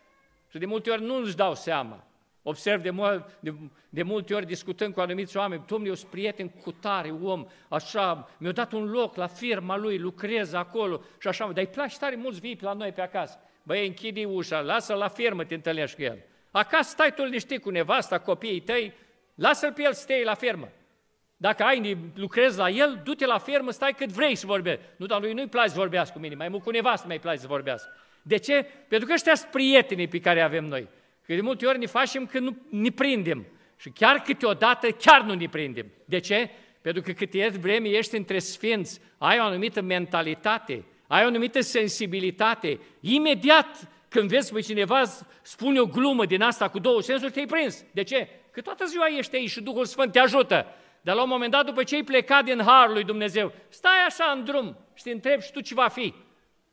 Și 0.51 0.59
de 0.59 0.67
multe 0.67 0.91
ori 0.91 1.03
nu 1.03 1.15
își 1.15 1.37
dau 1.37 1.55
seama 1.55 2.07
Observ 2.43 2.83
de, 2.83 2.91
mult, 2.91 3.39
de, 3.41 3.55
de 3.89 4.03
multe 4.03 4.35
ori 4.35 4.47
discutând 4.47 4.95
cu 4.95 5.01
anumiți 5.01 5.37
oameni, 5.37 5.65
domnule, 5.67 5.91
eu 5.91 5.97
sunt 5.97 6.11
prieten 6.11 6.49
cu 6.49 6.73
tare 6.73 7.11
om, 7.23 7.47
așa, 7.69 8.31
mi-a 8.39 8.53
dat 8.53 8.73
un 8.73 8.91
loc 8.91 9.17
la 9.17 9.27
firma 9.27 9.77
lui, 9.77 9.99
lucrez 9.99 10.53
acolo 10.53 11.03
și 11.21 11.29
așa, 11.29 11.47
dar 11.47 11.65
îi 11.65 11.71
place 11.71 11.99
tare 11.99 12.17
mulți 12.17 12.41
vii 12.41 12.59
la 12.61 12.73
noi 12.73 12.93
pe 12.93 13.01
acasă. 13.01 13.39
Băi, 13.63 13.87
închide 13.87 14.25
ușa, 14.25 14.61
lasă-l 14.61 14.99
la 14.99 15.09
firmă, 15.09 15.45
te 15.45 15.55
întâlnești 15.55 15.97
cu 15.97 16.03
el. 16.03 16.19
Acasă 16.51 16.91
stai 16.91 17.15
tu 17.15 17.23
liniștit 17.23 17.63
cu 17.63 17.71
nevasta, 17.71 18.19
copiii 18.19 18.61
tăi, 18.61 18.95
lasă-l 19.35 19.73
pe 19.73 19.83
el 19.83 19.93
să 19.93 20.07
la 20.25 20.35
firmă. 20.35 20.69
Dacă 21.37 21.63
ai, 21.63 22.11
lucrezi 22.15 22.59
la 22.59 22.69
el, 22.69 23.01
du-te 23.05 23.27
la 23.27 23.39
fermă, 23.39 23.71
stai 23.71 23.93
cât 23.93 24.09
vrei 24.09 24.35
să 24.35 24.47
vorbești. 24.47 24.81
Nu, 24.97 25.07
dar 25.07 25.21
lui 25.21 25.33
nu-i 25.33 25.49
place 25.49 25.69
să 25.69 25.79
vorbească 25.79 26.13
cu 26.15 26.21
mine, 26.21 26.35
mai 26.35 26.49
mult 26.49 26.63
cu 26.63 26.71
nevastă 26.71 27.07
mai 27.07 27.19
place 27.19 27.39
să 27.39 27.47
vorbească. 27.47 27.89
De 28.23 28.37
ce? 28.37 28.67
Pentru 28.89 29.07
că 29.07 29.13
ăștia 29.13 29.35
sunt 29.35 29.51
prietenii 29.51 30.09
pe 30.09 30.21
care 30.21 30.41
avem 30.41 30.65
noi. 30.65 30.89
Că 31.33 31.39
de 31.39 31.45
multe 31.45 31.67
ori 31.67 31.79
ne 31.79 31.87
facem 31.87 32.27
că 32.27 32.39
nu 32.39 32.57
ne 32.69 32.91
prindem. 32.91 33.47
Și 33.77 33.91
chiar 33.91 34.19
câteodată 34.19 34.91
chiar 34.91 35.23
nu 35.23 35.35
ne 35.35 35.49
prindem. 35.49 35.87
De 36.05 36.19
ce? 36.21 36.51
Pentru 36.81 37.03
că 37.03 37.13
cât 37.13 37.35
ești 37.35 37.59
vreme 37.59 37.89
ești 37.89 38.17
între 38.17 38.39
sfinți, 38.39 39.01
ai 39.19 39.39
o 39.39 39.43
anumită 39.43 39.81
mentalitate, 39.81 40.85
ai 41.07 41.25
o 41.25 41.27
anumită 41.27 41.61
sensibilitate. 41.61 42.81
Imediat 43.01 43.89
când 44.09 44.29
vezi 44.29 44.53
pe 44.53 44.61
cineva 44.61 45.03
spune 45.43 45.81
o 45.81 45.87
glumă 45.87 46.27
din 46.27 46.43
asta 46.43 46.69
cu 46.69 46.79
două 46.79 47.03
sensuri, 47.03 47.33
te-ai 47.33 47.47
prins. 47.47 47.85
De 47.93 48.03
ce? 48.03 48.29
Că 48.51 48.61
toată 48.61 48.85
ziua 48.85 49.07
ești 49.07 49.37
aici 49.37 49.51
și 49.51 49.61
Duhul 49.61 49.85
Sfânt 49.85 50.13
te 50.13 50.19
ajută. 50.19 50.67
Dar 51.01 51.15
la 51.15 51.23
un 51.23 51.29
moment 51.29 51.51
dat, 51.51 51.65
după 51.65 51.83
ce 51.83 51.95
ai 51.95 52.03
plecat 52.03 52.45
din 52.45 52.63
Harul 52.65 52.93
lui 52.93 53.05
Dumnezeu, 53.05 53.53
stai 53.69 54.07
așa 54.07 54.33
în 54.37 54.45
drum 54.45 54.77
și 54.95 55.03
te 55.03 55.11
întrebi 55.11 55.45
și 55.45 55.53
tu 55.53 55.61
ce 55.61 55.75
va 55.75 55.89
fi. 55.89 56.15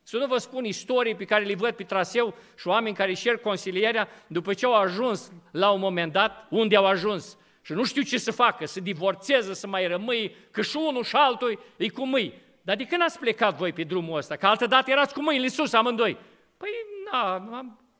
Să 0.09 0.17
nu 0.17 0.25
vă 0.25 0.37
spun 0.37 0.65
istorii 0.65 1.15
pe 1.15 1.25
care 1.25 1.43
le 1.43 1.55
văd 1.55 1.71
pe 1.71 1.83
traseu 1.83 2.35
și 2.57 2.67
oameni 2.67 2.95
care 2.95 3.09
își 3.09 3.21
cer 3.21 3.37
consilierea 3.37 4.07
după 4.27 4.53
ce 4.53 4.65
au 4.65 4.73
ajuns 4.73 5.31
la 5.51 5.71
un 5.71 5.79
moment 5.79 6.11
dat 6.11 6.47
unde 6.49 6.75
au 6.75 6.85
ajuns 6.85 7.37
și 7.61 7.73
nu 7.73 7.83
știu 7.83 8.01
ce 8.01 8.17
să 8.17 8.31
facă, 8.31 8.65
să 8.65 8.79
divorțeze, 8.79 9.53
să 9.53 9.67
mai 9.67 9.87
rămâi, 9.87 10.35
că 10.51 10.61
și 10.61 10.77
unul 10.77 11.03
și 11.03 11.15
altul 11.15 11.59
e 11.77 11.89
cu 11.89 12.05
mâini. 12.05 12.41
Dar 12.61 12.75
de 12.75 12.85
când 12.85 13.01
ați 13.01 13.19
plecat 13.19 13.57
voi 13.57 13.73
pe 13.73 13.83
drumul 13.83 14.17
ăsta? 14.17 14.35
Că 14.35 14.45
altă 14.45 14.65
dată 14.65 14.91
erați 14.91 15.13
cu 15.13 15.21
mâinile 15.21 15.47
sus 15.47 15.73
amândoi. 15.73 16.17
Păi, 16.57 16.69
na, 17.11 17.37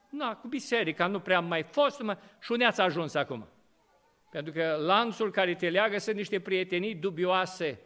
na, 0.09 0.35
cu 0.35 0.47
biserica 0.47 1.07
nu 1.07 1.19
prea 1.19 1.37
am 1.37 1.45
mai 1.45 1.63
fost, 1.63 2.01
mă, 2.01 2.17
și 2.39 2.51
unde 2.51 2.65
ați 2.65 2.81
ajuns 2.81 3.13
acum? 3.13 3.47
Pentru 4.31 4.53
că 4.53 4.77
lanțul 4.85 5.31
care 5.31 5.55
te 5.55 5.69
leagă 5.69 5.97
sunt 5.97 6.15
niște 6.15 6.39
prietenii 6.39 6.95
dubioase. 6.95 7.79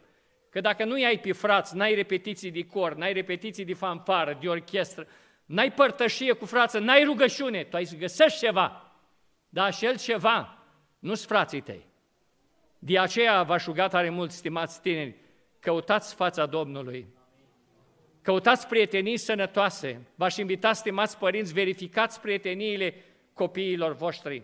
Că 0.54 0.62
dacă 0.62 0.86
nu 0.86 0.94
ai 0.94 1.20
pe 1.20 1.32
frați, 1.32 1.76
n-ai 1.76 1.94
repetiții 1.94 2.52
de 2.52 2.66
cor, 2.66 2.94
n-ai 2.96 3.14
repetiții 3.14 3.66
de 3.66 3.74
fanfară, 3.74 4.38
de 4.42 4.48
orchestră, 4.48 5.08
n-ai 5.46 5.72
părtășie 5.72 6.34
cu 6.34 6.46
frață, 6.46 6.80
n-ai 6.80 7.04
rugăciune, 7.04 7.64
tu 7.64 7.76
ai 7.76 7.86
să 7.86 7.96
găsești 7.96 8.40
ceva. 8.40 8.92
Dar 9.50 9.74
și 9.74 9.86
el 9.86 9.98
ceva, 9.98 10.58
nu-s 11.00 11.26
frații 11.26 11.62
tăi. 11.62 11.86
De 12.80 13.00
aceea 13.00 13.44
v-aș 13.44 13.66
ruga 13.66 13.88
tare 13.88 14.10
mult, 14.10 14.32
stimați 14.32 14.82
tineri, 14.82 15.16
căutați 15.60 16.16
fața 16.16 16.46
Domnului. 16.46 17.08
Căutați 18.22 18.68
prietenii 18.68 19.18
sănătoase. 19.18 20.02
V-aș 20.16 20.38
invita, 20.38 20.74
stimați 20.74 21.18
părinți, 21.18 21.54
verificați 21.54 22.22
prieteniile 22.22 22.96
copiilor 23.34 23.96
voștri 23.96 24.44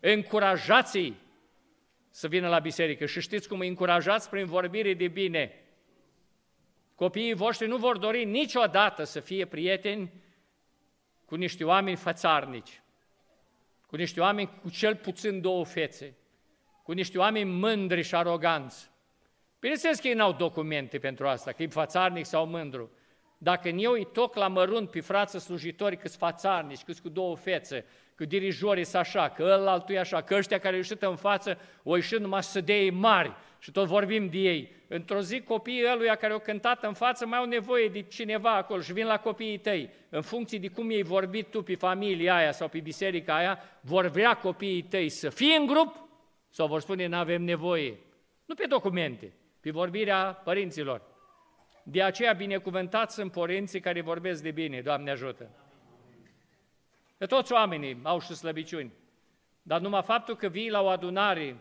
încurajați-i 0.00 1.14
să 2.10 2.28
vină 2.28 2.48
la 2.48 2.58
biserică 2.58 3.06
și 3.06 3.20
știți 3.20 3.48
cum 3.48 3.58
îi 3.58 3.68
încurajați 3.68 4.28
prin 4.30 4.46
vorbire 4.46 4.94
de 4.94 5.08
bine. 5.08 5.52
Copiii 6.94 7.34
voștri 7.34 7.68
nu 7.68 7.76
vor 7.76 7.98
dori 7.98 8.24
niciodată 8.24 9.04
să 9.04 9.20
fie 9.20 9.44
prieteni 9.44 10.12
cu 11.24 11.34
niște 11.34 11.64
oameni 11.64 11.96
fățarnici, 11.96 12.82
cu 13.86 13.96
niște 13.96 14.20
oameni 14.20 14.50
cu 14.62 14.70
cel 14.70 14.96
puțin 14.96 15.40
două 15.40 15.64
fețe, 15.64 16.16
cu 16.82 16.92
niște 16.92 17.18
oameni 17.18 17.50
mândri 17.50 18.02
și 18.02 18.14
aroganți. 18.14 18.90
Bineînțeles 19.60 20.00
că 20.00 20.08
ei 20.08 20.14
n-au 20.14 20.32
documente 20.32 20.98
pentru 20.98 21.28
asta, 21.28 21.52
că 21.52 21.62
e 21.62 21.66
fațarnic 21.66 22.26
sau 22.26 22.46
mândru. 22.46 22.90
Dacă 23.38 23.68
eu 23.68 23.92
îi 23.92 24.08
toc 24.12 24.34
la 24.34 24.48
mărunt 24.48 24.90
pe 24.90 25.00
frață 25.00 25.38
slujitori 25.38 25.96
câți 25.96 26.16
fațarnici, 26.16 26.82
câți 26.82 27.02
cu 27.02 27.08
două 27.08 27.36
fețe, 27.36 27.84
că 28.18 28.24
dirijorii 28.24 28.84
sunt 28.84 29.02
așa, 29.02 29.28
că 29.28 29.42
ălaltul 29.42 29.94
e 29.94 29.98
așa, 29.98 30.20
că 30.20 30.34
ăștia 30.34 30.58
care 30.58 30.76
ieșit 30.76 31.02
în 31.02 31.16
față, 31.16 31.58
o 31.82 31.96
ieșit 31.96 32.18
numai 32.18 32.42
sădei 32.42 32.90
mari 32.90 33.32
și 33.58 33.70
tot 33.70 33.86
vorbim 33.86 34.28
de 34.28 34.38
ei. 34.38 34.72
Într-o 34.88 35.20
zi 35.20 35.40
copiii 35.40 35.90
ăluia 35.92 36.14
care 36.14 36.32
au 36.32 36.38
cântat 36.38 36.84
în 36.84 36.92
față 36.92 37.26
mai 37.26 37.38
au 37.38 37.44
nevoie 37.44 37.88
de 37.88 38.00
cineva 38.00 38.54
acolo 38.54 38.80
și 38.80 38.92
vin 38.92 39.06
la 39.06 39.18
copiii 39.18 39.58
tăi. 39.58 39.90
În 40.08 40.22
funcție 40.22 40.58
de 40.58 40.68
cum 40.68 40.90
ei 40.90 41.02
vorbit 41.02 41.50
tu 41.50 41.62
pe 41.62 41.74
familia 41.74 42.34
aia 42.34 42.52
sau 42.52 42.68
pe 42.68 42.78
biserica 42.78 43.36
aia, 43.36 43.58
vor 43.80 44.06
vrea 44.06 44.34
copiii 44.34 44.82
tăi 44.82 45.08
să 45.08 45.28
fie 45.28 45.56
în 45.56 45.66
grup 45.66 46.08
sau 46.50 46.66
vor 46.66 46.80
spune 46.80 47.06
nu 47.06 47.16
avem 47.16 47.42
nevoie. 47.42 47.98
Nu 48.44 48.54
pe 48.54 48.64
documente, 48.68 49.32
pe 49.60 49.70
vorbirea 49.70 50.40
părinților. 50.44 51.02
De 51.82 52.02
aceea 52.02 52.32
binecuvântați 52.32 53.14
sunt 53.14 53.32
părinții 53.32 53.80
care 53.80 54.00
vorbesc 54.00 54.42
de 54.42 54.50
bine, 54.50 54.80
Doamne 54.80 55.10
ajută! 55.10 55.67
Că 57.18 57.26
toți 57.26 57.52
oamenii 57.52 58.00
au 58.02 58.20
și 58.20 58.34
slăbiciuni. 58.34 58.92
Dar 59.62 59.80
numai 59.80 60.02
faptul 60.02 60.36
că 60.36 60.48
vii 60.48 60.70
la 60.70 60.82
o 60.82 60.86
adunare, 60.86 61.56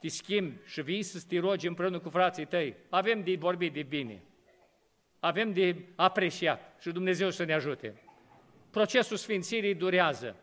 te 0.00 0.08
schimbi 0.08 0.58
și 0.64 0.82
vii 0.82 1.02
să 1.02 1.24
te 1.28 1.38
rogi 1.38 1.66
împreună 1.66 1.98
cu 1.98 2.08
frații 2.08 2.44
tăi, 2.44 2.76
avem 2.88 3.22
de 3.22 3.36
vorbit 3.36 3.72
de 3.72 3.82
bine. 3.82 4.22
Avem 5.20 5.52
de 5.52 5.76
apreciat 5.96 6.76
și 6.80 6.90
Dumnezeu 6.90 7.30
să 7.30 7.44
ne 7.44 7.54
ajute. 7.54 8.02
Procesul 8.70 9.16
sfințirii 9.16 9.74
durează. 9.74 10.36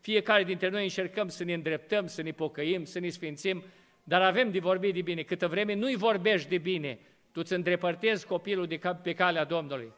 Fiecare 0.00 0.44
dintre 0.44 0.68
noi 0.68 0.82
încercăm 0.82 1.28
să 1.28 1.44
ne 1.44 1.52
îndreptăm, 1.52 2.06
să 2.06 2.22
ne 2.22 2.30
pocăim, 2.30 2.84
să 2.84 2.98
ne 2.98 3.08
sfințim, 3.08 3.62
dar 4.04 4.22
avem 4.22 4.50
de 4.50 4.58
vorbit 4.58 4.94
de 4.94 5.02
bine. 5.02 5.22
Câtă 5.22 5.48
vreme 5.48 5.74
nu-i 5.74 5.96
vorbești 5.96 6.48
de 6.48 6.58
bine, 6.58 6.98
tu 7.32 7.40
îți 7.40 7.52
îndrepărtezi 7.52 8.26
copilul 8.26 8.66
de 8.66 8.80
pe 9.02 9.14
calea 9.14 9.44
Domnului. 9.44 9.92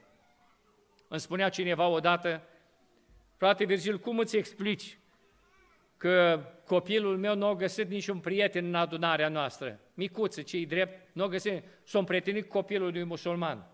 Îmi 1.09 1.21
spunea 1.21 1.49
cineva 1.49 1.87
odată, 1.89 2.43
Frate 3.37 3.65
Virgil, 3.65 3.99
cum 3.99 4.19
îți 4.19 4.37
explici 4.37 4.99
că 5.97 6.45
copilul 6.67 7.19
meu 7.19 7.35
nu 7.35 7.47
a 7.47 7.55
găsit 7.55 7.89
niciun 7.89 8.19
prieten 8.19 8.65
în 8.65 8.75
adunarea 8.75 9.29
noastră? 9.29 9.81
Micuță, 9.95 10.43
ce 10.43 10.65
drept, 10.65 11.15
nu 11.15 11.25
a 11.25 11.29
găsit, 11.29 11.63
s-a 11.83 11.99
împrietenit 11.99 12.49
copilul 12.49 12.89
unui 12.89 13.05
musulman. 13.05 13.71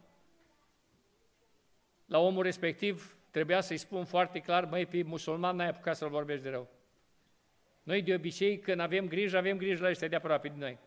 La 2.06 2.18
omul 2.18 2.42
respectiv 2.42 3.16
trebuia 3.30 3.60
să-i 3.60 3.76
spun 3.76 4.04
foarte 4.04 4.38
clar, 4.38 4.64
măi, 4.64 4.86
pe 4.86 5.02
musulman 5.02 5.56
n-ai 5.56 5.68
apucat 5.68 5.96
să-l 5.96 6.08
vorbești 6.08 6.42
de 6.42 6.50
rău. 6.50 6.68
Noi 7.82 8.02
de 8.02 8.14
obicei, 8.14 8.58
când 8.58 8.80
avem 8.80 9.08
grijă, 9.08 9.36
avem 9.36 9.56
grijă 9.56 9.82
la 9.82 9.88
ăștia 9.88 10.08
de 10.08 10.16
aproape 10.16 10.48
de 10.48 10.54
noi. 10.58 10.78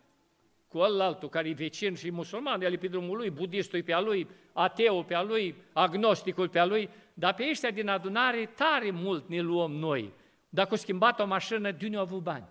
Cu 0.73 0.79
altul 0.79 1.29
care 1.29 1.49
e 1.49 1.53
vecin 1.53 1.95
și 1.95 2.11
musulman, 2.11 2.61
el 2.61 2.73
e 2.73 2.77
pe 2.77 2.87
drumul 2.87 3.17
lui, 3.17 3.29
budistul 3.29 3.79
e 3.79 3.81
pe 3.81 3.93
a 3.93 3.99
lui, 3.99 4.27
ateul 4.53 5.03
pe 5.03 5.13
a 5.13 5.21
lui, 5.21 5.55
agnosticul 5.73 6.49
pe 6.49 6.59
a 6.59 6.65
lui, 6.65 6.89
dar 7.13 7.33
pe 7.33 7.47
ăștia 7.49 7.71
din 7.71 7.87
adunare 7.87 8.45
tare 8.55 8.91
mult 8.91 9.29
ne 9.29 9.39
luăm 9.39 9.71
noi. 9.71 10.13
Dacă 10.49 10.73
a 10.73 10.77
schimbat 10.77 11.19
o 11.19 11.25
mașină, 11.25 11.71
de 11.71 11.85
unde 11.85 11.97
a 11.97 11.99
avut 11.99 12.21
bani? 12.23 12.45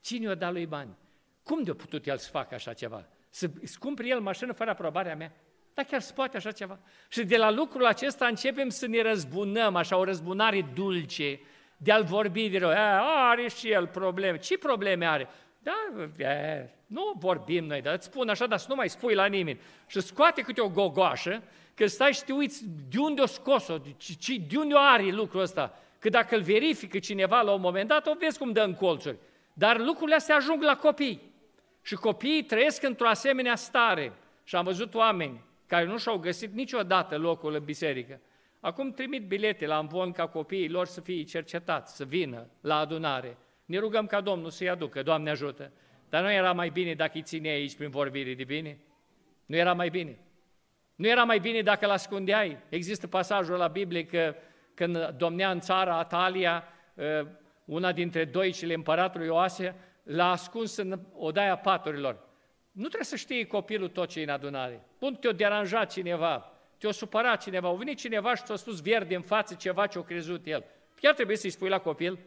Cine 0.00 0.26
i-a 0.26 0.34
dat 0.34 0.52
lui 0.52 0.66
bani? 0.66 0.96
Cum 1.42 1.62
de-a 1.62 1.74
putut 1.74 2.06
el 2.06 2.16
să 2.16 2.30
facă 2.30 2.54
așa 2.54 2.72
ceva? 2.72 3.06
Să 3.30 3.50
cumpere 3.78 4.08
el 4.08 4.20
mașină 4.20 4.52
fără 4.52 4.70
aprobarea 4.70 5.16
mea? 5.16 5.32
Dar 5.74 5.84
chiar 5.84 6.00
se 6.00 6.12
poate 6.12 6.36
așa 6.36 6.50
ceva? 6.50 6.78
Și 7.08 7.24
de 7.24 7.36
la 7.36 7.50
lucrul 7.50 7.86
acesta 7.86 8.26
începem 8.26 8.68
să 8.68 8.86
ne 8.86 9.02
răzbunăm, 9.02 9.76
așa 9.76 9.96
o 9.96 10.04
răzbunare 10.04 10.70
dulce, 10.74 11.40
de 11.76 11.92
a-l 11.92 12.04
vorbi 12.04 12.48
de 12.48 12.58
rău. 12.58 12.70
Are 13.30 13.48
și 13.48 13.70
el 13.70 13.86
probleme. 13.86 14.38
Ce 14.38 14.58
probleme 14.58 15.06
are? 15.06 15.28
Da, 15.62 16.06
e, 16.18 16.70
nu 16.90 17.12
vorbim 17.18 17.64
noi, 17.64 17.80
dar 17.80 17.94
îți 17.94 18.04
spun 18.04 18.28
așa, 18.28 18.46
dar 18.46 18.58
să 18.58 18.66
nu 18.68 18.74
mai 18.74 18.88
spui 18.88 19.14
la 19.14 19.26
nimeni. 19.26 19.60
Și 19.86 20.00
scoate 20.00 20.42
câte 20.42 20.60
o 20.60 20.68
gogoașă 20.68 21.42
că 21.74 21.86
stai 21.86 22.12
și 22.12 22.24
te 22.24 22.32
uiți 22.32 22.64
de 22.88 22.98
unde 22.98 23.20
o 23.20 23.26
scos-o, 23.26 23.78
de, 23.78 23.94
de 24.48 24.56
unde 24.56 24.74
o 24.74 24.78
are 24.78 25.10
lucrul 25.10 25.40
ăsta. 25.40 25.78
Că 25.98 26.08
dacă 26.08 26.36
îl 26.36 26.42
verifică 26.42 26.98
cineva 26.98 27.40
la 27.40 27.52
un 27.52 27.60
moment 27.60 27.88
dat, 27.88 28.06
o 28.06 28.14
vezi 28.18 28.38
cum 28.38 28.52
dă 28.52 28.60
în 28.60 28.74
colțuri. 28.74 29.16
Dar 29.52 29.78
lucrurile 29.78 30.16
astea 30.16 30.36
ajung 30.36 30.62
la 30.62 30.76
copii. 30.76 31.32
Și 31.82 31.94
copiii 31.94 32.44
trăiesc 32.44 32.82
într-o 32.82 33.08
asemenea 33.08 33.56
stare. 33.56 34.12
Și 34.44 34.56
am 34.56 34.64
văzut 34.64 34.94
oameni 34.94 35.44
care 35.66 35.84
nu 35.84 35.98
și-au 35.98 36.18
găsit 36.18 36.54
niciodată 36.54 37.18
locul 37.18 37.54
în 37.54 37.64
biserică. 37.64 38.20
Acum 38.60 38.92
trimit 38.92 39.26
bilete 39.26 39.66
la 39.66 39.78
învon 39.78 40.12
ca 40.12 40.26
copiii 40.26 40.68
lor 40.68 40.86
să 40.86 41.00
fie 41.00 41.22
cercetați, 41.22 41.96
să 41.96 42.04
vină 42.04 42.46
la 42.60 42.78
adunare. 42.78 43.36
Ne 43.64 43.78
rugăm 43.78 44.06
ca 44.06 44.20
Domnul 44.20 44.50
să-i 44.50 44.68
aducă, 44.68 45.02
Doamne 45.02 45.30
ajută. 45.30 45.72
Dar 46.10 46.22
nu 46.22 46.32
era 46.32 46.52
mai 46.52 46.68
bine 46.68 46.94
dacă 46.94 47.12
îi 47.14 47.22
ține 47.22 47.48
aici 47.48 47.76
prin 47.76 47.90
vorbire 47.90 48.34
de 48.34 48.44
bine? 48.44 48.78
Nu 49.46 49.56
era 49.56 49.72
mai 49.72 49.88
bine? 49.88 50.18
Nu 50.94 51.08
era 51.08 51.24
mai 51.24 51.38
bine 51.38 51.62
dacă 51.62 51.84
îl 51.84 51.90
ascundeai? 51.90 52.58
Există 52.68 53.06
pasajul 53.06 53.56
la 53.56 53.66
Biblie 53.66 54.06
că 54.06 54.34
când 54.74 55.08
domnea 55.08 55.50
în 55.50 55.60
țara 55.60 55.98
Atalia, 55.98 56.64
ă, 56.98 57.26
una 57.64 57.92
dintre 57.92 58.24
doicile 58.24 58.74
împăratului 58.74 59.26
Ioase, 59.26 59.74
l-a 60.02 60.30
ascuns 60.30 60.76
în 60.76 61.00
odaia 61.12 61.56
paturilor. 61.56 62.28
Nu 62.72 62.86
trebuie 62.86 63.04
să 63.04 63.16
știi 63.16 63.46
copilul 63.46 63.88
tot 63.88 64.08
ce 64.08 64.20
e 64.20 64.22
în 64.22 64.28
adunare. 64.28 64.80
Bun, 64.98 65.14
te-o 65.14 65.32
deranjat 65.32 65.92
cineva, 65.92 66.52
te-o 66.78 66.90
supărat 66.90 67.42
cineva, 67.42 67.68
a 67.68 67.72
venit 67.72 67.98
cineva 67.98 68.34
și 68.34 68.42
ți-a 68.42 68.56
spus 68.56 68.80
verde 68.80 69.14
în 69.14 69.22
față 69.22 69.54
ceva 69.54 69.86
ce 69.86 69.98
a 69.98 70.02
crezut 70.02 70.46
el. 70.46 70.64
Chiar 71.00 71.14
trebuie 71.14 71.36
să-i 71.36 71.50
spui 71.50 71.68
la 71.68 71.78
copil? 71.78 72.18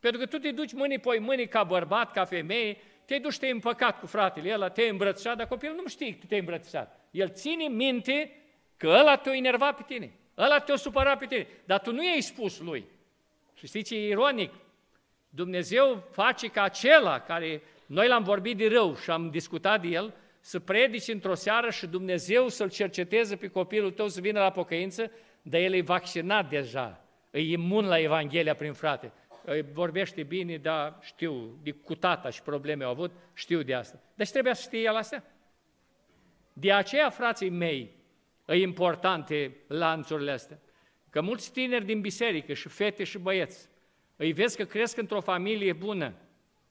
Pentru 0.00 0.20
că 0.20 0.26
tu 0.26 0.38
te 0.38 0.50
duci 0.50 0.72
mâini 0.72 0.98
pe 0.98 1.18
mâini 1.18 1.48
ca 1.48 1.64
bărbat, 1.64 2.12
ca 2.12 2.24
femeie, 2.24 2.76
te 3.06 3.18
duci, 3.18 3.38
te 3.38 3.48
împăcat 3.48 3.98
cu 4.00 4.06
fratele, 4.06 4.48
el 4.48 4.68
te-a 4.68 4.88
îmbrățișat, 4.88 5.36
dar 5.36 5.46
copilul 5.46 5.76
nu 5.82 5.88
știe 5.88 6.14
că 6.14 6.26
te-ai 6.26 6.40
îmbrățișat. 6.40 7.00
El 7.10 7.28
ține 7.28 7.64
minte 7.64 8.32
că 8.76 8.86
ăla 8.88 9.16
te-a 9.16 9.36
enervat 9.36 9.76
pe 9.76 9.82
tine, 9.86 10.12
ăla 10.38 10.58
te-a 10.58 10.76
supărat 10.76 11.18
pe 11.18 11.26
tine, 11.26 11.46
dar 11.64 11.80
tu 11.80 11.92
nu 11.92 12.04
i-ai 12.04 12.20
spus 12.20 12.58
lui. 12.58 12.84
Și 13.54 13.66
știi 13.66 13.82
ce 13.82 13.94
e 13.94 14.08
ironic? 14.08 14.52
Dumnezeu 15.28 16.02
face 16.10 16.48
ca 16.48 16.62
acela 16.62 17.20
care 17.20 17.62
noi 17.86 18.08
l-am 18.08 18.22
vorbit 18.22 18.56
de 18.56 18.68
rău 18.68 18.96
și 18.96 19.10
am 19.10 19.30
discutat 19.30 19.80
de 19.80 19.88
el, 19.88 20.14
să 20.40 20.60
predici 20.60 21.08
într-o 21.08 21.34
seară 21.34 21.70
și 21.70 21.86
Dumnezeu 21.86 22.48
să-l 22.48 22.70
cerceteze 22.70 23.36
pe 23.36 23.48
copilul 23.48 23.90
tău 23.90 24.08
să 24.08 24.20
vină 24.20 24.40
la 24.40 24.50
pocăință, 24.50 25.10
dar 25.42 25.60
el 25.60 25.74
e 25.74 25.80
vaccinat 25.80 26.48
deja, 26.48 27.04
e 27.30 27.40
imun 27.40 27.86
la 27.86 27.98
Evanghelia 27.98 28.54
prin 28.54 28.72
frate. 28.72 29.12
Vorbește 29.72 30.22
bine, 30.22 30.56
dar 30.56 30.98
știu, 31.00 31.58
de 31.62 31.70
cu 31.70 31.94
tata 31.94 32.30
și 32.30 32.42
probleme 32.42 32.84
au 32.84 32.90
avut, 32.90 33.12
știu 33.34 33.62
de 33.62 33.74
asta. 33.74 34.00
Deci 34.14 34.30
trebuie 34.30 34.54
să 34.54 34.62
știe 34.62 34.80
el 34.80 34.96
astea. 34.96 35.24
De 36.52 36.72
aceea, 36.72 37.10
frații 37.10 37.48
mei, 37.48 37.96
e 38.46 38.54
importante 38.54 39.56
lanțurile 39.66 40.30
astea. 40.30 40.60
Că 41.10 41.20
mulți 41.20 41.52
tineri 41.52 41.84
din 41.84 42.00
biserică 42.00 42.52
și 42.52 42.68
fete 42.68 43.04
și 43.04 43.18
băieți, 43.18 43.68
îi 44.16 44.32
vezi 44.32 44.56
că 44.56 44.64
cresc 44.64 44.96
într-o 44.96 45.20
familie 45.20 45.72
bună, 45.72 46.14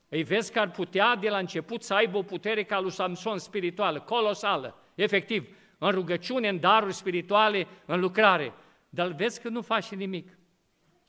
îi 0.10 0.24
vezi 0.24 0.52
că 0.52 0.60
ar 0.60 0.72
putea 0.72 1.16
de 1.16 1.30
la 1.30 1.38
început 1.38 1.84
să 1.84 1.94
aibă 1.94 2.18
o 2.18 2.24
putere 2.24 2.64
ca 2.64 2.80
lui 2.80 2.92
Samson 2.92 3.38
spirituală, 3.38 4.00
colosală, 4.00 4.80
efectiv, 4.96 5.56
în 5.78 5.92
rugăciune, 5.92 6.48
în 6.48 6.60
daruri 6.60 6.94
spirituale, 6.94 7.68
în 7.86 8.00
lucrare. 8.00 8.54
Dar 8.90 9.08
îl 9.08 9.14
vezi 9.14 9.42
că 9.42 9.50
nu 9.50 9.62
face 9.62 9.96
nimic. 9.96 10.38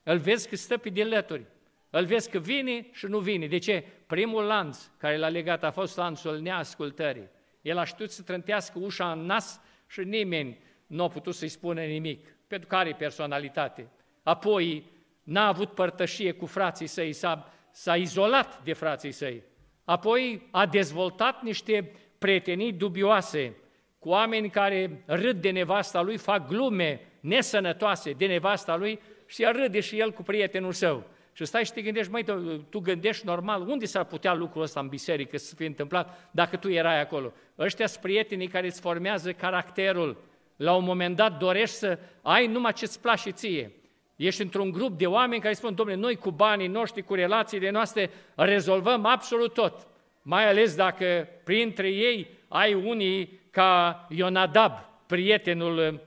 Îl 0.03 0.17
vezi 0.17 0.49
că 0.49 0.55
stă 0.55 0.77
pe 0.77 0.89
dilături. 0.89 1.45
Îl 1.89 2.05
vezi 2.05 2.29
că 2.29 2.39
vine 2.39 2.87
și 2.91 3.05
nu 3.05 3.19
vine. 3.19 3.47
De 3.47 3.57
ce? 3.57 3.83
Primul 4.07 4.43
lanț 4.43 4.77
care 4.97 5.17
l-a 5.17 5.27
legat 5.27 5.63
a 5.63 5.71
fost 5.71 5.97
lanțul 5.97 6.39
neascultării. 6.39 7.29
El 7.61 7.77
a 7.77 7.83
știut 7.83 8.11
să 8.11 8.21
trântească 8.21 8.79
ușa 8.79 9.11
în 9.11 9.19
nas 9.19 9.61
și 9.87 9.99
nimeni 9.99 10.59
nu 10.87 11.03
a 11.03 11.07
putut 11.07 11.35
să-i 11.35 11.47
spună 11.47 11.81
nimic, 11.81 12.35
pentru 12.47 12.67
că 12.67 12.75
are 12.75 12.93
personalitate. 12.93 13.87
Apoi 14.23 14.85
n-a 15.23 15.47
avut 15.47 15.71
părtășie 15.71 16.31
cu 16.31 16.45
frații 16.45 16.87
săi, 16.87 17.13
s-a, 17.13 17.53
s-a 17.71 17.95
izolat 17.95 18.63
de 18.63 18.73
frații 18.73 19.11
săi. 19.11 19.43
Apoi 19.83 20.47
a 20.51 20.65
dezvoltat 20.65 21.41
niște 21.41 21.91
prietenii 22.17 22.73
dubioase 22.73 23.55
cu 23.99 24.09
oameni 24.09 24.49
care 24.49 25.03
râd 25.05 25.41
de 25.41 25.49
nevasta 25.49 26.01
lui, 26.01 26.17
fac 26.17 26.47
glume 26.47 27.01
nesănătoase 27.19 28.11
de 28.11 28.25
nevasta 28.25 28.75
lui 28.75 28.99
și 29.25 29.43
ea 29.43 29.51
râde 29.51 29.79
și 29.79 29.99
el 29.99 30.11
cu 30.11 30.23
prietenul 30.23 30.71
său. 30.71 31.03
Și 31.37 31.45
stai 31.45 31.65
și 31.65 31.71
te 31.73 31.81
gândești, 31.81 32.11
măi, 32.11 32.23
tu, 32.23 32.57
tu 32.69 32.79
gândești 32.79 33.25
normal, 33.25 33.67
unde 33.67 33.85
s-ar 33.85 34.03
putea 34.03 34.33
lucrul 34.33 34.61
ăsta 34.61 34.79
în 34.79 34.87
biserică 34.87 35.37
să 35.37 35.55
fie 35.55 35.65
întâmplat 35.65 36.29
dacă 36.31 36.57
tu 36.57 36.69
erai 36.69 37.01
acolo? 37.01 37.33
Ăștia 37.59 37.87
sunt 37.87 38.01
prietenii 38.01 38.47
care 38.47 38.67
îți 38.67 38.81
formează 38.81 39.31
caracterul. 39.31 40.17
La 40.55 40.73
un 40.75 40.83
moment 40.83 41.15
dat 41.15 41.37
dorești 41.37 41.75
să 41.75 41.99
ai 42.21 42.47
numai 42.47 42.73
ce-ți 42.73 43.01
place 43.01 43.29
ție. 43.29 43.71
Ești 44.15 44.41
într-un 44.41 44.71
grup 44.71 44.97
de 44.97 45.07
oameni 45.07 45.41
care 45.41 45.53
spun, 45.53 45.75
domnule, 45.75 45.99
noi 45.99 46.15
cu 46.15 46.31
banii 46.31 46.67
noștri, 46.67 47.03
cu 47.03 47.13
relațiile 47.13 47.69
noastre, 47.69 48.09
rezolvăm 48.35 49.05
absolut 49.05 49.53
tot. 49.53 49.87
Mai 50.21 50.49
ales 50.49 50.75
dacă 50.75 51.27
printre 51.43 51.89
ei 51.89 52.29
ai 52.47 52.73
unii 52.73 53.39
ca 53.51 54.05
Ionadab, 54.09 54.71
prietenul 55.05 56.01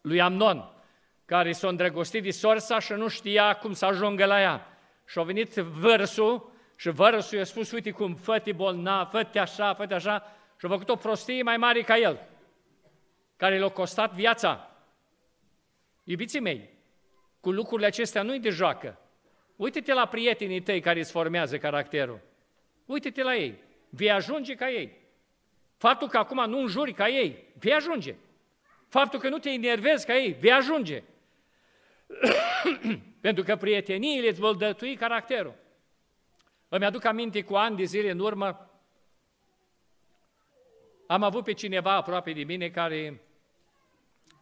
lui 0.00 0.20
Amnon, 0.20 0.73
care 1.24 1.52
s-a 1.52 1.68
îndrăgostit 1.68 2.22
de 2.22 2.30
sorsa 2.30 2.78
și 2.78 2.92
nu 2.92 3.08
știa 3.08 3.54
cum 3.54 3.72
să 3.72 3.84
ajungă 3.84 4.24
la 4.24 4.40
ea. 4.40 4.78
Și 5.06 5.18
a 5.18 5.22
venit 5.22 5.54
vărsul 5.54 6.52
și 6.76 6.88
vărsul 6.88 7.38
i-a 7.38 7.44
spus, 7.44 7.70
uite 7.70 7.90
cum, 7.90 8.14
fă-te 8.14 8.52
bolnav, 8.52 9.10
fă-te 9.10 9.38
așa, 9.38 9.74
fă-te 9.74 9.94
așa, 9.94 10.32
și 10.58 10.66
a 10.66 10.68
făcut 10.68 10.88
o 10.88 10.96
prostie 10.96 11.42
mai 11.42 11.56
mare 11.56 11.82
ca 11.82 11.96
el, 11.96 12.28
care 13.36 13.58
l-a 13.58 13.68
costat 13.68 14.12
viața. 14.12 14.70
Iubiții 16.04 16.40
mei, 16.40 16.70
cu 17.40 17.50
lucrurile 17.50 17.86
acestea 17.86 18.22
nu-i 18.22 18.40
de 18.40 18.50
joacă. 18.50 18.98
Uite-te 19.56 19.92
la 19.92 20.06
prietenii 20.06 20.60
tăi 20.60 20.80
care 20.80 20.98
îți 20.98 21.10
formează 21.10 21.58
caracterul. 21.58 22.20
Uite-te 22.86 23.22
la 23.22 23.34
ei. 23.34 23.62
Vei 23.88 24.10
ajunge 24.10 24.54
ca 24.54 24.70
ei. 24.70 25.02
Faptul 25.76 26.08
că 26.08 26.18
acum 26.18 26.50
nu 26.50 26.58
înjuri 26.58 26.92
ca 26.92 27.08
ei, 27.08 27.44
vei 27.58 27.72
ajunge. 27.72 28.14
Faptul 28.88 29.18
că 29.18 29.28
nu 29.28 29.38
te 29.38 29.50
enervezi 29.50 30.06
ca 30.06 30.16
ei, 30.16 30.36
vei 30.40 30.52
ajunge. 30.52 31.02
Pentru 33.20 33.44
că 33.44 33.56
prieteniile 33.56 34.28
îți 34.28 34.40
vor 34.40 34.56
dătui 34.56 34.96
caracterul. 34.96 35.54
Îmi 36.68 36.84
aduc 36.84 37.04
aminte 37.04 37.42
cu 37.42 37.54
ani 37.54 37.76
de 37.76 37.84
zile 37.84 38.10
în 38.10 38.18
urmă, 38.18 38.70
am 41.06 41.22
avut 41.22 41.44
pe 41.44 41.52
cineva 41.52 41.92
aproape 41.92 42.32
de 42.32 42.42
mine 42.42 42.68
care 42.68 43.20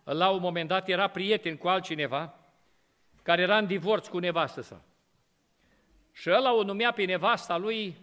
la 0.05 0.31
un 0.31 0.41
moment 0.41 0.69
dat 0.69 0.89
era 0.89 1.09
prieten 1.09 1.57
cu 1.57 1.69
altcineva, 1.69 2.39
care 3.23 3.43
era 3.43 3.59
în 3.59 3.67
divorț 3.67 4.07
cu 4.07 4.19
nevastă 4.19 4.61
sa. 4.61 4.85
Și 6.13 6.31
ăla 6.31 6.55
o 6.55 6.63
numea 6.63 6.93
pe 6.93 7.05
nevasta 7.05 7.57
lui 7.57 7.97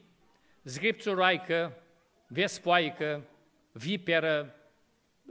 zgripțuraică, 0.64 1.78
vespoaică, 2.28 3.24
viperă, 3.72 4.56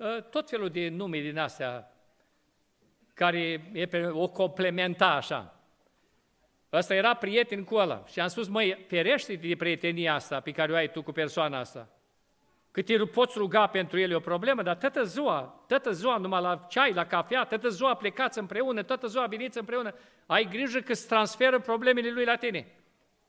ă, 0.01 0.21
tot 0.21 0.49
felul 0.49 0.71
de 0.71 0.89
nume 0.89 1.21
din 1.21 1.39
astea 1.39 1.93
care 3.19 3.71
e 3.73 3.87
pe, 3.87 4.07
o 4.07 4.29
complementa 4.29 5.07
așa. 5.07 5.55
Ăsta 6.73 6.95
era 6.95 7.15
prieten 7.15 7.65
cu 7.65 7.75
ăla 7.75 8.05
și 8.07 8.21
am 8.21 8.29
spus, 8.29 8.49
măi, 8.49 8.85
ferește-te 8.89 9.47
de 9.47 9.57
prietenia 9.57 10.15
asta 10.15 10.41
pe 10.41 10.51
care 10.51 10.73
o 10.73 10.75
ai 10.75 10.91
tu 10.91 11.03
cu 11.03 11.13
persoana 11.13 11.59
asta. 11.59 11.89
Că 12.71 12.83
te 12.83 12.97
poți 12.97 13.39
ruga 13.39 13.67
pentru 13.67 13.99
el 13.99 14.11
e 14.11 14.15
o 14.15 14.21
problemă, 14.21 14.63
dar 14.63 14.77
toată 14.77 15.03
ziua, 15.03 15.65
toată 15.69 15.91
ziua 15.93 16.17
numai 16.17 16.41
la 16.41 16.67
ceai, 16.69 16.93
la 16.93 17.07
cafea, 17.07 17.45
toată 17.45 17.69
ziua 17.69 17.95
plecați 17.95 18.39
împreună, 18.39 18.83
toată 18.83 19.07
ziua 19.07 19.27
veniți 19.27 19.59
împreună, 19.59 19.95
ai 20.27 20.49
grijă 20.51 20.81
că 20.81 20.93
îți 20.93 21.07
transferă 21.07 21.61
problemele 21.61 22.11
lui 22.11 22.25
la 22.25 22.37
tine. 22.37 22.67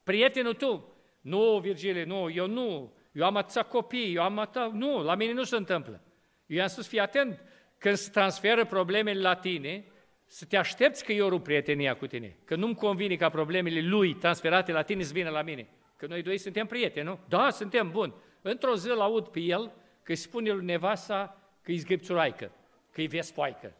Prietenul 0.04 0.54
tu, 0.54 0.94
nu, 1.22 1.60
Virgile, 1.60 2.04
nu, 2.04 2.30
eu 2.30 2.48
nu, 2.48 2.94
eu 3.12 3.26
am 3.26 3.36
atâția 3.36 3.64
copii, 3.64 4.16
eu 4.16 4.24
am 4.24 4.40
atâția, 4.40 4.72
nu, 4.74 5.04
la 5.04 5.16
mine 5.16 5.34
nu 5.34 5.44
se 5.44 5.56
întâmplă. 5.56 6.02
Eu 6.46 6.58
i-am 6.58 6.68
spus, 6.68 6.88
fii 6.88 7.00
atent, 7.00 7.42
când 7.80 7.96
se 7.96 8.10
transferă 8.10 8.66
problemele 8.66 9.22
la 9.22 9.36
tine, 9.36 9.86
să 10.26 10.46
te 10.46 10.58
aștepți 10.58 11.04
că 11.04 11.12
eu 11.12 11.30
rup 11.30 11.44
prietenia 11.44 11.96
cu 11.96 12.08
tine, 12.08 12.38
că 12.46 12.56
nu-mi 12.56 12.76
convine 12.76 13.16
ca 13.16 13.30
problemele 13.30 13.82
lui 13.82 14.14
transferate 14.14 14.72
la 14.72 14.82
tine 14.82 15.04
să 15.04 15.14
vină 15.14 15.30
la 15.30 15.42
mine. 15.42 15.68
Că 15.96 16.06
noi 16.06 16.22
doi 16.22 16.38
suntem 16.38 16.66
prieteni, 16.66 17.06
nu? 17.06 17.20
Da, 17.28 17.50
suntem 17.50 17.92
buni. 17.92 18.14
Într-o 18.42 18.76
zi 18.76 18.90
îl 18.90 19.02
aud 19.02 19.28
pe 19.28 19.40
el 19.40 19.72
că 20.04 20.12
îi 20.12 20.16
spune 20.16 20.52
lui 20.52 20.66
nevasta 20.66 21.42
că 21.62 21.72
e 21.72 21.76
zgâipțuraică, 21.76 22.52
că 22.92 23.02
e 23.02 23.08
vespoaică. 23.08 23.74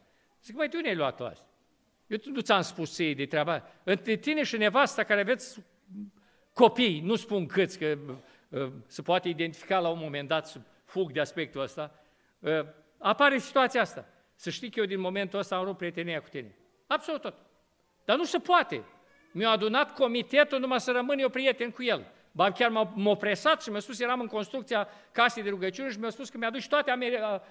Zic, 0.44 0.56
mai 0.56 0.68
de 0.68 0.78
unde 0.78 0.90
ai 0.90 0.96
luat 0.96 1.22
asta? 1.22 1.48
Eu 2.08 2.18
nu 2.26 2.40
ți-am 2.40 2.62
spus 2.62 2.94
ție 2.94 3.14
de 3.14 3.26
treaba. 3.26 3.64
Între 3.84 4.16
tine 4.16 4.44
și 4.44 4.58
nevasta 4.58 5.04
care 5.04 5.20
aveți 5.20 5.60
copii, 6.54 7.00
nu 7.00 7.16
spun 7.16 7.46
câți, 7.46 7.80
că 7.80 7.98
uh, 8.50 8.72
se 8.86 9.02
poate 9.02 9.30
identifica 9.30 9.80
la 9.80 9.90
un 9.90 10.00
moment 10.02 10.28
dat, 10.28 10.48
să 10.48 10.60
fug 10.86 11.12
de 11.12 11.20
aspectul 11.20 11.62
ăsta, 11.62 12.00
uh, 12.40 12.66
apare 13.00 13.38
situația 13.38 13.82
asta. 13.82 14.06
Să 14.36 14.50
știi 14.50 14.70
că 14.70 14.80
eu 14.80 14.86
din 14.86 15.00
momentul 15.00 15.40
ăsta 15.40 15.56
am 15.56 15.64
rupt 15.64 15.78
prietenia 15.78 16.22
cu 16.22 16.30
tine. 16.30 16.56
Absolut 16.88 17.22
tot. 17.22 17.36
Dar 18.06 18.18
nu 18.18 18.24
se 18.24 18.38
poate. 18.38 18.84
Mi-a 19.32 19.50
adunat 19.50 19.94
comitetul 19.94 20.60
numai 20.60 20.80
să 20.80 20.92
rămân 20.92 21.20
eu 21.20 21.30
prieten 21.30 21.72
cu 21.72 21.84
el. 21.84 22.06
Ba 22.32 22.52
chiar 22.52 22.70
m-a 22.94 23.16
presat 23.16 23.62
și 23.62 23.70
mi-a 23.70 23.80
spus, 23.80 24.00
eram 24.00 24.20
în 24.20 24.28
construcția 24.28 24.88
casei 25.12 25.44
de 25.44 25.50
rugăciune 25.50 25.92
și 25.92 26.00
mi-a 26.00 26.10
spus 26.10 26.30
că 26.30 26.38
mi-a 26.38 26.50
dus 26.50 26.66
toate 26.66 26.94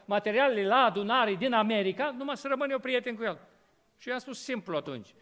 materialele 0.05 0.67
la 0.67 0.77
adunare 0.77 1.35
din 1.35 1.53
America, 1.53 2.15
numai 2.19 2.37
să 2.37 2.49
rămân 2.49 2.71
eu 2.71 2.79
prieten 2.79 3.17
cu 3.17 3.23
el. 3.23 3.39
Și 3.99 4.09
i-am 4.09 4.19
spus 4.19 4.43
simplu 4.43 4.77
atunci, 4.77 5.15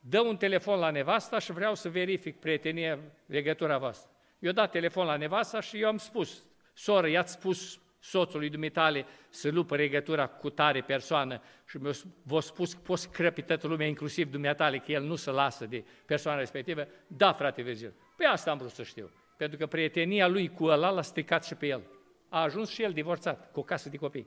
dă 0.00 0.20
un 0.20 0.36
telefon 0.36 0.78
la 0.78 0.90
nevasta 0.90 1.38
și 1.38 1.52
vreau 1.52 1.74
să 1.74 1.88
verific 1.88 2.40
prietenia, 2.40 2.98
legătura 3.26 3.78
voastră. 3.78 4.10
Eu 4.38 4.52
dat 4.52 4.70
telefon 4.70 5.06
la 5.06 5.16
nevasta 5.16 5.60
și 5.60 5.80
eu 5.80 5.88
am 5.88 5.96
spus, 5.96 6.44
soră, 6.74 7.08
i-ați 7.08 7.32
spus 7.32 7.80
soțului 8.00 8.48
dumitale 8.48 9.06
să 9.28 9.50
lupă 9.50 9.76
legătura 9.76 10.26
cu 10.26 10.50
tare 10.50 10.80
persoană 10.80 11.42
și 11.68 11.78
v-a 12.22 12.40
spus 12.40 12.72
că 12.72 12.80
poți 12.82 13.10
crăpi 13.10 13.42
toată 13.42 13.66
lumea, 13.66 13.86
inclusiv 13.86 14.30
dumneatale, 14.30 14.78
că 14.78 14.92
el 14.92 15.02
nu 15.02 15.14
se 15.14 15.30
lasă 15.30 15.66
de 15.66 15.84
persoana 16.06 16.38
respectivă, 16.38 16.86
da, 17.06 17.32
frate 17.32 17.62
Virgil, 17.62 17.92
pe 18.16 18.24
asta 18.24 18.50
am 18.50 18.58
vrut 18.58 18.70
să 18.70 18.82
știu. 18.82 19.10
Pentru 19.36 19.58
că 19.58 19.66
prietenia 19.66 20.28
lui 20.28 20.48
cu 20.48 20.64
ăla 20.64 20.90
l-a 20.90 21.02
stricat 21.02 21.44
și 21.44 21.54
pe 21.54 21.66
el. 21.66 21.82
A 22.28 22.42
ajuns 22.42 22.70
și 22.70 22.82
el 22.82 22.92
divorțat, 22.92 23.52
cu 23.52 23.60
o 23.60 23.62
casă 23.62 23.88
de 23.88 23.96
copii. 23.96 24.26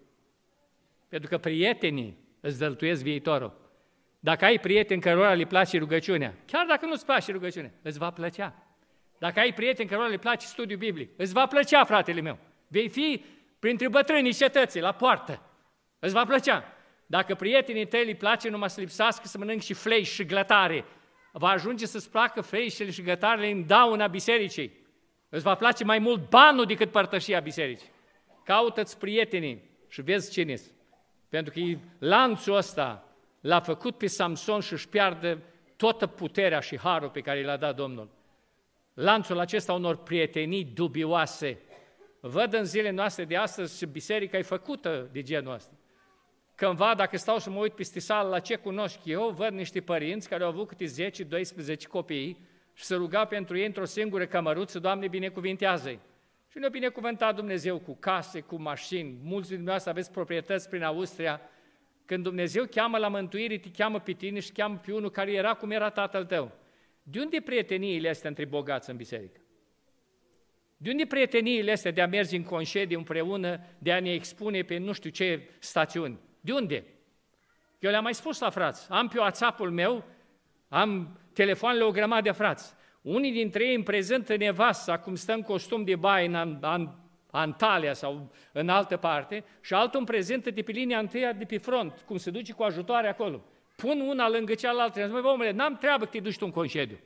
Pentru 1.07 1.29
că 1.29 1.37
prietenii 1.37 2.17
îți 2.39 2.59
dăltuiesc 2.59 3.03
viitorul. 3.03 3.61
Dacă 4.19 4.45
ai 4.45 4.59
prieteni 4.59 5.01
cărora 5.01 5.33
le 5.33 5.45
place 5.45 5.77
rugăciunea, 5.77 6.33
chiar 6.45 6.65
dacă 6.65 6.85
nu-ți 6.85 7.05
place 7.05 7.31
rugăciunea, 7.31 7.71
îți 7.81 7.97
va 7.97 8.11
plăcea. 8.11 8.67
Dacă 9.17 9.39
ai 9.39 9.53
prieteni 9.53 9.89
cărora 9.89 10.07
le 10.07 10.17
place 10.17 10.45
studiul 10.45 10.79
biblic, 10.79 11.09
îți 11.17 11.33
va 11.33 11.45
plăcea, 11.45 11.83
fratele 11.83 12.21
meu. 12.21 12.37
Vei 12.67 12.89
fi 12.89 13.23
printre 13.63 13.87
bătrânii 13.89 14.33
cetății, 14.33 14.81
la 14.81 14.91
poartă. 14.91 15.41
Îți 15.99 16.13
va 16.13 16.25
plăcea. 16.25 16.63
Dacă 17.05 17.35
prietenii 17.35 17.87
tăi 17.87 18.05
îi 18.05 18.15
place 18.15 18.49
numai 18.49 18.69
să 18.69 18.79
lipsească 18.79 19.27
să 19.27 19.37
mănânc 19.37 19.61
și 19.61 19.73
flei 19.73 20.03
și 20.03 20.25
glătare, 20.25 20.85
va 21.31 21.47
ajunge 21.47 21.85
să-ți 21.85 22.09
placă 22.09 22.41
feștele 22.41 22.91
și 22.91 23.01
gătarele 23.01 23.51
în 23.51 23.67
dauna 23.67 24.07
bisericii. 24.07 24.79
Îți 25.29 25.43
va 25.43 25.55
place 25.55 25.83
mai 25.83 25.99
mult 25.99 26.29
banul 26.29 26.65
decât 26.65 26.91
părtășia 26.91 27.39
bisericii. 27.39 27.89
Caută-ți 28.43 28.97
prietenii 28.97 29.69
și 29.87 30.01
vezi 30.01 30.31
cine 30.31 30.55
Pentru 31.29 31.53
că 31.53 31.79
lanțul 31.99 32.55
ăsta 32.55 33.03
l-a 33.41 33.59
făcut 33.59 33.97
pe 33.97 34.07
Samson 34.07 34.59
și 34.59 34.73
își 34.73 34.89
pierde 34.89 35.37
toată 35.75 36.07
puterea 36.07 36.59
și 36.59 36.77
harul 36.77 37.09
pe 37.09 37.21
care 37.21 37.43
l-a 37.43 37.57
dat 37.57 37.75
Domnul. 37.75 38.09
Lanțul 38.93 39.39
acesta 39.39 39.73
unor 39.73 39.95
prietenii 39.95 40.63
dubioase. 40.63 41.57
Văd 42.25 42.53
în 42.53 42.65
zilele 42.65 42.89
noastre 42.89 43.25
de 43.25 43.35
astăzi 43.35 43.77
și 43.77 43.85
biserica 43.85 44.37
e 44.37 44.41
făcută 44.41 45.09
de 45.11 45.21
genul 45.21 45.53
ăsta. 45.53 45.73
Cândva, 46.55 46.93
dacă 46.95 47.17
stau 47.17 47.39
să 47.39 47.49
mă 47.49 47.59
uit 47.59 47.73
peste 47.73 47.99
sală 47.99 48.29
la 48.29 48.39
ce 48.39 48.55
cunosc 48.55 48.99
eu, 49.05 49.29
văd 49.29 49.51
niște 49.53 49.81
părinți 49.81 50.29
care 50.29 50.43
au 50.43 50.49
avut 50.49 50.67
câte 50.67 50.85
10-12 51.73 51.87
copii 51.89 52.37
și 52.73 52.83
să 52.83 52.95
ruga 52.95 53.25
pentru 53.25 53.57
ei 53.57 53.65
într-o 53.65 53.85
singură 53.85 54.25
cămăruță, 54.25 54.79
Doamne, 54.79 55.07
binecuvintează-i. 55.07 55.99
Și 56.47 56.57
ne-a 56.57 56.69
binecuvântat 56.69 57.35
Dumnezeu 57.35 57.79
cu 57.79 57.95
case, 57.99 58.39
cu 58.39 58.55
mașini, 58.55 59.09
mulți 59.09 59.49
dintre 59.49 59.55
dumneavoastră 59.55 59.91
aveți 59.91 60.11
proprietăți 60.11 60.69
prin 60.69 60.83
Austria. 60.83 61.41
Când 62.05 62.23
Dumnezeu 62.23 62.65
cheamă 62.65 62.97
la 62.97 63.07
mântuire, 63.07 63.57
te 63.57 63.69
cheamă 63.77 63.99
pe 63.99 64.11
tine 64.11 64.39
și 64.39 64.51
cheamă 64.51 64.81
pe 64.85 64.93
unul 64.93 65.11
care 65.11 65.31
era 65.31 65.53
cum 65.53 65.71
era 65.71 65.89
tatăl 65.89 66.25
tău. 66.25 66.51
De 67.03 67.19
unde 67.19 67.41
prieteniile 67.41 68.09
astea 68.09 68.29
între 68.29 68.45
bogați 68.45 68.89
în 68.89 68.95
biserică? 68.95 69.42
De 70.83 70.89
unde 70.89 71.05
prieteniile 71.05 71.71
astea 71.71 71.91
de 71.91 72.01
a 72.01 72.07
merge 72.07 72.35
în 72.35 72.43
concediu 72.43 72.97
împreună, 72.97 73.59
de 73.77 73.91
a 73.91 73.99
ne 73.99 74.13
expune 74.13 74.61
pe 74.61 74.77
nu 74.77 74.91
știu 74.91 75.09
ce 75.09 75.49
stațiuni? 75.59 76.19
De 76.41 76.51
unde? 76.51 76.83
Eu 77.79 77.91
le-am 77.91 78.03
mai 78.03 78.13
spus 78.13 78.39
la 78.39 78.49
frați, 78.49 78.87
am 78.89 79.07
pe 79.07 79.19
WhatsApp-ul 79.19 79.71
meu, 79.71 80.03
am 80.69 81.19
telefoanele 81.33 81.83
o 81.83 81.91
grămadă 81.91 82.21
de 82.21 82.31
frați. 82.31 82.73
Unii 83.01 83.31
dintre 83.31 83.65
ei 83.65 83.75
îmi 83.75 83.83
prezentă 83.83 84.35
nevasta 84.35 84.97
cum 84.97 85.15
stă 85.15 85.33
în 85.33 85.41
costum 85.41 85.83
de 85.83 85.95
baie 85.95 86.25
în, 86.25 86.57
în 86.61 86.89
Antalya 87.31 87.93
sau 87.93 88.31
în 88.51 88.69
altă 88.69 88.97
parte 88.97 89.43
și 89.61 89.73
altul 89.73 89.97
îmi 89.97 90.07
prezentă 90.07 90.51
de 90.51 90.61
pe 90.61 90.71
linia 90.71 90.99
întâia 90.99 91.33
de 91.33 91.45
pe 91.45 91.57
front, 91.57 92.03
cum 92.05 92.17
se 92.17 92.31
duce 92.31 92.53
cu 92.53 92.63
ajutoare 92.63 93.07
acolo. 93.07 93.43
Pun 93.75 93.99
una 93.99 94.29
lângă 94.29 94.53
cealaltă 94.53 94.99
și 94.99 95.05
zic, 95.05 95.25
omule, 95.25 95.51
n-am 95.51 95.77
treabă 95.77 96.05
că 96.05 96.11
te 96.11 96.19
duci 96.19 96.37
tu 96.37 96.45
în 96.45 96.51
concediu. 96.51 96.99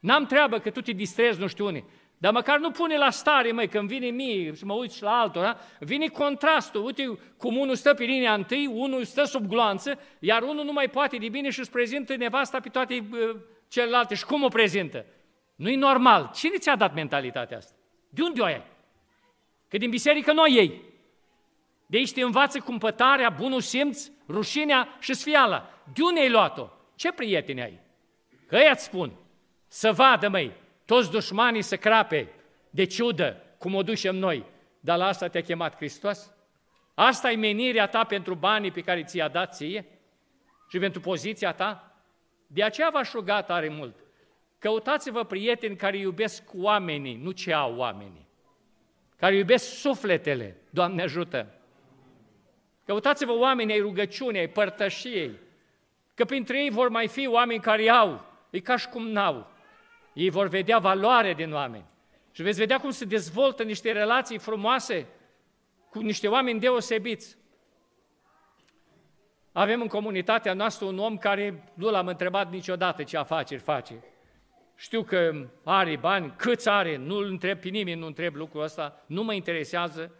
N-am 0.00 0.26
treabă 0.26 0.58
că 0.58 0.70
tu 0.70 0.80
te 0.80 0.92
distrezi 0.92 1.40
nu 1.40 1.46
știu 1.46 1.66
unii. 1.66 1.84
Dar 2.18 2.32
măcar 2.32 2.58
nu 2.58 2.70
pune 2.70 2.96
la 2.96 3.10
stare, 3.10 3.52
măi, 3.52 3.68
când 3.68 3.88
vine 3.88 4.06
mie 4.06 4.54
și 4.54 4.64
mă 4.64 4.72
uit 4.72 4.92
și 4.92 5.02
la 5.02 5.20
altul, 5.20 5.42
da? 5.42 5.58
vine 5.80 6.06
contrastul. 6.06 6.84
Uite 6.84 7.18
cum 7.36 7.56
unul 7.56 7.74
stă 7.74 7.94
pe 7.94 8.04
linia 8.04 8.34
întâi, 8.34 8.66
unul 8.66 9.04
stă 9.04 9.24
sub 9.24 9.46
gloanță, 9.46 9.98
iar 10.18 10.42
unul 10.42 10.64
nu 10.64 10.72
mai 10.72 10.88
poate 10.88 11.16
de 11.16 11.28
bine 11.28 11.50
și 11.50 11.60
își 11.60 11.70
prezintă 11.70 12.16
nevasta 12.16 12.60
pe 12.60 12.68
toate 12.68 13.08
uh, 13.12 13.36
celelalte. 13.68 14.14
Și 14.14 14.24
cum 14.24 14.42
o 14.42 14.48
prezintă? 14.48 15.04
Nu-i 15.54 15.76
normal. 15.76 16.30
Cine 16.34 16.56
ți-a 16.58 16.76
dat 16.76 16.94
mentalitatea 16.94 17.56
asta? 17.56 17.72
De 18.08 18.22
unde 18.22 18.40
o 18.40 18.44
ai? 18.44 18.62
Că 19.68 19.78
din 19.78 19.90
biserică 19.90 20.32
nu 20.32 20.48
ei. 20.48 20.82
De 21.86 21.96
aici 21.96 22.12
te 22.12 22.22
învață 22.22 22.60
cumpătarea, 22.60 23.30
bunul 23.30 23.60
simț, 23.60 24.08
rușinea 24.28 24.96
și 25.00 25.14
sfiala. 25.14 25.70
De 25.94 26.02
unde 26.02 26.20
ai 26.20 26.30
luat-o? 26.30 26.68
Ce 26.94 27.12
prieteni 27.12 27.62
ai? 27.62 27.80
Că 28.46 28.56
ăia 28.56 28.76
spun, 28.76 29.12
să 29.68 29.92
vadă, 29.92 30.28
măi, 30.28 30.52
toți 30.86 31.10
dușmanii 31.10 31.62
să 31.62 31.76
crape 31.76 32.28
de 32.70 32.84
ciudă, 32.84 33.42
cum 33.58 33.74
o 33.74 33.82
ducem 33.82 34.16
noi. 34.16 34.44
Dar 34.80 34.98
la 34.98 35.06
asta 35.06 35.28
te-a 35.28 35.42
chemat 35.42 35.76
Hristos? 35.76 36.32
Asta 36.94 37.30
e 37.30 37.36
menirea 37.36 37.86
ta 37.86 38.04
pentru 38.04 38.34
banii 38.34 38.70
pe 38.70 38.80
care 38.80 39.04
ți-a 39.04 39.28
dat 39.28 39.54
ție? 39.54 39.84
Și 40.68 40.78
pentru 40.78 41.00
poziția 41.00 41.52
ta? 41.52 41.96
De 42.46 42.62
aceea 42.62 42.90
v-aș 42.92 43.12
ruga 43.12 43.42
tare 43.42 43.68
mult. 43.68 43.96
Căutați-vă 44.58 45.24
prieteni 45.24 45.76
care 45.76 45.96
iubesc 45.96 46.42
oamenii, 46.54 47.16
nu 47.22 47.30
ce 47.30 47.52
au 47.52 47.76
oamenii. 47.76 48.26
Care 49.16 49.36
iubesc 49.36 49.78
sufletele. 49.78 50.56
Doamne 50.70 51.02
ajută! 51.02 51.50
Căutați-vă 52.84 53.32
oameni 53.32 53.72
ai 53.72 53.80
rugăciunii, 53.80 54.40
ai 54.40 54.48
părtășiei. 54.48 55.38
Că 56.14 56.24
printre 56.24 56.62
ei 56.62 56.70
vor 56.70 56.88
mai 56.88 57.08
fi 57.08 57.26
oameni 57.26 57.60
care 57.60 57.88
au. 57.88 58.24
E 58.50 58.60
ca 58.60 58.76
și 58.76 58.88
cum 58.88 59.08
n-au. 59.08 59.50
Ei 60.16 60.30
vor 60.30 60.48
vedea 60.48 60.78
valoare 60.78 61.34
din 61.34 61.52
oameni. 61.52 61.84
Și 62.32 62.42
veți 62.42 62.58
vedea 62.58 62.78
cum 62.78 62.90
se 62.90 63.04
dezvoltă 63.04 63.62
niște 63.62 63.92
relații 63.92 64.38
frumoase 64.38 65.06
cu 65.90 66.00
niște 66.00 66.28
oameni 66.28 66.60
deosebiți. 66.60 67.36
Avem 69.52 69.80
în 69.80 69.86
comunitatea 69.86 70.52
noastră 70.52 70.86
un 70.86 70.98
om 70.98 71.16
care 71.16 71.72
nu 71.74 71.90
l-am 71.90 72.06
întrebat 72.06 72.50
niciodată 72.50 73.02
ce 73.02 73.16
afaceri 73.16 73.60
face. 73.60 74.04
Știu 74.74 75.02
că 75.02 75.48
are 75.64 75.96
bani, 75.96 76.34
câți 76.36 76.68
are, 76.68 76.96
nu-l 76.96 77.24
întreb 77.24 77.60
pe 77.60 77.68
nimeni, 77.68 78.00
nu 78.00 78.06
întreb 78.06 78.34
lucrul 78.34 78.62
ăsta, 78.62 79.04
nu 79.06 79.22
mă 79.22 79.34
interesează. 79.34 80.14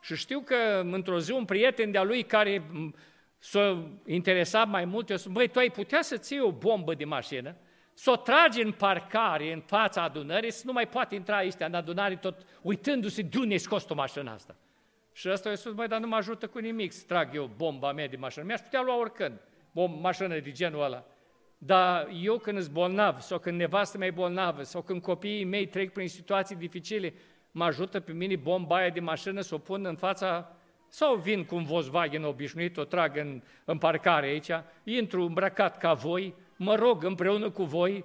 Și 0.00 0.16
știu 0.16 0.40
că 0.40 0.80
într-o 0.92 1.18
zi 1.18 1.32
un 1.32 1.44
prieten 1.44 1.90
de-a 1.90 2.02
lui 2.02 2.22
care 2.22 2.70
s-a 3.38 3.88
interesat 4.06 4.68
mai 4.68 4.84
mult, 4.84 5.10
eu 5.10 5.16
spun, 5.16 5.32
băi, 5.32 5.48
tu 5.48 5.58
ai 5.58 5.70
putea 5.70 6.02
să 6.02 6.16
ții 6.16 6.40
o 6.40 6.52
bombă 6.52 6.94
de 6.94 7.04
mașină 7.04 7.56
să 7.98 8.10
o 8.10 8.16
tragi 8.16 8.62
în 8.62 8.72
parcare, 8.72 9.52
în 9.52 9.60
fața 9.60 10.02
adunării, 10.02 10.50
să 10.50 10.62
nu 10.66 10.72
mai 10.72 10.88
poate 10.88 11.14
intra 11.14 11.36
aici 11.36 11.54
în 11.58 11.74
adunare 11.74 12.16
tot 12.16 12.46
uitându-se 12.62 13.22
de 13.22 13.38
unde 13.38 13.56
scos 13.56 13.84
tu 13.84 13.94
mașina 13.94 14.32
asta. 14.32 14.56
Și 15.12 15.28
ăsta 15.30 15.50
a 15.50 15.54
spus, 15.54 15.72
băi, 15.72 15.88
dar 15.88 16.00
nu 16.00 16.06
mă 16.06 16.16
ajută 16.16 16.46
cu 16.46 16.58
nimic 16.58 16.92
să 16.92 17.04
trag 17.06 17.34
eu 17.34 17.50
bomba 17.56 17.92
mea 17.92 18.08
de 18.08 18.16
mașină. 18.16 18.44
Mi-aș 18.44 18.60
putea 18.60 18.82
lua 18.82 18.98
oricând 18.98 19.40
o 19.74 19.86
mașină 19.86 20.38
de 20.38 20.52
genul 20.52 20.82
ăla. 20.82 21.04
Dar 21.58 22.08
eu 22.22 22.38
când 22.38 22.60
sunt 22.60 22.72
bolnav, 22.72 23.20
sau 23.20 23.38
când 23.38 23.58
nevastă 23.58 23.98
mea 23.98 24.06
e 24.06 24.10
bolnavă, 24.10 24.62
sau 24.62 24.82
când 24.82 25.02
copiii 25.02 25.44
mei 25.44 25.66
trec 25.66 25.92
prin 25.92 26.08
situații 26.08 26.56
dificile, 26.56 27.14
mă 27.50 27.64
ajută 27.64 28.00
pe 28.00 28.12
mine 28.12 28.36
bomba 28.36 28.76
aia 28.76 28.90
de 28.90 29.00
mașină 29.00 29.40
să 29.40 29.54
o 29.54 29.58
pun 29.58 29.84
în 29.84 29.96
fața 29.96 30.56
sau 30.88 31.14
vin 31.14 31.44
cu 31.44 31.54
un 31.54 31.64
Volkswagen 31.64 32.24
obișnuit, 32.24 32.76
o 32.76 32.84
trag 32.84 33.16
în, 33.16 33.42
în 33.64 33.78
parcare 33.78 34.26
aici, 34.26 34.50
intru 34.84 35.22
îmbrăcat 35.22 35.78
ca 35.78 35.92
voi, 35.92 36.34
mă 36.58 36.74
rog 36.74 37.04
împreună 37.04 37.50
cu 37.50 37.62
voi, 37.62 38.04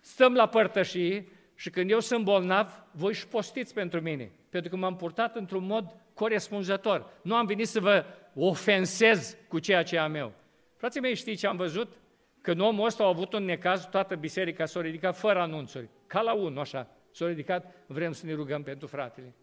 stăm 0.00 0.34
la 0.34 0.46
părtășie 0.46 1.28
și 1.54 1.70
când 1.70 1.90
eu 1.90 2.00
sunt 2.00 2.24
bolnav, 2.24 2.84
voi 2.90 3.14
și 3.14 3.26
postiți 3.26 3.74
pentru 3.74 4.00
mine, 4.00 4.30
pentru 4.48 4.70
că 4.70 4.76
m-am 4.76 4.96
purtat 4.96 5.36
într-un 5.36 5.66
mod 5.66 5.96
corespunzător. 6.14 7.10
Nu 7.22 7.34
am 7.34 7.46
venit 7.46 7.68
să 7.68 7.80
vă 7.80 8.04
ofensez 8.34 9.36
cu 9.48 9.58
ceea 9.58 9.82
ce 9.82 9.98
am 9.98 10.14
eu. 10.14 10.32
Frații 10.76 11.00
mei, 11.00 11.14
știți 11.14 11.40
ce 11.40 11.46
am 11.46 11.56
văzut? 11.56 11.92
Când 12.40 12.60
omul 12.60 12.86
ăsta 12.86 13.04
a 13.04 13.06
avut 13.06 13.32
un 13.32 13.44
necaz, 13.44 13.88
toată 13.88 14.14
biserica 14.14 14.66
s-a 14.66 14.80
ridicat 14.80 15.18
fără 15.18 15.40
anunțuri, 15.40 15.88
ca 16.06 16.20
la 16.20 16.32
unul, 16.32 16.58
așa, 16.58 16.88
s-a 17.10 17.26
ridicat, 17.26 17.74
vrem 17.86 18.12
să 18.12 18.26
ne 18.26 18.34
rugăm 18.34 18.62
pentru 18.62 18.86
fratele. 18.86 19.34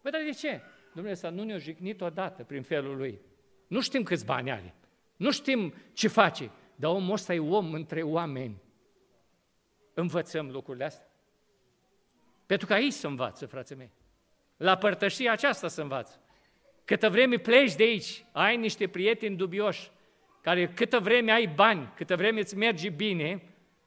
Păi, 0.00 0.10
dar 0.10 0.20
de 0.24 0.30
ce? 0.30 0.60
Domnule, 0.92 1.14
ăsta 1.14 1.30
nu 1.30 1.42
ne-a 1.42 1.56
jignit 1.56 2.00
odată 2.00 2.42
prin 2.42 2.62
felul 2.62 2.96
lui. 2.96 3.20
Nu 3.66 3.80
știm 3.80 4.02
câți 4.02 4.24
bani 4.24 4.50
are, 4.50 4.74
nu 5.16 5.30
știm 5.30 5.74
ce 5.92 6.08
face, 6.08 6.50
dar 6.80 6.90
omul 6.90 7.12
ăsta 7.12 7.34
e 7.34 7.38
om 7.38 7.72
între 7.72 8.02
oameni. 8.02 8.62
Învățăm 9.94 10.50
lucrurile 10.50 10.84
astea. 10.84 11.06
Pentru 12.46 12.66
că 12.66 12.72
aici 12.72 12.92
se 12.92 13.06
învață, 13.06 13.46
frații 13.46 13.76
mei. 13.76 13.90
La 14.56 14.76
părtășia 14.76 15.32
aceasta 15.32 15.68
se 15.68 15.80
învață. 15.80 16.20
Câtă 16.84 17.10
vreme 17.10 17.36
pleci 17.36 17.74
de 17.74 17.82
aici, 17.82 18.24
ai 18.32 18.56
niște 18.56 18.88
prieteni 18.88 19.36
dubioși, 19.36 19.90
care 20.42 20.68
câtă 20.68 20.98
vreme 20.98 21.32
ai 21.32 21.46
bani, 21.46 21.92
câtă 21.96 22.16
vreme 22.16 22.40
îți 22.40 22.56
merge 22.56 22.88
bine, 22.88 23.42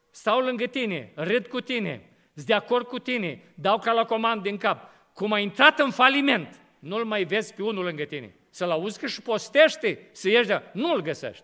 stau 0.09 0.39
lângă 0.39 0.65
tine, 0.65 1.11
râd 1.15 1.47
cu 1.47 1.61
tine, 1.61 2.09
sunt 2.33 2.45
de 2.45 2.53
acord 2.53 2.87
cu 2.87 2.99
tine, 2.99 3.53
dau 3.55 3.79
ca 3.79 3.91
la 3.91 4.05
comandă 4.05 4.41
din 4.41 4.57
cap. 4.57 4.89
Cum 5.13 5.31
ai 5.31 5.43
intrat 5.43 5.79
în 5.79 5.91
faliment, 5.91 6.61
nu-l 6.79 7.05
mai 7.05 7.23
vezi 7.23 7.53
pe 7.53 7.63
unul 7.63 7.83
lângă 7.83 8.03
tine. 8.03 8.35
Să-l 8.49 8.71
auzi 8.71 8.99
că 8.99 9.07
și 9.07 9.21
postește, 9.21 10.09
să 10.11 10.29
ieși 10.29 10.47
de... 10.47 10.61
Nu-l 10.73 11.01
găsești. 11.01 11.43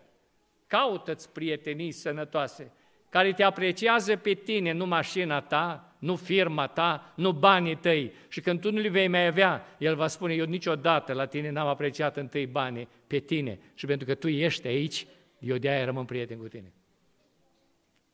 Caută-ți 0.68 1.32
prietenii 1.32 1.90
sănătoase, 1.90 2.72
care 3.08 3.32
te 3.32 3.42
apreciază 3.42 4.16
pe 4.16 4.32
tine, 4.32 4.72
nu 4.72 4.86
mașina 4.86 5.40
ta, 5.40 5.96
nu 5.98 6.16
firma 6.16 6.66
ta, 6.66 7.12
nu 7.16 7.32
banii 7.32 7.76
tăi. 7.76 8.12
Și 8.28 8.40
când 8.40 8.60
tu 8.60 8.72
nu 8.72 8.78
le 8.78 8.88
vei 8.88 9.08
mai 9.08 9.26
avea, 9.26 9.76
el 9.78 9.94
va 9.94 10.06
spune, 10.06 10.34
eu 10.34 10.44
niciodată 10.44 11.12
la 11.12 11.26
tine 11.26 11.50
n-am 11.50 11.66
apreciat 11.66 12.16
întâi 12.16 12.46
banii, 12.46 12.88
pe 13.06 13.18
tine. 13.18 13.58
Și 13.74 13.86
pentru 13.86 14.06
că 14.06 14.14
tu 14.14 14.28
ești 14.28 14.66
aici, 14.66 15.06
eu 15.38 15.56
de-aia 15.56 15.84
rămân 15.84 16.04
prieten 16.04 16.38
cu 16.38 16.48
tine. 16.48 16.72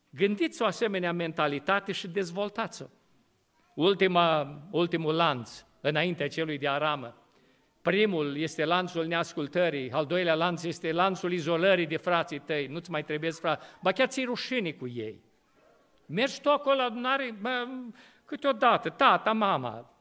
Gândiți 0.09 0.61
o 0.61 0.65
asemenea 0.65 1.13
mentalitate 1.13 1.91
și 1.91 2.07
dezvoltați-o. 2.07 2.85
Ultima, 3.73 4.59
ultimul 4.71 5.15
lanț, 5.15 5.65
înaintea 5.81 6.27
celui 6.27 6.57
de 6.57 6.67
aramă, 6.67 7.24
Primul 7.85 8.37
este 8.37 8.65
lanțul 8.65 9.05
neascultării, 9.05 9.91
al 9.91 10.05
doilea 10.05 10.33
lanț 10.33 10.63
este 10.63 10.91
lanțul 10.91 11.33
izolării 11.33 11.85
de 11.85 11.97
frații 11.97 12.39
tăi, 12.39 12.67
nu-ți 12.67 12.91
mai 12.91 13.03
trebuie 13.03 13.29
frate, 13.29 13.65
ba 13.81 13.91
chiar 13.91 14.07
ți 14.07 14.23
rușine 14.23 14.71
cu 14.71 14.87
ei. 14.87 15.23
Mergi 16.05 16.41
tu 16.41 16.49
acolo 16.49 16.75
la 16.75 16.83
adunare, 16.83 17.35
bă, 17.41 17.67
câteodată, 18.25 18.89
tata, 18.89 19.31
mama, 19.31 19.93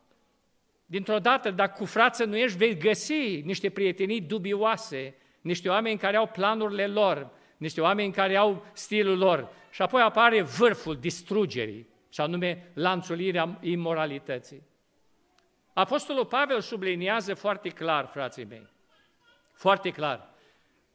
dintr-o 0.87 1.19
dată, 1.19 1.51
dacă 1.51 1.75
cu 1.79 1.85
frață 1.85 2.25
nu 2.25 2.37
ești, 2.37 2.57
vei 2.57 2.79
găsi 2.79 3.41
niște 3.45 3.71
prietenii 3.71 4.21
dubioase, 4.21 5.15
niște 5.41 5.69
oameni 5.69 5.99
care 5.99 6.17
au 6.17 6.27
planurile 6.27 6.87
lor, 6.87 7.31
niște 7.57 7.81
oameni 7.81 8.13
care 8.13 8.37
au 8.37 8.67
stilul 8.73 9.19
lor. 9.19 9.49
Și 9.71 9.83
apoi 9.83 10.03
apare 10.03 10.43
vârful 10.43 10.97
distrugerii, 10.97 11.89
și 12.09 12.21
anume 12.21 12.71
lanțulirea 12.75 13.59
imoralității. 13.61 14.63
Apostolul 15.75 16.27
Pavel 16.27 16.61
subliniază 16.61 17.35
foarte 17.35 17.69
clar, 17.69 18.07
frații 18.07 18.45
mei, 18.45 18.69
foarte 19.53 19.91
clar, 19.91 20.29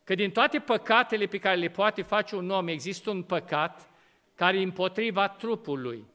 că 0.04 0.16
din 0.16 0.32
toate 0.32 0.60
păcatele 0.60 1.26
pe 1.26 1.38
care 1.38 1.56
le 1.56 1.70
poate 1.70 2.02
face 2.02 2.36
un 2.36 2.50
om, 2.50 2.68
există 2.68 3.10
un 3.10 3.24
păcat 3.24 3.90
care 4.36 4.58
e 4.58 4.64
împotriva 4.64 5.30
trupului. 5.30 6.06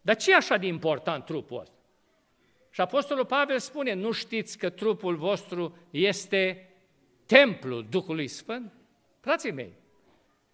Dar 0.00 0.16
ce 0.16 0.30
e 0.30 0.34
așa 0.34 0.56
de 0.56 0.66
important 0.66 1.24
trupul 1.24 1.60
ăsta? 1.60 1.74
Și 2.70 2.80
Apostolul 2.80 3.26
Pavel 3.26 3.58
spune, 3.58 3.92
nu 3.92 4.12
știți 4.12 4.58
că 4.58 4.70
trupul 4.70 5.16
vostru 5.16 5.76
este 5.90 6.70
templul 7.26 7.86
Duhului 7.90 8.28
Sfânt? 8.28 8.72
Frații 9.20 9.52
mei, 9.52 9.72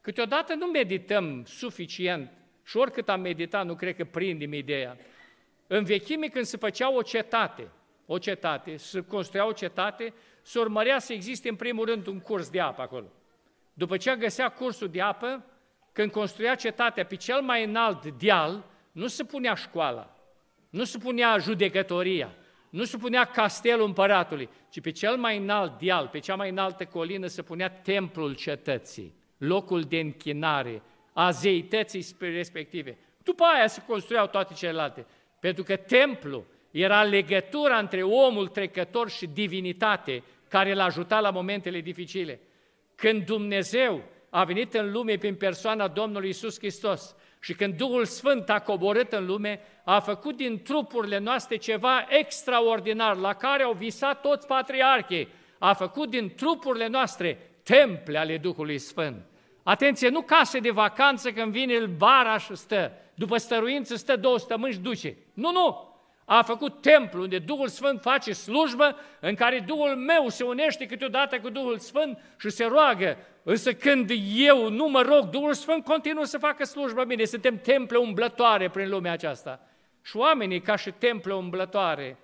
câteodată 0.01 0.55
nu 0.55 0.67
medităm 0.67 1.45
suficient 1.45 2.31
și 2.65 2.77
oricât 2.77 3.09
am 3.09 3.21
meditat, 3.21 3.67
nu 3.67 3.75
cred 3.75 3.97
că 3.97 4.05
prindem 4.05 4.53
ideea. 4.53 4.97
În 5.75 5.85
vechime, 5.85 6.27
când 6.27 6.45
se 6.45 6.57
făcea 6.57 6.93
o 6.93 7.03
cetate, 7.03 7.69
o 8.07 8.19
cetate, 8.19 8.77
se 8.77 9.01
construia 9.01 9.47
o 9.47 9.53
cetate, 9.53 10.15
se 10.43 10.59
urmărea 10.59 10.99
să 10.99 11.13
existe 11.13 11.49
în 11.49 11.57
primul 11.57 11.85
rând 11.85 12.07
un 12.07 12.21
curs 12.21 12.51
de 12.51 12.61
apă 12.61 12.83
acolo. 12.83 13.07
După 13.75 13.97
ce 13.97 14.17
găsea 14.17 14.49
cursul 14.49 14.89
de 14.89 15.01
apă, 15.01 15.45
când 15.93 16.11
construia 16.11 16.55
cetatea 16.55 17.05
pe 17.05 17.15
cel 17.15 17.41
mai 17.41 17.65
înalt 17.65 18.07
deal, 18.07 18.65
nu 18.93 19.07
se 19.07 19.25
punea 19.25 19.55
școala, 19.55 20.17
nu 20.71 20.85
se 20.85 20.99
punea 20.99 21.39
judecătoria, 21.39 22.35
nu 22.71 22.85
se 22.85 22.97
punea 22.97 23.25
castelul 23.25 23.87
împăratului, 23.87 24.49
ci 24.71 24.81
pe 24.81 24.91
cel 24.91 25.17
mai 25.17 25.37
înalt 25.37 25.79
deal, 25.79 26.09
pe 26.09 26.19
cea 26.19 26.35
mai 26.35 26.51
înaltă 26.51 26.85
colină 26.85 27.27
se 27.27 27.43
punea 27.43 27.71
templul 27.71 28.35
cetății, 28.35 29.15
locul 29.39 29.83
de 29.83 29.99
închinare 29.99 30.83
a 31.13 31.31
zeității 31.31 32.07
respective. 32.19 32.99
După 33.23 33.45
aia 33.45 33.67
se 33.67 33.83
construiau 33.87 34.27
toate 34.27 34.55
celelalte, 34.55 35.07
pentru 35.43 35.63
că 35.63 35.77
templul 35.77 36.45
era 36.71 37.03
legătura 37.03 37.79
între 37.79 38.03
omul 38.03 38.49
trecător 38.49 39.11
și 39.11 39.27
divinitate 39.27 40.23
care 40.49 40.75
l-a 40.75 40.85
ajutat 40.85 41.23
la 41.23 41.31
momentele 41.31 41.81
dificile. 41.81 42.41
Când 42.95 43.25
Dumnezeu 43.25 44.03
a 44.31 44.45
venit 44.45 44.75
în 44.75 44.93
lume 44.93 45.17
prin 45.17 45.35
persoana 45.35 45.89
Domnului 45.89 46.29
Isus 46.29 46.59
Hristos 46.59 47.15
și 47.41 47.55
când 47.55 47.75
Duhul 47.75 48.05
Sfânt 48.05 48.51
a 48.51 48.61
coborât 48.61 49.13
în 49.13 49.27
lume, 49.27 49.61
a 49.85 50.01
făcut 50.01 50.37
din 50.37 50.63
trupurile 50.63 51.19
noastre 51.19 51.57
ceva 51.57 52.07
extraordinar, 52.09 53.17
la 53.17 53.35
care 53.35 53.63
au 53.63 53.73
visat 53.73 54.21
toți 54.21 54.47
patriarhii. 54.47 55.29
A 55.59 55.73
făcut 55.73 56.11
din 56.11 56.35
trupurile 56.35 56.87
noastre 56.87 57.51
temple 57.63 58.19
ale 58.19 58.39
Duhului 58.39 58.79
Sfânt. 58.79 59.25
Atenție, 59.63 60.09
nu 60.09 60.21
case 60.21 60.59
de 60.59 60.71
vacanță 60.71 61.31
când 61.33 61.53
vine 61.53 61.73
el 61.73 61.91
vara 61.97 62.39
și 62.39 62.57
stă, 62.57 62.93
după 63.15 63.37
stăruință 63.37 63.95
stă 63.95 64.17
două 64.17 64.39
stămânși 64.39 64.77
și 64.77 64.83
duce. 64.83 65.17
Nu, 65.35 65.53
nu! 65.53 65.91
A 66.25 66.43
făcut 66.43 66.81
templu 66.81 67.23
unde 67.23 67.39
Duhul 67.39 67.69
Sfânt 67.69 68.01
face 68.01 68.33
slujbă, 68.33 68.97
în 69.21 69.35
care 69.35 69.65
Duhul 69.67 69.97
meu 69.97 70.29
se 70.29 70.45
unește 70.45 70.87
câteodată 70.87 71.41
cu 71.41 71.49
Duhul 71.49 71.79
Sfânt 71.79 72.19
și 72.39 72.51
se 72.51 72.65
roagă. 72.65 73.17
Însă 73.43 73.75
când 73.75 74.11
eu 74.37 74.69
nu 74.69 74.87
mă 74.89 75.03
rog, 75.03 75.29
Duhul 75.29 75.55
Sfânt 75.55 75.85
continuă 75.85 76.25
să 76.25 76.39
facă 76.39 76.65
slujbă 76.65 77.05
bine. 77.05 77.25
Suntem 77.25 77.59
temple 77.59 77.97
umblătoare 77.99 78.71
prin 78.71 78.89
lumea 78.89 79.13
aceasta. 79.13 79.67
Și 80.03 80.17
oamenii, 80.17 80.61
ca 80.61 80.77
și 80.77 80.91
temple 80.91 81.35
umblătoare, 81.35 82.19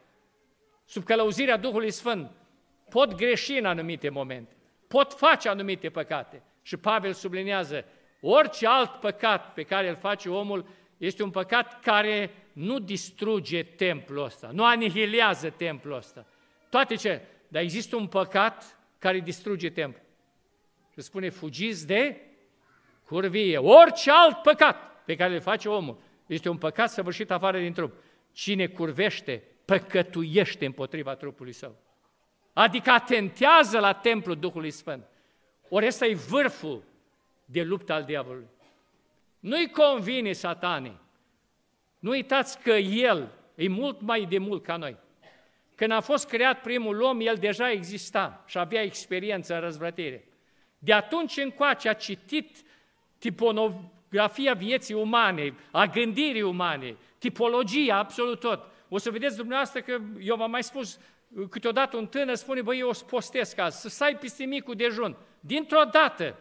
sub 0.85 1.05
călăuzirea 1.05 1.57
Duhului 1.57 1.91
Sfânt, 1.91 2.31
pot 2.89 3.15
greși 3.15 3.59
în 3.59 3.65
anumite 3.65 4.09
momente, 4.09 4.57
pot 4.87 5.13
face 5.13 5.49
anumite 5.49 5.89
păcate. 5.89 6.43
Și 6.63 6.77
Pavel 6.77 7.13
sublinează, 7.13 7.85
orice 8.21 8.67
alt 8.67 8.91
păcat 8.91 9.53
pe 9.53 9.63
care 9.63 9.89
îl 9.89 9.97
face 9.97 10.29
omul 10.29 10.67
este 10.97 11.23
un 11.23 11.31
păcat 11.31 11.81
care 11.81 12.31
nu 12.53 12.79
distruge 12.79 13.63
templul 13.63 14.25
ăsta, 14.25 14.51
nu 14.53 14.65
anihilează 14.65 15.51
templul 15.51 15.97
ăsta. 15.97 16.27
Toate 16.69 16.95
ce? 16.95 17.23
Dar 17.49 17.63
există 17.63 17.97
un 17.97 18.07
păcat 18.07 18.79
care 18.99 19.19
distruge 19.19 19.71
templul. 19.71 20.05
Și 20.93 21.01
spune, 21.01 21.29
fugiți 21.29 21.87
de 21.87 22.21
curvie. 23.07 23.59
Orice 23.59 24.11
alt 24.11 24.43
păcat 24.43 25.03
pe 25.05 25.17
care 25.17 25.33
le 25.33 25.39
face 25.39 25.69
omul 25.69 25.99
este 26.27 26.49
un 26.49 26.57
păcat 26.57 26.91
săvârșit 26.91 27.31
afară 27.31 27.59
din 27.59 27.73
trup. 27.73 27.95
Cine 28.33 28.67
curvește, 28.67 29.43
păcătuiește 29.65 30.67
împotriva 30.67 31.15
trupului 31.15 31.53
său. 31.53 31.77
Adică 32.53 32.91
atentează 32.91 33.79
la 33.79 33.93
templul 33.93 34.37
Duhului 34.37 34.71
Sfânt. 34.71 35.05
Ori 35.69 35.87
ăsta 35.87 36.07
e 36.07 36.15
vârful 36.15 36.83
de 37.51 37.63
luptă 37.63 37.93
al 37.93 38.05
diavolului. 38.05 38.49
Nu-i 39.41 39.71
convine 39.71 40.33
satanii. 40.33 41.01
Nu 41.99 42.11
uitați 42.11 42.59
că 42.59 42.71
el 42.73 43.33
e 43.55 43.69
mult 43.69 44.01
mai 44.01 44.25
de 44.25 44.39
mult 44.39 44.63
ca 44.63 44.77
noi. 44.77 44.97
Când 45.75 45.93
a 45.93 46.01
fost 46.01 46.29
creat 46.29 46.61
primul 46.61 47.01
om, 47.01 47.21
el 47.21 47.37
deja 47.37 47.71
exista 47.71 48.45
și 48.47 48.59
avea 48.59 48.83
experiență 48.83 49.55
în 49.55 49.61
răzvrătire. 49.61 50.29
De 50.79 50.93
atunci 50.93 51.37
încoace 51.37 51.89
a 51.89 51.93
citit 51.93 52.57
tipografia 53.19 54.55
vieții 54.55 54.95
umane, 54.95 55.55
a 55.71 55.87
gândirii 55.87 56.43
umane, 56.43 56.97
tipologia, 57.19 57.97
absolut 57.97 58.41
tot. 58.41 58.67
O 58.89 58.99
să 58.99 59.11
vedeți 59.11 59.37
dumneavoastră 59.37 59.81
că 59.81 60.01
eu 60.21 60.37
v-am 60.37 60.51
mai 60.51 60.63
spus, 60.63 60.99
câteodată 61.51 61.97
un 61.97 62.07
tânăr 62.07 62.35
spune, 62.35 62.63
băi, 62.63 62.79
eu 62.79 62.89
o 62.89 62.93
să 62.93 63.05
postesc 63.05 63.59
azi, 63.59 63.81
să 63.81 63.89
sai 63.89 64.17
peste 64.17 64.45
micul 64.45 64.75
dejun. 64.75 65.17
Dintr-o 65.41 65.83
dată, 65.93 66.37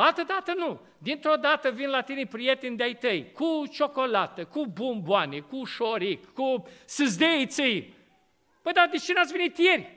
altă 0.00 0.22
dată 0.26 0.52
nu. 0.56 0.80
Dintr-o 0.98 1.34
dată 1.34 1.70
vin 1.70 1.88
la 1.88 2.00
tine 2.00 2.26
prieteni 2.26 2.76
de-ai 2.76 2.94
tăi, 2.94 3.32
cu 3.32 3.66
ciocolată, 3.70 4.44
cu 4.44 4.66
bomboane, 4.66 5.38
cu 5.38 5.64
șoric, 5.64 6.32
cu 6.32 6.66
sâzdeiței. 6.86 7.94
Păi 8.62 8.72
dar 8.72 8.88
de 8.90 8.96
ce 8.96 9.12
n-ați 9.12 9.32
venit 9.32 9.58
ieri? 9.58 9.96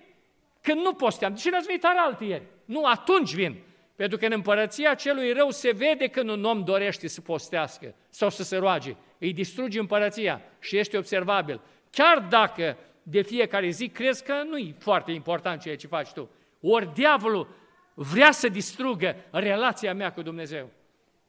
Când 0.62 0.82
nu 0.82 0.94
posteam, 0.94 1.34
de 1.34 1.40
ce 1.40 1.50
n-ați 1.50 1.66
venit 1.66 1.84
altă 1.84 2.24
ieri? 2.24 2.44
Nu, 2.66 2.86
atunci 2.86 3.34
vin. 3.34 3.56
Pentru 3.96 4.18
că 4.18 4.26
în 4.26 4.32
împărăția 4.32 4.94
celui 4.94 5.34
rău 5.34 5.50
se 5.50 5.72
vede 5.72 6.08
când 6.08 6.30
un 6.30 6.44
om 6.44 6.64
dorește 6.64 7.08
să 7.08 7.22
postească 7.22 7.96
sau 8.10 8.30
să 8.30 8.44
se 8.44 8.58
roage. 8.58 8.96
Îi 9.18 9.34
distruge 9.34 9.80
împărăția 9.80 10.42
și 10.60 10.78
este 10.78 10.98
observabil. 10.98 11.62
Chiar 11.92 12.20
dacă 12.20 12.78
de 13.04 13.22
fiecare 13.22 13.70
zi 13.70 13.90
crezi 13.90 14.24
că 14.24 14.44
nu 14.50 14.58
e 14.58 14.76
foarte 14.80 15.12
important 15.12 15.62
ceea 15.62 15.76
ce 15.76 15.88
faci 15.88 16.12
tu. 16.12 16.30
Ori 16.62 16.94
diavolul 16.94 17.48
vrea 17.96 18.32
să 18.32 18.48
distrugă 18.48 19.16
relația 19.32 19.94
mea 19.94 20.12
cu 20.12 20.22
Dumnezeu. 20.22 20.70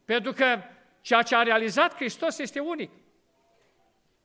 Pentru 0.05 0.33
că 0.33 0.45
ceea 1.01 1.23
ce 1.23 1.37
a 1.37 1.43
realizat 1.43 1.95
Hristos 1.95 2.39
este 2.39 2.61
unic. 2.61 2.91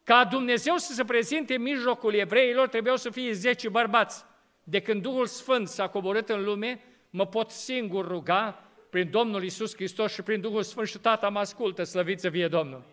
Ca 0.03 0.25
Dumnezeu 0.25 0.77
să 0.77 0.93
se 0.93 1.03
prezinte 1.03 1.55
în 1.55 1.61
mijlocul 1.61 2.13
evreilor, 2.13 2.67
trebuiau 2.67 2.97
să 2.97 3.09
fie 3.09 3.31
zece 3.31 3.69
bărbați. 3.69 4.23
De 4.63 4.81
când 4.81 5.01
Duhul 5.01 5.25
Sfânt 5.25 5.67
s-a 5.67 5.87
coborât 5.87 6.29
în 6.29 6.43
lume, 6.43 6.81
mă 7.09 7.25
pot 7.25 7.49
singur 7.49 8.07
ruga 8.07 8.63
prin 8.89 9.09
Domnul 9.09 9.43
Isus 9.43 9.75
Hristos 9.75 10.13
și 10.13 10.21
prin 10.21 10.41
Duhul 10.41 10.63
Sfânt 10.63 10.87
și 10.87 10.97
Tata 10.97 11.29
mă 11.29 11.39
ascultă, 11.39 11.83
slăvit 11.83 12.19
să 12.19 12.29
fie 12.29 12.47
Domnul. 12.47 12.83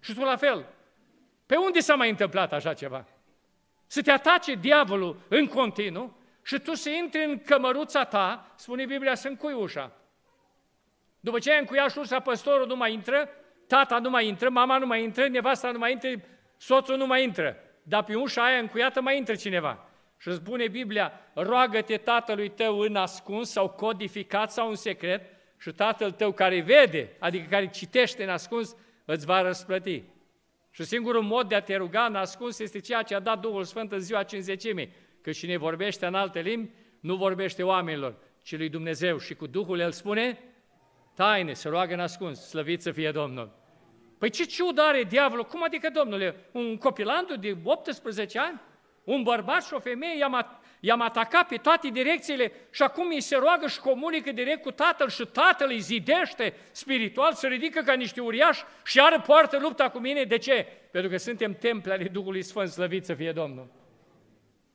Și 0.00 0.14
tu 0.14 0.20
la 0.20 0.36
fel. 0.36 0.66
Pe 1.46 1.56
unde 1.56 1.80
s-a 1.80 1.94
mai 1.94 2.10
întâmplat 2.10 2.52
așa 2.52 2.74
ceva? 2.74 3.06
Să 3.86 4.02
te 4.02 4.10
atace 4.10 4.54
diavolul 4.54 5.20
în 5.28 5.46
continuu 5.46 6.16
și 6.42 6.58
tu 6.58 6.74
să 6.74 6.90
intri 6.90 7.24
în 7.24 7.38
cămăruța 7.38 8.04
ta, 8.04 8.52
spune 8.56 8.84
Biblia, 8.84 9.14
să 9.14 9.28
încui 9.28 9.52
ușa. 9.52 9.92
După 11.20 11.38
ce 11.38 11.52
ai 11.52 11.58
încuiat 11.58 11.96
ușa, 11.96 12.20
păstorul 12.20 12.66
nu 12.66 12.76
mai 12.76 12.92
intră, 12.92 13.28
tata 13.66 13.98
nu 13.98 14.10
mai 14.10 14.26
intră, 14.26 14.48
mama 14.48 14.78
nu 14.78 14.86
mai 14.86 15.02
intră, 15.02 15.28
nevasta 15.28 15.70
nu 15.70 15.78
mai 15.78 15.92
intră, 15.92 16.08
soțul 16.56 16.96
nu 16.96 17.06
mai 17.06 17.22
intră. 17.22 17.56
Dar 17.82 18.04
pe 18.04 18.14
ușa 18.14 18.44
aia 18.44 18.58
încuiată 18.58 19.00
mai 19.00 19.16
intră 19.16 19.34
cineva. 19.34 19.88
Și 20.18 20.32
spune 20.32 20.68
Biblia, 20.68 21.12
roagă-te 21.34 21.96
tatălui 21.96 22.48
tău 22.48 22.78
în 22.78 22.96
ascuns 22.96 23.50
sau 23.50 23.68
codificat 23.68 24.52
sau 24.52 24.68
în 24.68 24.74
secret 24.74 25.22
și 25.58 25.70
tatăl 25.70 26.10
tău 26.10 26.32
care 26.32 26.60
vede, 26.60 27.16
adică 27.18 27.46
care 27.50 27.68
citește 27.68 28.22
în 28.22 28.28
ascuns, 28.28 28.76
îți 29.04 29.26
va 29.26 29.42
răsplăti. 29.42 30.02
Și 30.70 30.84
singurul 30.84 31.22
mod 31.22 31.48
de 31.48 31.54
a 31.54 31.60
te 31.60 31.76
ruga 31.76 32.04
în 32.04 32.14
ascuns 32.14 32.58
este 32.58 32.78
ceea 32.78 33.02
ce 33.02 33.14
a 33.14 33.20
dat 33.20 33.40
Duhul 33.40 33.64
Sfânt 33.64 33.92
în 33.92 33.98
ziua 33.98 34.22
cinzecimii, 34.22 34.92
că 35.22 35.30
cine 35.30 35.56
vorbește 35.56 36.06
în 36.06 36.14
alte 36.14 36.40
limbi, 36.40 36.70
nu 37.00 37.16
vorbește 37.16 37.62
oamenilor, 37.62 38.14
ci 38.42 38.56
lui 38.56 38.68
Dumnezeu. 38.68 39.18
Și 39.18 39.34
cu 39.34 39.46
Duhul 39.46 39.80
el 39.80 39.92
spune, 39.92 40.38
taine, 41.14 41.52
se 41.52 41.68
roagă 41.68 41.94
în 41.94 42.00
ascuns, 42.00 42.48
slăvit 42.48 42.82
să 42.82 42.90
fie 42.90 43.10
Domnul. 43.10 43.60
Păi 44.18 44.30
ce 44.30 44.44
ciudă 44.44 44.82
are 44.82 45.02
diavolul? 45.02 45.44
Cum 45.44 45.62
adică, 45.62 45.90
domnule, 45.92 46.36
un 46.52 46.76
copilantul 46.76 47.36
de 47.36 47.56
18 47.62 48.38
ani? 48.38 48.60
Un 49.04 49.22
bărbat 49.22 49.64
și 49.64 49.74
o 49.74 49.78
femeie 49.78 50.18
i-am, 50.18 50.60
i-am 50.80 51.00
atacat 51.00 51.48
pe 51.48 51.56
toate 51.56 51.88
direcțiile 51.88 52.52
și 52.70 52.82
acum 52.82 53.08
îi 53.08 53.20
se 53.20 53.36
roagă 53.36 53.66
și 53.66 53.80
comunică 53.80 54.32
direct 54.32 54.62
cu 54.62 54.70
tatăl 54.70 55.08
și 55.08 55.24
tatăl 55.24 55.68
îi 55.68 55.80
zidește 55.80 56.54
spiritual, 56.70 57.32
se 57.32 57.46
ridică 57.46 57.80
ca 57.80 57.92
niște 57.92 58.20
uriași 58.20 58.62
și 58.84 59.00
are 59.00 59.22
poartă 59.26 59.58
lupta 59.60 59.90
cu 59.90 59.98
mine. 59.98 60.24
De 60.24 60.38
ce? 60.38 60.66
Pentru 60.90 61.10
că 61.10 61.16
suntem 61.16 61.54
temple 61.54 61.92
ale 61.92 62.08
Duhului 62.08 62.42
Sfânt, 62.42 62.68
slăvit 62.68 63.04
să 63.04 63.14
fie 63.14 63.32
Domnul. 63.32 63.81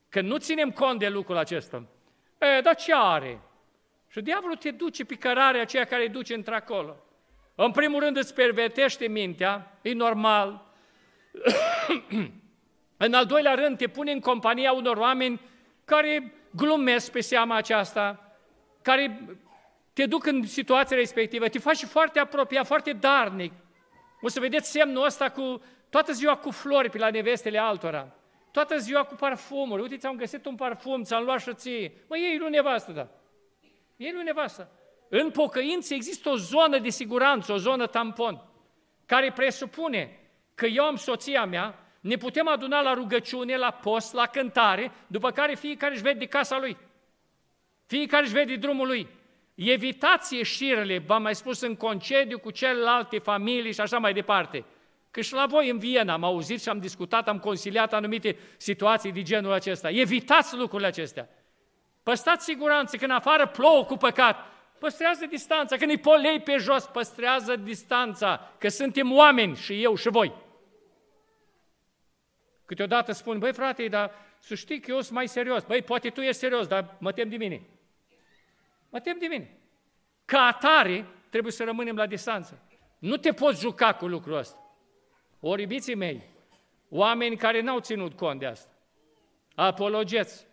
Că 0.10 0.22
nu 0.22 0.38
ținem 0.38 0.72
cont 0.72 0.99
de 0.99 1.10
lucrul 1.10 1.38
acesta. 1.38 1.84
E, 2.38 2.62
dar 2.62 2.76
ce 2.76 2.93
are? 2.95 3.41
Și 4.10 4.22
diavolul 4.22 4.55
te 4.55 4.72
duce 4.72 5.05
pe 5.05 5.16
cărarea 5.16 5.62
aceea 5.62 5.86
care 5.86 6.01
îi 6.01 6.10
duce 6.10 6.34
într-acolo. 6.34 6.95
În 7.55 7.72
primul 7.72 7.99
rând 7.99 8.18
îți 8.18 8.34
pervertește 8.34 9.08
mintea, 9.08 9.78
e 9.82 9.93
normal. 9.93 10.66
în 12.97 13.14
al 13.14 13.26
doilea 13.26 13.53
rând 13.53 13.78
te 13.78 13.88
pune 13.88 14.12
în 14.12 14.20
compania 14.20 14.72
unor 14.72 14.97
oameni 14.97 15.41
care 15.86 16.34
glumesc 16.51 17.12
pe 17.12 17.20
seama 17.20 17.55
aceasta, 17.55 18.38
care 18.82 19.38
te 19.93 20.05
duc 20.05 20.26
în 20.26 20.45
situația 20.45 20.97
respectivă, 20.97 21.47
te 21.47 21.60
faci 21.60 21.84
foarte 21.84 22.20
apropiat, 22.20 22.66
foarte 22.66 22.91
darnic. 22.91 23.53
O 24.22 24.28
să 24.28 24.39
vedeți 24.39 24.72
semnul 24.72 25.05
ăsta 25.05 25.30
cu 25.30 25.62
toată 25.89 26.12
ziua 26.12 26.36
cu 26.36 26.51
flori 26.51 26.89
pe 26.89 26.97
la 26.97 27.10
nevestele 27.10 27.58
altora, 27.58 28.16
toată 28.58 28.78
ziua 28.78 29.03
cu 29.03 29.16
parfumuri. 29.16 29.82
Uite, 29.82 29.97
ți-am 29.97 30.16
găsit 30.16 30.45
un 30.45 30.55
parfum, 30.55 31.03
ți-am 31.03 31.24
luat 31.24 31.41
și 31.41 31.53
ție. 31.53 31.91
Mă, 32.10 32.18
ei 32.18 32.38
nu 32.38 32.47
nevastă, 32.47 32.91
da. 32.91 33.08
Ei 33.95 34.12
nu 34.12 34.22
nevastă. 34.22 34.70
În 35.10 35.32
pocăință 35.32 35.93
există 35.93 36.30
o 36.30 36.36
zonă 36.36 36.78
de 36.78 36.89
siguranță, 36.89 37.53
o 37.53 37.58
zonă 37.58 37.88
tampon, 37.88 38.41
care 39.05 39.32
presupune 39.32 40.20
că 40.55 40.66
eu 40.66 40.84
am 40.84 40.95
soția 40.95 41.45
mea, 41.45 41.80
ne 41.99 42.16
putem 42.16 42.47
aduna 42.47 42.82
la 42.82 42.93
rugăciune, 42.93 43.58
la 43.58 43.72
post, 43.72 44.14
la 44.14 44.26
cântare, 44.26 44.91
după 45.08 45.32
care 45.32 45.55
fiecare 45.55 45.93
își 45.93 46.03
vede 46.03 46.26
casa 46.26 46.60
lui. 46.60 46.78
Fiecare 47.86 48.24
își 48.24 48.34
vede 48.34 48.55
drumul 48.55 48.88
lui. 48.88 49.08
Evitați 49.55 50.36
ieșirile, 50.36 50.97
v-am 50.97 51.22
mai 51.22 51.36
spus, 51.36 51.62
în 51.62 51.76
concediu 51.76 52.39
cu 52.39 52.51
celelalte 52.51 53.20
familii 53.20 53.74
și 53.74 53.82
așa 53.82 53.97
mai 53.97 54.14
departe. 54.14 54.66
Că 55.18 55.24
și 55.24 55.34
la 55.34 55.45
voi 55.45 55.70
în 55.70 55.78
Viena 55.78 56.13
am 56.13 56.24
auzit 56.24 56.61
și 56.61 56.70
am 56.70 56.80
discutat, 56.80 57.28
am 57.28 57.39
consiliat 57.39 57.93
anumite 57.93 58.38
situații 58.57 59.11
de 59.11 59.22
genul 59.22 59.51
acesta. 59.51 59.89
Evitați 59.89 60.55
lucrurile 60.55 60.88
acestea. 60.88 61.30
Păstați 62.03 62.43
siguranță, 62.43 62.97
când 62.97 63.11
afară 63.11 63.47
plouă 63.47 63.86
cu 63.86 63.95
păcat, 63.95 64.38
păstrează 64.80 65.26
distanța, 65.26 65.78
când 65.78 65.91
îi 65.91 65.97
polei 65.97 66.39
pe 66.39 66.57
jos, 66.57 66.86
păstrează 66.86 67.55
distanța, 67.55 68.53
că 68.57 68.68
suntem 68.70 69.11
oameni 69.11 69.55
și 69.55 69.84
eu 69.84 69.95
și 69.95 70.09
voi. 70.09 70.34
Câteodată 72.65 73.11
spun, 73.11 73.39
băi 73.39 73.53
frate, 73.53 73.88
dar 73.88 74.11
să 74.39 74.55
știi 74.55 74.80
că 74.80 74.91
eu 74.91 75.01
sunt 75.01 75.15
mai 75.15 75.28
serios. 75.28 75.63
Băi, 75.63 75.82
poate 75.82 76.09
tu 76.09 76.22
ești 76.22 76.39
serios, 76.39 76.68
dar 76.68 76.95
mă 76.99 77.11
tem 77.11 77.30
de 77.30 77.38
mine. 77.38 77.61
Mă 78.89 78.99
tem 78.99 79.18
de 79.20 79.26
mine. 79.26 79.57
Ca 80.26 80.39
atare, 80.39 81.05
trebuie 81.30 81.51
să 81.51 81.63
rămânem 81.63 81.95
la 81.95 82.05
distanță. 82.05 82.61
Nu 82.99 83.18
te 83.18 83.32
poți 83.32 83.59
juca 83.59 83.93
cu 83.93 84.07
lucrul 84.07 84.38
ăsta. 84.38 84.61
Ori, 85.39 85.61
iubiții 85.61 85.95
mei, 85.95 86.23
oameni 86.89 87.38
care 87.38 87.61
n-au 87.61 87.79
ținut 87.79 88.13
cont 88.13 88.39
de 88.39 88.45
asta, 88.45 88.71
apologeți, 89.55 90.47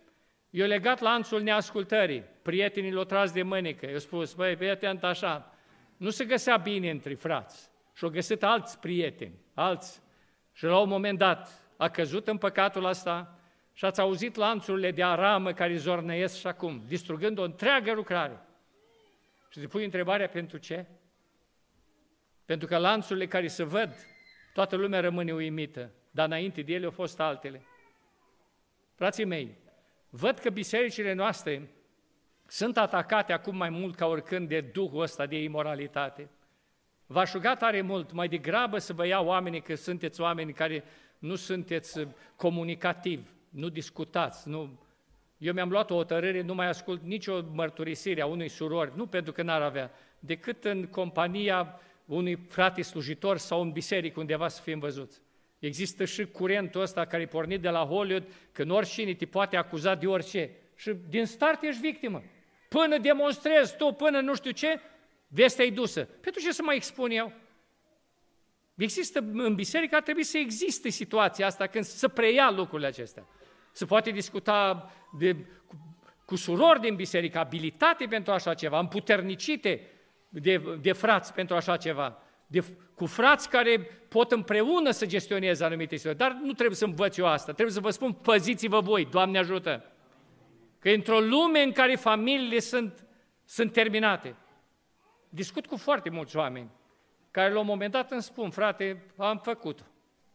eu 0.49 0.67
legat 0.67 0.99
lanțul 0.99 1.41
neascultării, 1.41 2.23
prietenii 2.41 2.91
l-au 2.91 3.03
tras 3.03 3.31
de 3.31 3.43
mânică, 3.43 3.85
eu 3.85 3.97
spus, 3.97 4.33
băi, 4.33 4.55
fii 4.55 4.69
atent 4.69 5.03
așa, 5.03 5.55
nu 5.97 6.09
se 6.09 6.25
găsea 6.25 6.57
bine 6.57 6.89
între 6.89 7.13
frați. 7.13 7.69
Și-au 7.93 8.09
găsit 8.09 8.43
alți 8.43 8.79
prieteni, 8.79 9.39
alți. 9.53 10.01
Și 10.51 10.63
la 10.63 10.79
un 10.79 10.89
moment 10.89 11.17
dat 11.17 11.61
a 11.77 11.89
căzut 11.89 12.27
în 12.27 12.37
păcatul 12.37 12.85
ăsta 12.85 13.39
și 13.73 13.85
ați 13.85 13.99
auzit 13.99 14.35
lanțurile 14.35 14.91
de 14.91 15.03
aramă 15.03 15.53
care 15.53 15.75
zornăiesc 15.75 16.37
și 16.37 16.47
acum, 16.47 16.83
distrugând 16.87 17.37
o 17.37 17.43
întreagă 17.43 17.93
lucrare. 17.93 18.39
Și 19.49 19.59
te 19.59 19.67
pui 19.67 19.83
întrebarea 19.83 20.27
pentru 20.27 20.57
ce? 20.57 20.85
Pentru 22.45 22.67
că 22.67 22.77
lanțurile 22.77 23.27
care 23.27 23.47
se 23.47 23.63
văd, 23.63 23.95
toată 24.55 24.75
lumea 24.75 24.99
rămâne 24.99 25.33
uimită, 25.33 25.91
dar 26.11 26.25
înainte 26.25 26.61
de 26.61 26.73
ele 26.73 26.85
au 26.85 26.91
fost 26.91 27.19
altele. 27.19 27.61
Frații 28.93 29.25
mei, 29.25 29.57
văd 30.09 30.37
că 30.37 30.49
bisericile 30.49 31.13
noastre 31.13 31.69
sunt 32.47 32.77
atacate 32.77 33.33
acum 33.33 33.55
mai 33.57 33.69
mult 33.69 33.95
ca 33.95 34.05
oricând 34.05 34.47
de 34.47 34.61
duhul 34.61 35.01
ăsta 35.01 35.25
de 35.25 35.43
imoralitate. 35.43 36.29
V-aș 37.05 37.31
ruga 37.31 37.55
tare 37.55 37.81
mult, 37.81 38.11
mai 38.11 38.27
degrabă 38.27 38.77
să 38.77 38.93
vă 38.93 39.05
iau 39.05 39.25
oamenii, 39.25 39.61
că 39.61 39.75
sunteți 39.75 40.21
oameni 40.21 40.53
care 40.53 40.83
nu 41.19 41.35
sunteți 41.35 42.07
comunicativi, 42.35 43.29
nu 43.49 43.69
discutați, 43.69 44.47
nu... 44.47 44.79
Eu 45.37 45.53
mi-am 45.53 45.69
luat 45.69 45.91
o 45.91 45.95
hotărâre, 45.95 46.41
nu 46.41 46.53
mai 46.53 46.67
ascult 46.67 47.01
nicio 47.01 47.41
mărturisire 47.51 48.21
a 48.21 48.25
unui 48.25 48.47
surori, 48.47 48.91
nu 48.95 49.07
pentru 49.07 49.31
că 49.31 49.41
n-ar 49.41 49.61
avea, 49.61 49.91
decât 50.19 50.63
în 50.63 50.85
compania 50.85 51.79
unui 52.05 52.35
frate 52.35 52.81
slujitor 52.81 53.37
sau 53.37 53.61
în 53.61 53.71
biserică 53.71 54.19
undeva 54.19 54.47
să 54.47 54.61
fim 54.61 54.79
văzuți. 54.79 55.21
Există 55.59 56.05
și 56.05 56.25
curentul 56.25 56.81
ăsta 56.81 57.05
care 57.05 57.21
e 57.21 57.25
pornit 57.25 57.61
de 57.61 57.69
la 57.69 57.85
Hollywood, 57.85 58.23
că 58.51 58.65
oricine 58.67 59.13
te 59.13 59.25
poate 59.25 59.55
acuza 59.55 59.95
de 59.95 60.07
orice. 60.07 60.51
Și 60.75 60.93
din 61.09 61.25
start 61.25 61.63
ești 61.63 61.81
victimă. 61.81 62.23
Până 62.69 62.97
demonstrezi 62.97 63.77
tu, 63.77 63.91
până 63.91 64.19
nu 64.19 64.35
știu 64.35 64.51
ce, 64.51 64.79
vestea 65.27 65.65
e 65.65 65.69
dusă. 65.69 66.03
Pentru 66.03 66.41
ce 66.41 66.51
să 66.51 66.61
mai 66.61 66.75
expun 66.75 67.11
eu? 67.11 67.33
Există 68.75 69.19
în 69.33 69.55
biserică, 69.55 69.95
ar 69.95 70.01
trebui 70.01 70.23
să 70.23 70.37
existe 70.37 70.89
situația 70.89 71.45
asta 71.45 71.67
când 71.67 71.83
să 71.83 72.07
preia 72.07 72.51
lucrurile 72.51 72.87
acestea. 72.87 73.27
Se 73.71 73.85
poate 73.85 74.11
discuta 74.11 74.91
de, 75.17 75.35
cu, 75.67 75.97
cu 76.25 76.35
surori 76.35 76.81
din 76.81 76.95
biserică, 76.95 77.37
abilitate 77.37 78.05
pentru 78.05 78.33
așa 78.33 78.53
ceva, 78.53 78.79
împuternicite 78.79 79.94
de, 80.39 80.77
de 80.81 80.91
frați 80.91 81.33
pentru 81.33 81.55
așa 81.55 81.77
ceva, 81.77 82.17
de, 82.47 82.63
cu 82.95 83.05
frați 83.05 83.49
care 83.49 83.77
pot 84.07 84.31
împreună 84.31 84.91
să 84.91 85.05
gestioneze 85.05 85.63
anumite 85.63 85.95
situații. 85.95 86.19
Dar 86.19 86.39
nu 86.43 86.53
trebuie 86.53 86.75
să 86.75 86.85
învăț 86.85 87.17
eu 87.17 87.27
asta, 87.27 87.51
trebuie 87.51 87.75
să 87.75 87.79
vă 87.79 87.89
spun, 87.89 88.13
păziți-vă 88.13 88.79
voi, 88.79 89.05
Doamne 89.05 89.37
ajută! 89.37 89.83
Că 90.79 90.89
într-o 90.89 91.19
lume 91.19 91.59
în 91.59 91.71
care 91.71 91.95
familiile 91.95 92.59
sunt, 92.59 93.05
sunt 93.45 93.71
terminate, 93.71 94.35
discut 95.29 95.65
cu 95.65 95.77
foarte 95.77 96.09
mulți 96.09 96.37
oameni, 96.37 96.69
care 97.31 97.53
la 97.53 97.59
un 97.59 97.65
moment 97.65 97.91
dat 97.91 98.11
îmi 98.11 98.21
spun, 98.21 98.49
frate, 98.49 99.03
am 99.17 99.37
făcut, 99.37 99.85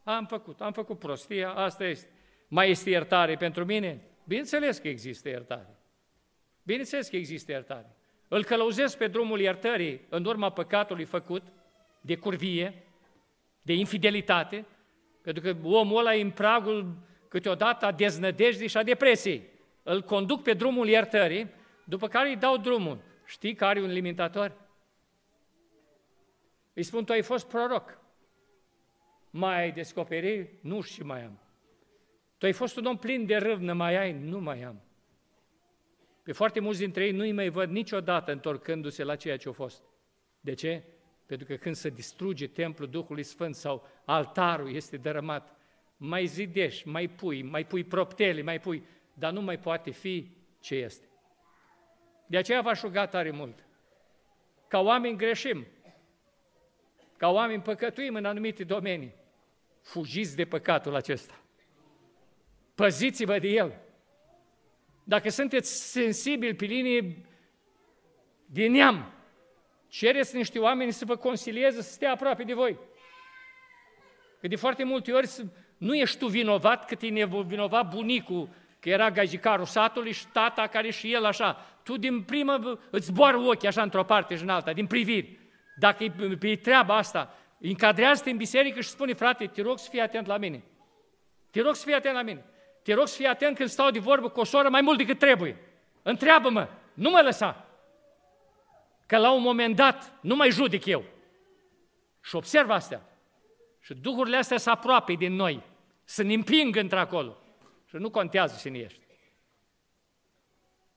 am 0.04 0.26
făcut, 0.26 0.60
am 0.60 0.72
făcut 0.72 0.98
prostia, 0.98 1.50
asta 1.50 1.84
este. 1.84 2.08
Mai 2.52 2.70
este 2.70 2.90
iertare 2.90 3.36
pentru 3.36 3.64
mine? 3.64 4.00
Bineînțeles 4.24 4.78
că 4.78 4.88
există 4.88 5.28
iertare. 5.28 5.78
Bineînțeles 6.62 7.08
că 7.08 7.16
există 7.16 7.52
iertare. 7.52 7.96
Îl 8.32 8.44
călăuzesc 8.44 8.96
pe 8.96 9.06
drumul 9.06 9.40
iertării 9.40 10.00
în 10.08 10.24
urma 10.24 10.50
păcatului 10.50 11.04
făcut, 11.04 11.42
de 12.00 12.16
curvie, 12.16 12.84
de 13.62 13.72
infidelitate, 13.72 14.66
pentru 15.22 15.42
că 15.42 15.56
omul 15.68 15.98
ăla 15.98 16.14
e 16.14 16.20
în 16.20 16.30
pragul 16.30 16.94
câteodată 17.28 17.86
a 17.86 17.92
deznădejdii 17.92 18.68
și 18.68 18.76
a 18.76 18.82
depresiei. 18.82 19.48
Îl 19.82 20.02
conduc 20.02 20.42
pe 20.42 20.52
drumul 20.52 20.88
iertării, 20.88 21.50
după 21.84 22.08
care 22.08 22.28
îi 22.28 22.36
dau 22.36 22.56
drumul. 22.56 22.98
Știi 23.24 23.54
că 23.54 23.64
are 23.64 23.80
un 23.80 23.90
limitator? 23.90 24.52
Îi 26.72 26.82
spun, 26.82 27.04
tu 27.04 27.12
ai 27.12 27.22
fost 27.22 27.48
proroc. 27.48 27.98
Mai 29.30 29.60
ai 29.60 29.72
descoperit? 29.72 30.62
Nu 30.62 30.80
și 30.80 31.02
mai 31.02 31.24
am. 31.24 31.38
Tu 32.38 32.46
ai 32.46 32.52
fost 32.52 32.76
un 32.76 32.84
om 32.84 32.96
plin 32.96 33.26
de 33.26 33.36
râvnă, 33.36 33.72
mai 33.72 33.96
ai? 33.96 34.12
Nu 34.12 34.40
mai 34.40 34.62
am. 34.62 34.80
Pe 36.30 36.36
foarte 36.36 36.60
mulți 36.60 36.78
dintre 36.78 37.04
ei 37.04 37.12
nu-i 37.12 37.32
mai 37.32 37.48
văd 37.48 37.70
niciodată 37.70 38.32
întorcându-se 38.32 39.02
la 39.02 39.16
ceea 39.16 39.36
ce 39.36 39.46
au 39.46 39.52
fost. 39.52 39.82
De 40.40 40.54
ce? 40.54 40.82
Pentru 41.26 41.46
că 41.46 41.54
când 41.54 41.74
se 41.74 41.88
distruge 41.88 42.46
templul 42.46 42.88
Duhului 42.88 43.22
Sfânt 43.22 43.54
sau 43.54 43.88
altarul 44.04 44.74
este 44.74 44.96
dărâmat, 44.96 45.56
mai 45.96 46.26
zidești, 46.26 46.88
mai 46.88 47.08
pui, 47.08 47.42
mai 47.42 47.64
pui 47.64 47.84
proptele, 47.84 48.42
mai 48.42 48.60
pui, 48.60 48.86
dar 49.14 49.32
nu 49.32 49.40
mai 49.40 49.58
poate 49.58 49.90
fi 49.90 50.30
ce 50.60 50.74
este. 50.74 51.08
De 52.26 52.36
aceea 52.36 52.60
v-aș 52.60 52.80
ruga 52.80 53.06
tare 53.06 53.30
mult. 53.30 53.64
Ca 54.68 54.80
oameni 54.80 55.16
greșim, 55.16 55.66
ca 57.16 57.28
oameni 57.28 57.62
păcătuim 57.62 58.14
în 58.14 58.24
anumite 58.24 58.64
domenii. 58.64 59.14
Fugiți 59.80 60.36
de 60.36 60.44
păcatul 60.44 60.94
acesta. 60.94 61.40
Păziți-vă 62.74 63.38
de 63.38 63.48
el. 63.48 63.88
Dacă 65.10 65.28
sunteți 65.28 65.90
sensibili 65.90 66.54
pe 66.54 66.64
linie 66.64 67.16
de 68.46 68.66
neam, 68.66 69.12
cereți 69.88 70.36
niște 70.36 70.58
oameni 70.58 70.92
să 70.92 71.04
vă 71.04 71.16
consilieze, 71.16 71.82
să 71.82 71.92
stea 71.92 72.12
aproape 72.12 72.42
de 72.42 72.54
voi. 72.54 72.78
Că 74.40 74.48
de 74.48 74.56
foarte 74.56 74.84
multe 74.84 75.12
ori 75.12 75.28
nu 75.76 75.94
ești 75.94 76.18
tu 76.18 76.26
vinovat 76.26 76.86
cât 76.86 77.02
e 77.02 77.26
vinovat 77.46 77.94
bunicul, 77.94 78.48
că 78.80 78.88
era 78.88 79.10
gajicarul 79.10 79.64
satului 79.64 80.12
și 80.12 80.26
tata 80.26 80.66
care 80.66 80.90
și 80.90 81.12
el 81.12 81.24
așa. 81.24 81.52
Tu 81.82 81.96
din 81.96 82.22
primă 82.22 82.78
îți 82.90 83.06
zboară 83.06 83.36
ochii 83.36 83.68
așa 83.68 83.82
într-o 83.82 84.04
parte 84.04 84.36
și 84.36 84.42
în 84.42 84.48
alta, 84.48 84.72
din 84.72 84.86
priviri. 84.86 85.38
Dacă 85.78 86.04
e 86.04 86.36
pe 86.38 86.56
treaba 86.56 86.96
asta, 86.96 87.38
încadrează-te 87.58 88.30
în 88.30 88.36
biserică 88.36 88.80
și 88.80 88.88
spune, 88.88 89.12
frate, 89.12 89.46
te 89.46 89.62
rog 89.62 89.78
să 89.78 89.88
fii 89.90 90.00
atent 90.00 90.26
la 90.26 90.36
mine. 90.36 90.62
Te 91.50 91.60
rog 91.60 91.74
să 91.74 91.84
fii 91.84 91.94
atent 91.94 92.14
la 92.14 92.22
mine. 92.22 92.44
Te 92.82 92.94
rog 92.94 93.06
să 93.06 93.16
fii 93.16 93.26
atent 93.26 93.56
când 93.56 93.68
stau 93.68 93.90
de 93.90 93.98
vorbă 93.98 94.28
cu 94.28 94.40
o 94.40 94.44
soră 94.44 94.68
mai 94.68 94.80
mult 94.80 94.98
decât 94.98 95.18
trebuie. 95.18 95.56
Întreabă-mă, 96.02 96.68
nu 96.94 97.10
mă 97.10 97.20
lăsa. 97.22 97.66
Că 99.06 99.16
la 99.16 99.32
un 99.32 99.42
moment 99.42 99.76
dat 99.76 100.12
nu 100.20 100.36
mai 100.36 100.50
judec 100.50 100.84
eu. 100.84 101.04
Și 102.20 102.36
observ 102.36 102.70
astea. 102.70 103.02
Și 103.80 103.94
duhurile 103.94 104.36
astea 104.36 104.58
să 104.58 104.70
aproape 104.70 105.12
din 105.12 105.32
noi, 105.32 105.62
să 106.04 106.22
ne 106.22 106.34
împingă 106.34 106.80
într-acolo. 106.80 107.36
Și 107.86 107.96
nu 107.96 108.10
contează 108.10 108.56
cine 108.60 108.78
ești. 108.78 109.00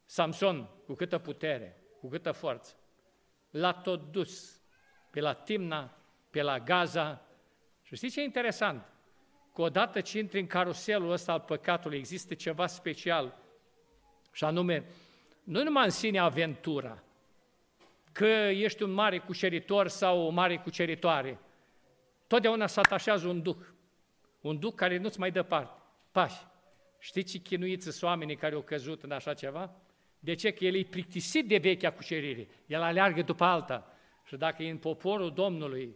Samson, 0.05 0.69
cu 0.85 0.93
câtă 0.93 1.17
putere, 1.17 1.83
cu 1.99 2.09
câtă 2.09 2.31
forță. 2.31 2.75
L-a 3.49 3.73
tot 3.73 4.11
dus 4.11 4.61
pe 5.11 5.19
la 5.19 5.33
Timna, 5.33 5.97
pe 6.29 6.41
la 6.41 6.59
Gaza. 6.59 7.21
Și 7.81 7.95
știți 7.95 8.13
ce 8.13 8.21
e 8.21 8.23
interesant? 8.23 8.92
Că 9.53 9.61
odată 9.61 10.01
ce 10.01 10.19
intri 10.19 10.39
în 10.39 10.47
caruselul 10.47 11.11
ăsta 11.11 11.31
al 11.31 11.39
păcatului, 11.39 11.97
există 11.97 12.33
ceva 12.33 12.67
special. 12.67 13.37
Și 14.31 14.43
anume, 14.43 14.85
nu 15.43 15.63
numai 15.63 15.83
în 15.83 15.89
sine 15.89 16.19
aventura, 16.19 17.03
că 18.11 18.25
ești 18.25 18.83
un 18.83 18.91
mare 18.91 19.19
cuceritor 19.19 19.87
sau 19.87 20.19
o 20.19 20.29
mare 20.29 20.57
cuceritoare. 20.57 21.39
Totdeauna 22.27 22.67
se 22.67 22.79
atașează 22.79 23.27
un 23.27 23.41
duh. 23.41 23.57
Un 24.41 24.59
duh 24.59 24.73
care 24.75 24.97
nu-ți 24.97 25.19
mai 25.19 25.31
dă 25.31 25.43
parte. 25.43 25.81
Pași. 26.11 26.45
Știți 26.99 27.31
ce 27.31 27.37
chinuiți 27.37 27.83
sunt 27.83 28.01
oamenii 28.01 28.35
care 28.35 28.55
au 28.55 28.61
căzut 28.61 29.03
în 29.03 29.11
așa 29.11 29.33
ceva? 29.33 29.75
De 30.19 30.33
ce? 30.33 30.51
Că 30.51 30.65
el 30.65 30.75
e 30.75 30.83
plictisit 30.83 31.47
de 31.47 31.57
vechea 31.57 31.91
cucerire. 31.91 32.47
El 32.65 32.81
aleargă 32.81 33.21
după 33.21 33.43
alta. 33.43 33.93
Și 34.25 34.35
dacă 34.35 34.63
e 34.63 34.69
în 34.69 34.77
poporul 34.77 35.33
Domnului, 35.33 35.95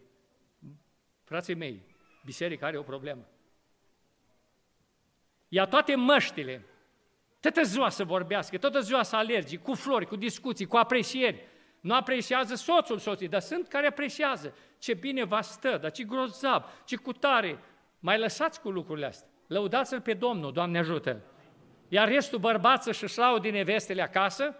frații 1.23 1.53
mei, 1.53 1.81
biserica 2.25 2.65
are 2.65 2.77
o 2.77 2.81
problemă. 2.81 3.27
Ia 5.47 5.65
toate 5.65 5.95
măștile, 5.95 6.65
toată 7.39 7.61
ziua 7.61 7.89
să 7.89 8.03
vorbească, 8.03 8.57
toată 8.57 8.79
ziua 8.79 9.03
să 9.03 9.15
alergi, 9.15 9.57
cu 9.57 9.73
flori, 9.73 10.05
cu 10.05 10.15
discuții, 10.15 10.65
cu 10.65 10.77
aprecieri. 10.77 11.41
Nu 11.79 11.93
apreciază 11.93 12.55
soțul 12.55 12.97
soții, 12.97 13.27
dar 13.27 13.41
sunt 13.41 13.67
care 13.67 13.87
apreciază. 13.87 14.55
Ce 14.79 14.93
bine 14.93 15.23
va 15.23 15.41
stă, 15.41 15.77
dar 15.81 15.91
ce 15.91 16.03
grozav, 16.03 16.81
ce 16.85 16.95
cutare. 16.95 17.59
Mai 17.99 18.19
lăsați 18.19 18.61
cu 18.61 18.69
lucrurile 18.69 19.05
astea. 19.05 19.27
Lăudați-L 19.47 20.01
pe 20.01 20.13
Domnul, 20.13 20.51
Doamne 20.51 20.77
ajută! 20.77 21.21
Iar 21.87 22.07
restul 22.07 22.39
bărbață 22.39 22.91
și-și 22.91 23.17
laude 23.17 23.49
nevestele 23.49 24.01
acasă 24.01 24.55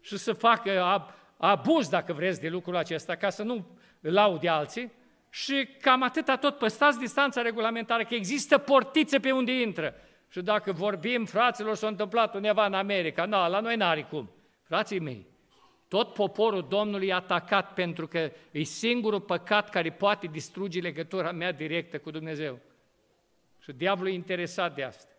și 0.00 0.16
să 0.16 0.32
facă 0.32 1.02
abuz, 1.36 1.88
dacă 1.88 2.12
vreți, 2.12 2.40
de 2.40 2.48
lucrul 2.48 2.76
acesta, 2.76 3.14
ca 3.14 3.30
să 3.30 3.42
nu 3.42 3.66
laude 4.00 4.48
alții, 4.48 4.92
și 5.30 5.68
cam 5.80 6.02
atâta 6.02 6.36
tot, 6.36 6.58
păstați 6.58 6.98
distanța 6.98 7.42
regulamentară, 7.42 8.04
că 8.04 8.14
există 8.14 8.58
portițe 8.58 9.18
pe 9.18 9.30
unde 9.30 9.60
intră. 9.60 9.94
Și 10.34 10.42
dacă 10.42 10.72
vorbim, 10.72 11.24
fraților, 11.24 11.74
s-a 11.74 11.86
întâmplat 11.86 12.34
undeva 12.34 12.66
în 12.66 12.74
America, 12.74 13.24
nu, 13.24 13.48
la 13.48 13.60
noi 13.60 13.76
n-are 13.76 14.02
cum. 14.02 14.30
Frații 14.62 14.98
mei, 14.98 15.26
tot 15.88 16.12
poporul 16.12 16.66
Domnului 16.68 17.06
e 17.06 17.12
atacat 17.12 17.74
pentru 17.74 18.06
că 18.06 18.32
e 18.50 18.62
singurul 18.62 19.20
păcat 19.20 19.70
care 19.70 19.92
poate 19.92 20.26
distruge 20.26 20.80
legătura 20.80 21.32
mea 21.32 21.52
directă 21.52 21.98
cu 21.98 22.10
Dumnezeu. 22.10 22.58
Și 23.58 23.72
diavolul 23.72 24.10
e 24.10 24.14
interesat 24.14 24.74
de 24.74 24.82
asta. 24.82 25.12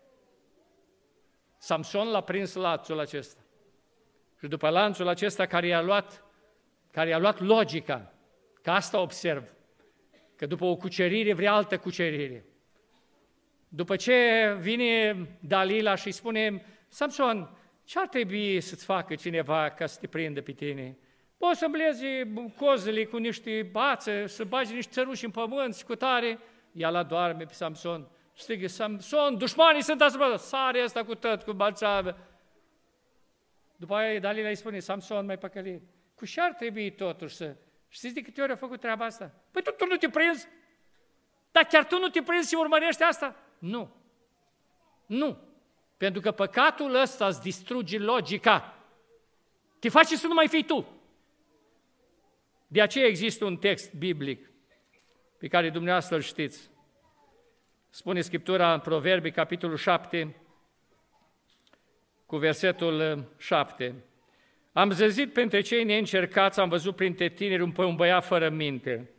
Samson 1.58 2.10
l-a 2.10 2.20
prins 2.20 2.54
lanțul 2.54 2.98
acesta. 2.98 3.40
Și 4.38 4.46
după 4.46 4.68
lanțul 4.68 5.08
acesta 5.08 5.46
care 5.46 5.66
i-a 5.66 5.80
luat, 5.80 6.24
care 6.90 7.08
i-a 7.08 7.18
luat 7.18 7.40
logica, 7.40 8.12
că 8.62 8.70
asta 8.70 9.00
observ, 9.00 9.44
că 10.36 10.46
după 10.46 10.64
o 10.64 10.76
cucerire 10.76 11.32
vrea 11.32 11.52
altă 11.52 11.78
cucerire. 11.78 12.44
După 13.68 13.96
ce 13.96 14.56
vine 14.60 15.16
Dalila 15.40 15.94
și 15.94 16.10
spune, 16.10 16.64
Samson, 16.88 17.56
ce 17.84 17.98
ar 17.98 18.08
trebui 18.08 18.60
să-ți 18.60 18.84
facă 18.84 19.14
cineva 19.14 19.70
ca 19.70 19.86
să 19.86 19.98
te 20.00 20.06
prindă 20.06 20.42
pe 20.42 20.52
tine? 20.52 20.98
Poți 21.36 21.58
să 21.58 21.64
îmblezi 21.64 22.04
cozele 22.56 23.04
cu 23.04 23.16
niște 23.16 23.68
bațe, 23.72 24.26
să 24.26 24.44
bagi 24.44 24.74
niște 24.74 24.90
țăruși 24.92 25.24
în 25.24 25.30
pământ, 25.30 25.82
cu 25.86 25.94
tare. 25.94 26.38
Ea 26.72 26.90
la 26.90 27.02
doarme 27.02 27.44
pe 27.44 27.52
Samson. 27.52 28.08
Strigă, 28.34 28.66
Samson, 28.66 29.38
dușmanii 29.38 29.82
sunt 29.82 30.00
asupra 30.00 30.36
Sare 30.36 30.80
asta 30.80 31.04
cu 31.04 31.14
tot, 31.14 31.42
cu 31.42 31.52
balțavă. 31.52 32.18
După 33.76 33.94
aia 33.94 34.20
Dalila 34.20 34.48
îi 34.48 34.54
spune, 34.54 34.78
Samson 34.78 35.26
mai 35.26 35.38
păcălit. 35.38 35.82
Cu 36.14 36.26
ce 36.26 36.40
ar 36.40 36.52
trebui 36.52 36.90
totuși 36.90 37.34
să... 37.34 37.56
Știți 37.88 38.14
de 38.14 38.20
câte 38.20 38.42
ori 38.42 38.52
a 38.52 38.56
făcut 38.56 38.80
treaba 38.80 39.04
asta? 39.04 39.34
Păi 39.50 39.62
tu, 39.62 39.70
tu 39.70 39.86
nu 39.86 39.96
te 39.96 40.08
prinzi? 40.08 40.48
Dar 41.50 41.64
chiar 41.64 41.84
tu 41.86 41.98
nu 41.98 42.08
te 42.08 42.22
prinzi 42.22 42.48
și 42.48 42.54
urmărești 42.54 43.02
asta? 43.02 43.36
Nu. 43.58 43.94
Nu. 45.06 45.38
Pentru 45.96 46.20
că 46.20 46.30
păcatul 46.30 46.94
ăsta 46.94 47.26
îți 47.26 47.42
distruge 47.42 47.98
logica. 47.98 48.74
Te 49.78 49.88
face 49.88 50.16
să 50.16 50.26
nu 50.26 50.34
mai 50.34 50.48
fii 50.48 50.64
tu. 50.64 50.86
De 52.66 52.82
aceea 52.82 53.06
există 53.06 53.44
un 53.44 53.56
text 53.56 53.94
biblic 53.94 54.50
pe 55.38 55.48
care 55.48 55.70
dumneavoastră 55.70 56.16
îl 56.16 56.22
știți. 56.22 56.70
Spune 57.88 58.20
Scriptura 58.20 58.72
în 58.72 58.80
Proverbi, 58.80 59.30
capitolul 59.30 59.76
7, 59.76 60.36
cu 62.26 62.36
versetul 62.36 63.24
7. 63.36 63.94
Am 64.72 64.90
zăzit 64.90 65.32
pentru 65.32 65.60
cei 65.60 65.84
neîncercați, 65.84 66.60
am 66.60 66.68
văzut 66.68 66.96
printre 66.96 67.28
tineri 67.28 67.62
un, 67.62 67.72
un 67.76 67.96
băiat 67.96 68.24
fără 68.24 68.48
minte. 68.48 69.10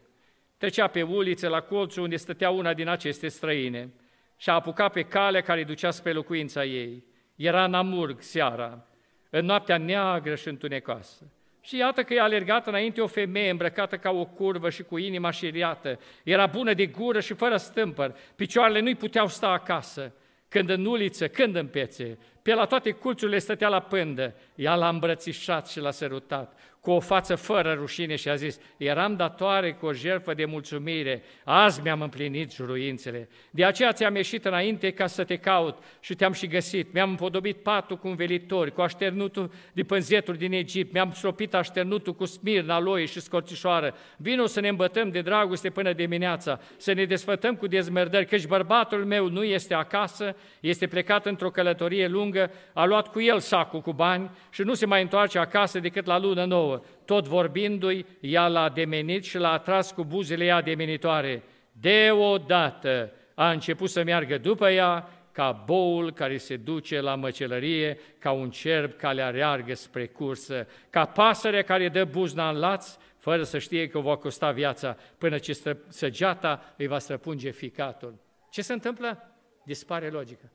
Trecea 0.58 0.88
pe 0.88 1.02
ulițe, 1.02 1.48
la 1.48 1.62
colțul 1.62 2.04
unde 2.04 2.16
stătea 2.16 2.50
una 2.50 2.74
din 2.74 2.88
aceste 2.88 3.28
străine 3.28 3.94
și 4.38 4.50
a 4.50 4.54
apucat 4.54 4.92
pe 4.92 5.02
calea 5.02 5.42
care 5.42 5.64
ducea 5.64 5.92
spre 5.92 6.12
locuința 6.12 6.66
ei. 6.66 7.04
Era 7.36 7.64
în 7.64 7.74
Amurg 7.74 8.22
seara, 8.22 8.86
în 9.30 9.46
noaptea 9.46 9.78
neagră 9.78 10.36
și 10.36 10.48
întunecoasă. 10.48 11.32
Și 11.62 11.78
iată 11.78 12.04
că 12.04 12.14
i-a 12.14 12.24
alergat 12.24 12.68
înainte 12.68 13.02
o 13.02 13.08
femeie 13.08 13.50
îmbrăcată 13.50 13.98
ca 13.98 14.12
o 14.12 14.26
curvă 14.26 14.70
și 14.70 14.84
cu 14.84 14.98
inima 14.98 15.32
șiriată. 15.32 16.00
Era 16.24 16.46
bună 16.46 16.74
de 16.74 16.86
gură 16.86 17.20
și 17.20 17.34
fără 17.34 17.58
stâmpăr. 17.58 18.16
Picioarele 18.36 18.80
nu-i 18.80 18.96
puteau 18.96 19.28
sta 19.28 19.48
acasă. 19.48 20.14
Când 20.48 20.70
în 20.70 20.86
uliță, 20.86 21.28
când 21.28 21.56
în 21.56 21.68
pețe. 21.68 22.18
Pe 22.42 22.54
la 22.54 22.66
toate 22.66 22.92
culțurile 22.92 23.40
stătea 23.40 23.68
la 23.68 23.80
pândă. 23.80 24.34
Ea 24.56 24.76
l-a 24.76 24.90
îmbrățișat 24.90 25.68
și 25.68 25.80
l-a 25.80 25.92
sărutat 25.92 26.60
cu 26.80 26.92
o 26.92 27.00
față 27.00 27.36
fără 27.36 27.74
rușine 27.74 28.16
și 28.16 28.30
a 28.30 28.36
zis, 28.36 28.60
eram 28.78 29.16
datoare 29.16 29.74
cu 29.74 29.86
o 29.86 29.94
jertfă 29.94 30.34
de 30.34 30.46
mulțumire, 30.46 31.24
azi 31.44 31.82
mi-am 31.82 32.02
împlinit 32.02 32.54
juruințele. 32.54 33.30
De 33.52 33.66
aceea 33.66 33.92
ți-am 33.92 34.16
ieșit 34.16 34.46
înainte 34.46 34.92
ca 34.92 35.08
să 35.08 35.24
te 35.24 35.36
caut 35.36 35.78
și 36.00 36.16
te-am 36.16 36.32
și 36.32 36.48
găsit. 36.48 36.94
Mi-am 36.94 37.10
împodobit 37.10 37.58
patul 37.58 37.98
cu 37.98 38.08
învelitori, 38.08 38.74
cu 38.74 38.82
așternutul 38.82 39.52
de 39.74 39.84
pânzeturi 39.84 40.38
din 40.38 40.54
Egipt, 40.54 40.94
mi-am 40.94 41.12
stropit 41.12 41.54
așternutul 41.54 42.14
cu 42.14 42.26
smirna, 42.26 42.76
aloie 42.76 43.06
și 43.06 43.20
scorțișoară. 43.20 43.96
Vino 44.18 44.46
să 44.46 44.60
ne 44.60 44.68
îmbătăm 44.68 45.10
de 45.10 45.22
dragoste 45.22 45.70
până 45.70 45.94
dimineața, 45.94 46.60
să 46.78 46.94
ne 46.94 47.06
desfătăm 47.06 47.56
cu 47.56 47.68
dezmerdări, 47.68 48.26
căci 48.26 48.48
bărbatul 48.48 49.06
meu 49.06 49.30
nu 49.30 49.44
este 49.44 49.74
acasă, 49.74 50.36
este 50.60 50.88
plecat 50.88 51.26
într-o 51.26 51.50
călătorie 51.50 52.08
lungă, 52.08 52.52
a 52.74 52.86
luat 52.86 53.08
cu 53.08 53.22
el 53.22 53.40
sacul 53.40 53.82
cu 53.82 53.94
bani 53.94 54.32
și 54.50 54.62
nu 54.62 54.74
se 54.74 54.86
mai 54.86 55.02
întoarce 55.02 55.40
acasă 55.40 55.80
decât 55.80 56.06
la 56.06 56.20
lună 56.20 56.46
nouă 56.46 56.67
tot 57.06 57.28
vorbindu-i, 57.28 58.06
ea 58.20 58.48
l-a 58.48 58.70
demenit 58.70 59.24
și 59.24 59.38
l-a 59.38 59.52
atras 59.52 59.92
cu 59.92 60.04
buzele 60.04 60.46
ea 60.46 60.62
demenitoare. 60.62 61.44
Deodată 61.72 63.12
a 63.36 63.52
început 63.52 63.90
să 63.90 64.04
meargă 64.04 64.38
după 64.38 64.70
ea, 64.70 65.10
ca 65.32 65.52
boul 65.52 66.14
care 66.14 66.38
se 66.38 66.58
duce 66.58 67.02
la 67.02 67.16
măcelărie, 67.16 68.00
ca 68.20 68.32
un 68.32 68.50
cerb 68.50 68.94
care 68.94 69.22
areargă 69.22 69.74
spre 69.74 70.08
cursă, 70.08 70.68
ca 70.90 71.06
pasărea 71.06 71.62
care 71.62 71.90
dă 71.90 72.04
buzna 72.04 72.50
în 72.50 72.60
laț, 72.60 72.98
fără 73.18 73.44
să 73.44 73.58
știe 73.58 73.88
că 73.88 73.98
o 73.98 74.02
va 74.02 74.16
costa 74.16 74.52
viața, 74.52 74.98
până 75.18 75.38
ce 75.38 75.78
săgeata 75.88 76.74
îi 76.78 76.88
va 76.88 77.00
străpunge 77.00 77.50
ficatul. 77.50 78.16
Ce 78.50 78.62
se 78.62 78.74
întâmplă? 78.74 79.32
Dispare 79.64 80.10
logica. 80.10 80.50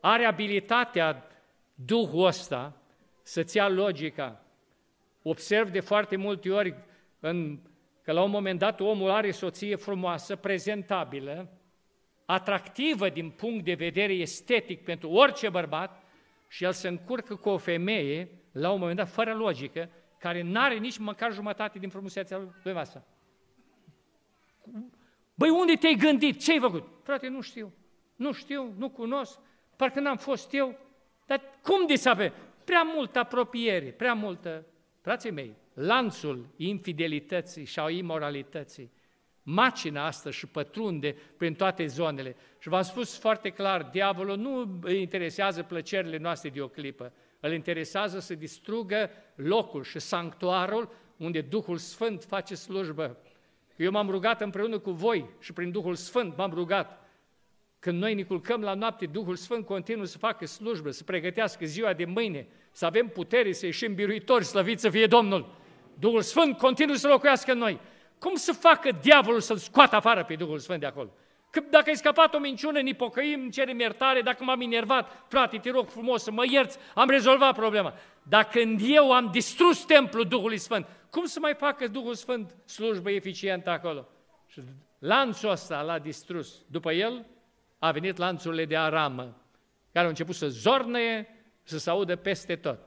Are 0.00 0.24
abilitatea 0.24 1.26
Duhul 1.84 2.26
ăsta 2.26 2.72
să-ți 3.26 3.56
ia 3.56 3.68
logica. 3.68 4.44
Observ 5.22 5.70
de 5.70 5.80
foarte 5.80 6.16
multe 6.16 6.50
ori 6.50 6.74
în, 7.20 7.58
că 8.02 8.12
la 8.12 8.22
un 8.22 8.30
moment 8.30 8.58
dat 8.58 8.80
omul 8.80 9.10
are 9.10 9.30
soție 9.30 9.76
frumoasă, 9.76 10.36
prezentabilă, 10.36 11.48
atractivă 12.24 13.08
din 13.08 13.30
punct 13.30 13.64
de 13.64 13.74
vedere 13.74 14.12
estetic 14.12 14.84
pentru 14.84 15.10
orice 15.10 15.48
bărbat 15.48 16.02
și 16.48 16.64
el 16.64 16.72
se 16.72 16.88
încurcă 16.88 17.34
cu 17.34 17.48
o 17.48 17.56
femeie, 17.58 18.28
la 18.52 18.70
un 18.70 18.78
moment 18.78 18.96
dat, 18.96 19.08
fără 19.08 19.34
logică, 19.34 19.90
care 20.18 20.42
nu 20.42 20.60
are 20.60 20.76
nici 20.76 20.98
măcar 20.98 21.32
jumătate 21.32 21.78
din 21.78 21.88
frumusețea 21.88 22.38
lui 22.62 22.72
Vasa. 22.72 23.04
Băi, 25.34 25.50
unde 25.50 25.74
te-ai 25.74 25.94
gândit? 25.94 26.40
Ce 26.40 26.52
ai 26.52 26.58
făcut? 26.58 26.88
Frate, 27.02 27.28
nu 27.28 27.40
știu. 27.40 27.72
Nu 28.16 28.32
știu, 28.32 28.74
nu 28.76 28.88
cunosc, 28.88 29.38
parcă 29.76 30.00
n-am 30.00 30.16
fost 30.16 30.54
eu. 30.54 30.78
Dar 31.26 31.40
cum 31.62 31.86
de 31.86 31.96
să 31.96 32.32
Prea 32.66 32.82
multă 32.82 33.18
apropiere, 33.18 33.86
prea 33.86 34.14
multă... 34.14 34.64
Frații 35.00 35.30
mei, 35.30 35.56
lanțul 35.74 36.46
infidelității 36.56 37.64
și 37.64 37.78
a 37.78 37.90
imoralității, 37.90 38.92
macina 39.42 40.06
asta 40.06 40.30
și 40.30 40.46
pătrunde 40.46 41.16
prin 41.36 41.54
toate 41.54 41.86
zonele. 41.86 42.36
Și 42.58 42.68
v-am 42.68 42.82
spus 42.82 43.18
foarte 43.18 43.50
clar, 43.50 43.82
diavolul 43.82 44.36
nu 44.36 44.78
îi 44.82 45.00
interesează 45.00 45.62
plăcerile 45.62 46.16
noastre 46.16 46.48
de 46.48 46.60
o 46.60 46.68
clipă, 46.68 47.12
îl 47.40 47.52
interesează 47.52 48.18
să 48.18 48.34
distrugă 48.34 49.10
locul 49.34 49.82
și 49.82 49.98
sanctuarul 49.98 50.94
unde 51.16 51.40
Duhul 51.40 51.76
Sfânt 51.76 52.24
face 52.24 52.54
slujbă. 52.54 53.18
Eu 53.76 53.90
m-am 53.90 54.10
rugat 54.10 54.40
împreună 54.40 54.78
cu 54.78 54.90
voi 54.90 55.30
și 55.40 55.52
prin 55.52 55.70
Duhul 55.70 55.94
Sfânt 55.94 56.36
m-am 56.36 56.52
rugat 56.52 57.05
când 57.86 58.00
noi 58.00 58.14
ne 58.14 58.22
culcăm 58.22 58.60
la 58.60 58.74
noapte, 58.74 59.06
Duhul 59.06 59.36
Sfânt 59.36 59.66
continuă 59.66 60.04
să 60.04 60.18
facă 60.18 60.46
slujbă, 60.46 60.90
să 60.90 61.04
pregătească 61.04 61.64
ziua 61.64 61.92
de 61.92 62.04
mâine, 62.04 62.46
să 62.72 62.86
avem 62.86 63.08
putere, 63.08 63.52
să 63.52 63.66
ieșim 63.66 63.94
biruitori, 63.94 64.44
slăviți 64.44 64.82
să 64.82 64.90
fie 64.90 65.06
Domnul. 65.06 65.54
Duhul 65.98 66.22
Sfânt 66.22 66.58
continuu 66.58 66.94
să 66.94 67.08
locuiască 67.08 67.52
în 67.52 67.58
noi. 67.58 67.80
Cum 68.18 68.34
să 68.34 68.52
facă 68.52 68.90
diavolul 69.02 69.40
să-l 69.40 69.56
scoată 69.56 69.96
afară 69.96 70.24
pe 70.24 70.34
Duhul 70.34 70.58
Sfânt 70.58 70.80
de 70.80 70.86
acolo? 70.86 71.12
Că 71.50 71.60
dacă 71.70 71.84
ai 71.88 71.96
scăpat 71.96 72.34
o 72.34 72.38
minciună, 72.38 72.78
ni 72.78 72.94
pocăim, 72.94 73.50
cerem 73.50 73.78
iertare, 73.78 74.20
dacă 74.20 74.44
m-am 74.44 74.60
enervat, 74.60 75.24
frate, 75.28 75.58
te 75.58 75.70
rog 75.70 75.88
frumos 75.88 76.22
să 76.22 76.30
mă 76.30 76.44
ierți, 76.50 76.78
am 76.94 77.08
rezolvat 77.08 77.54
problema. 77.54 77.94
Dacă 78.22 78.58
când 78.58 78.80
eu 78.84 79.12
am 79.12 79.28
distrus 79.32 79.84
templul 79.84 80.24
Duhului 80.24 80.58
Sfânt, 80.58 80.86
cum 81.10 81.24
să 81.24 81.38
mai 81.40 81.54
facă 81.54 81.88
Duhul 81.88 82.14
Sfânt 82.14 82.56
slujbă 82.64 83.10
eficientă 83.10 83.70
acolo? 83.70 84.08
Și 84.46 84.60
lanțul 84.98 85.50
ăsta 85.50 85.82
l-a 85.82 85.98
distrus. 85.98 86.64
După 86.70 86.92
el 86.92 87.26
a 87.78 87.90
venit 87.90 88.16
lanțurile 88.16 88.64
de 88.64 88.76
aramă, 88.76 89.42
care 89.92 90.04
au 90.04 90.10
început 90.10 90.34
să 90.34 90.48
zornăie, 90.48 91.28
să 91.62 91.78
se 91.78 91.90
audă 91.90 92.16
peste 92.16 92.56
tot. 92.56 92.78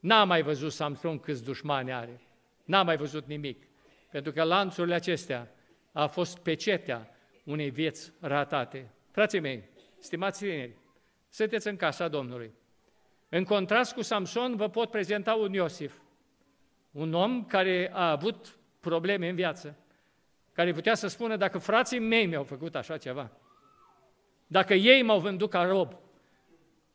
N-a 0.00 0.24
mai 0.24 0.42
văzut 0.42 0.72
Samson 0.72 1.18
câți 1.18 1.44
dușmani 1.44 1.92
are. 1.92 2.20
N-a 2.64 2.82
mai 2.82 2.96
văzut 2.96 3.26
nimic. 3.26 3.66
Pentru 4.10 4.32
că 4.32 4.42
lanțurile 4.42 4.94
acestea 4.94 5.50
a 5.92 6.06
fost 6.06 6.38
pecetea 6.38 7.10
unei 7.44 7.70
vieți 7.70 8.12
ratate. 8.20 8.90
Frații 9.10 9.40
mei, 9.40 9.68
stimați 9.98 10.38
tineri, 10.38 10.76
sunteți 11.28 11.68
în 11.68 11.76
casa 11.76 12.08
Domnului. 12.08 12.52
În 13.28 13.44
contrast 13.44 13.94
cu 13.94 14.02
Samson, 14.02 14.56
vă 14.56 14.68
pot 14.68 14.90
prezenta 14.90 15.34
un 15.34 15.52
Iosif, 15.52 15.94
un 16.90 17.14
om 17.14 17.44
care 17.44 17.90
a 17.92 18.10
avut 18.10 18.58
probleme 18.80 19.28
în 19.28 19.34
viață, 19.34 19.76
care 20.52 20.72
putea 20.72 20.94
să 20.94 21.06
spună, 21.06 21.36
dacă 21.36 21.58
frații 21.58 21.98
mei 21.98 22.26
mi-au 22.26 22.44
făcut 22.44 22.74
așa 22.74 22.96
ceva, 22.96 23.30
dacă 24.50 24.74
ei 24.74 25.02
m-au 25.02 25.20
vândut 25.20 25.50
ca 25.50 25.62
rob, 25.62 25.96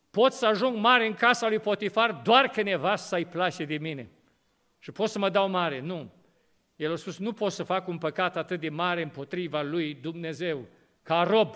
pot 0.10 0.34
să 0.34 0.46
ajung 0.46 0.78
mare 0.78 1.06
în 1.06 1.14
casa 1.14 1.48
lui 1.48 1.60
Potifar 1.60 2.12
doar 2.24 2.48
că 2.48 2.62
nevasta 2.62 3.16
îi 3.16 3.26
place 3.26 3.66
de 3.66 3.78
mine. 3.78 4.10
Și 4.80 4.92
pot 4.92 5.10
să 5.10 5.20
mă 5.20 5.30
dau 5.30 5.50
mare. 5.50 5.80
Nu. 5.80 6.12
El 6.76 6.92
a 6.92 6.96
spus, 6.96 7.18
nu 7.18 7.34
pot 7.34 7.52
să 7.52 7.64
fac 7.64 7.88
un 7.88 7.98
păcat 7.98 8.38
atât 8.38 8.60
de 8.60 8.70
mare 8.70 9.02
împotriva 9.02 9.62
lui 9.62 9.94
Dumnezeu, 9.94 10.68
ca 11.04 11.24
rob, 11.24 11.56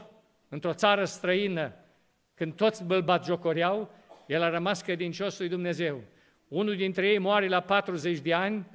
într-o 0.49 0.73
țară 0.73 1.05
străină, 1.05 1.73
când 2.33 2.53
toți 2.53 2.83
îl 2.87 3.21
jocoreau, 3.23 3.91
el 4.27 4.41
a 4.41 4.49
rămas 4.49 4.81
credincios 4.81 5.39
lui 5.39 5.47
Dumnezeu. 5.47 6.01
Unul 6.47 6.75
dintre 6.75 7.07
ei 7.07 7.17
moare 7.17 7.47
la 7.47 7.59
40 7.59 8.19
de 8.19 8.33
ani, 8.33 8.65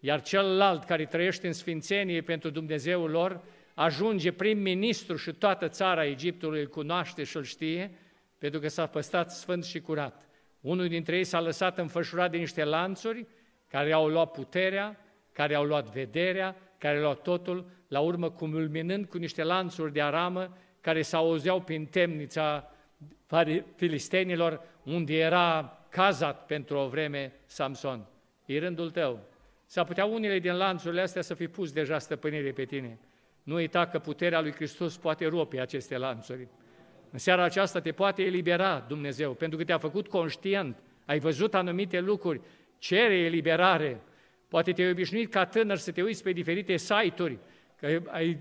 iar 0.00 0.22
celălalt 0.22 0.84
care 0.84 1.04
trăiește 1.04 1.46
în 1.46 1.52
sfințenie 1.52 2.22
pentru 2.22 2.50
Dumnezeul 2.50 3.10
lor, 3.10 3.40
ajunge 3.74 4.32
prim-ministru 4.32 5.16
și 5.16 5.32
toată 5.32 5.68
țara 5.68 6.06
Egiptului 6.06 6.60
îl 6.60 6.68
cunoaște 6.68 7.24
și 7.24 7.36
îl 7.36 7.44
știe, 7.44 7.98
pentru 8.38 8.60
că 8.60 8.68
s-a 8.68 8.86
păstrat 8.86 9.30
sfânt 9.30 9.64
și 9.64 9.80
curat. 9.80 10.28
Unul 10.60 10.88
dintre 10.88 11.16
ei 11.16 11.24
s-a 11.24 11.40
lăsat 11.40 11.78
înfășurat 11.78 12.30
de 12.30 12.36
niște 12.36 12.64
lanțuri 12.64 13.26
care 13.68 13.92
au 13.92 14.08
luat 14.08 14.30
puterea, 14.30 15.04
care 15.32 15.54
au 15.54 15.64
luat 15.64 15.88
vederea, 15.88 16.56
care 16.78 16.96
au 16.96 17.02
luat 17.02 17.22
totul, 17.22 17.70
la 17.88 18.00
urmă 18.00 18.30
culminând 18.30 19.06
cu 19.06 19.18
niște 19.18 19.42
lanțuri 19.42 19.92
de 19.92 20.02
aramă 20.02 20.56
care 20.80 21.02
se 21.02 21.16
auzeau 21.16 21.60
prin 21.60 21.86
temnița 21.86 22.70
filistenilor, 23.76 24.60
unde 24.82 25.18
era 25.18 25.78
cazat 25.88 26.46
pentru 26.46 26.76
o 26.76 26.88
vreme 26.88 27.32
Samson. 27.46 28.06
E 28.46 28.58
rândul 28.58 28.90
tău. 28.90 29.20
S-ar 29.66 29.84
putea 29.84 30.04
unele 30.04 30.38
din 30.38 30.56
lanțurile 30.56 31.00
astea 31.00 31.22
să 31.22 31.34
fi 31.34 31.48
pus 31.48 31.72
deja 31.72 31.98
stăpânire 31.98 32.52
pe 32.52 32.64
tine. 32.64 32.98
Nu 33.42 33.54
uita 33.54 33.86
că 33.86 33.98
puterea 33.98 34.40
lui 34.40 34.52
Hristos 34.52 34.96
poate 34.96 35.26
rupe 35.26 35.60
aceste 35.60 35.96
lanțuri. 35.96 36.48
În 37.10 37.18
seara 37.18 37.42
aceasta 37.42 37.80
te 37.80 37.92
poate 37.92 38.22
elibera 38.22 38.84
Dumnezeu, 38.88 39.34
pentru 39.34 39.58
că 39.58 39.64
te-a 39.64 39.78
făcut 39.78 40.08
conștient, 40.08 40.82
ai 41.06 41.18
văzut 41.18 41.54
anumite 41.54 42.00
lucruri, 42.00 42.40
cere 42.78 43.14
eliberare. 43.18 44.00
Poate 44.48 44.72
te-ai 44.72 44.90
obișnuit 44.90 45.30
ca 45.30 45.44
tânăr 45.44 45.76
să 45.76 45.92
te 45.92 46.02
uiți 46.02 46.22
pe 46.22 46.32
diferite 46.32 46.76
site-uri, 46.76 47.38
că 47.76 48.02
ai, 48.06 48.38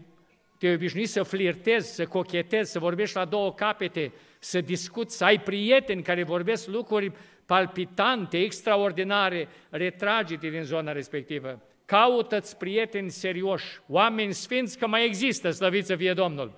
te-ai 0.57 0.73
obișnuit 0.73 1.09
să 1.09 1.23
flirtezi, 1.23 1.95
să 1.95 2.05
cochetezi, 2.05 2.71
să 2.71 2.79
vorbești 2.79 3.15
la 3.15 3.25
două 3.25 3.53
capete, 3.53 4.13
să 4.39 4.61
discuți, 4.61 5.17
să 5.17 5.23
ai 5.23 5.39
prieteni 5.39 6.01
care 6.01 6.23
vorbesc 6.23 6.67
lucruri 6.67 7.11
palpitante, 7.45 8.37
extraordinare, 8.37 9.47
retrage-te 9.69 10.49
din 10.49 10.63
zona 10.63 10.91
respectivă. 10.91 11.61
Caută-ți 11.91 12.57
prieteni 12.57 13.09
serioși, 13.09 13.65
oameni 13.87 14.33
sfinți, 14.33 14.77
că 14.77 14.87
mai 14.87 15.05
există, 15.05 15.49
slăviți 15.49 15.87
să 15.87 15.95
fie 15.95 16.13
Domnul. 16.13 16.51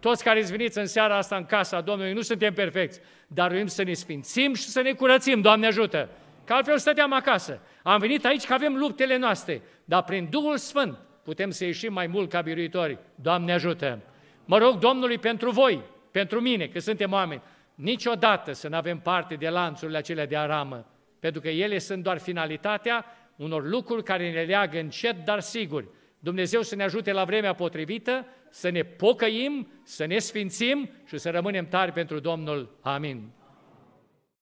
Toți 0.00 0.24
care 0.24 0.40
îți 0.40 0.50
veniți 0.50 0.78
în 0.78 0.86
seara 0.86 1.16
asta 1.16 1.36
în 1.36 1.44
casa 1.44 1.80
Domnului, 1.80 2.12
nu 2.12 2.20
suntem 2.20 2.54
perfecți, 2.54 3.00
dar 3.26 3.50
vrem 3.50 3.66
să 3.66 3.82
ne 3.82 3.92
sfințim 3.92 4.54
și 4.54 4.62
să 4.62 4.80
ne 4.80 4.92
curățim, 4.92 5.40
Doamne 5.40 5.66
ajută! 5.66 6.08
Că 6.44 6.52
altfel 6.52 6.78
stăteam 6.78 7.12
acasă. 7.12 7.60
Am 7.82 7.98
venit 7.98 8.24
aici 8.24 8.46
că 8.46 8.52
avem 8.52 8.76
luptele 8.76 9.16
noastre, 9.16 9.62
dar 9.84 10.02
prin 10.02 10.28
Duhul 10.30 10.56
Sfânt 10.56 10.98
putem 11.22 11.50
să 11.50 11.64
ieșim 11.64 11.92
mai 11.92 12.06
mult 12.06 12.30
ca 12.30 12.40
biruitori. 12.40 12.98
Doamne 13.14 13.52
ajută! 13.52 13.98
Mă 14.44 14.58
rog 14.58 14.78
Domnului 14.78 15.18
pentru 15.18 15.50
voi, 15.50 15.82
pentru 16.10 16.40
mine, 16.40 16.66
că 16.66 16.78
suntem 16.78 17.12
oameni, 17.12 17.42
niciodată 17.74 18.52
să 18.52 18.68
nu 18.68 18.76
avem 18.76 18.98
parte 18.98 19.34
de 19.34 19.48
lanțurile 19.48 19.98
acelea 19.98 20.26
de 20.26 20.36
aramă, 20.36 20.86
pentru 21.20 21.40
că 21.40 21.48
ele 21.48 21.78
sunt 21.78 22.02
doar 22.02 22.18
finalitatea 22.18 23.04
unor 23.40 23.68
lucruri 23.68 24.02
care 24.02 24.32
ne 24.32 24.42
leagă 24.42 24.78
încet, 24.78 25.24
dar 25.24 25.40
sigur. 25.40 25.88
Dumnezeu 26.18 26.62
să 26.62 26.74
ne 26.74 26.82
ajute 26.82 27.12
la 27.12 27.24
vremea 27.24 27.54
potrivită, 27.54 28.26
să 28.50 28.68
ne 28.68 28.82
pocăim, 28.82 29.72
să 29.82 30.04
ne 30.04 30.18
sfințim 30.18 30.90
și 31.06 31.18
să 31.18 31.30
rămânem 31.30 31.68
tari 31.68 31.92
pentru 31.92 32.18
Domnul. 32.18 32.78
Amin. 32.80 33.30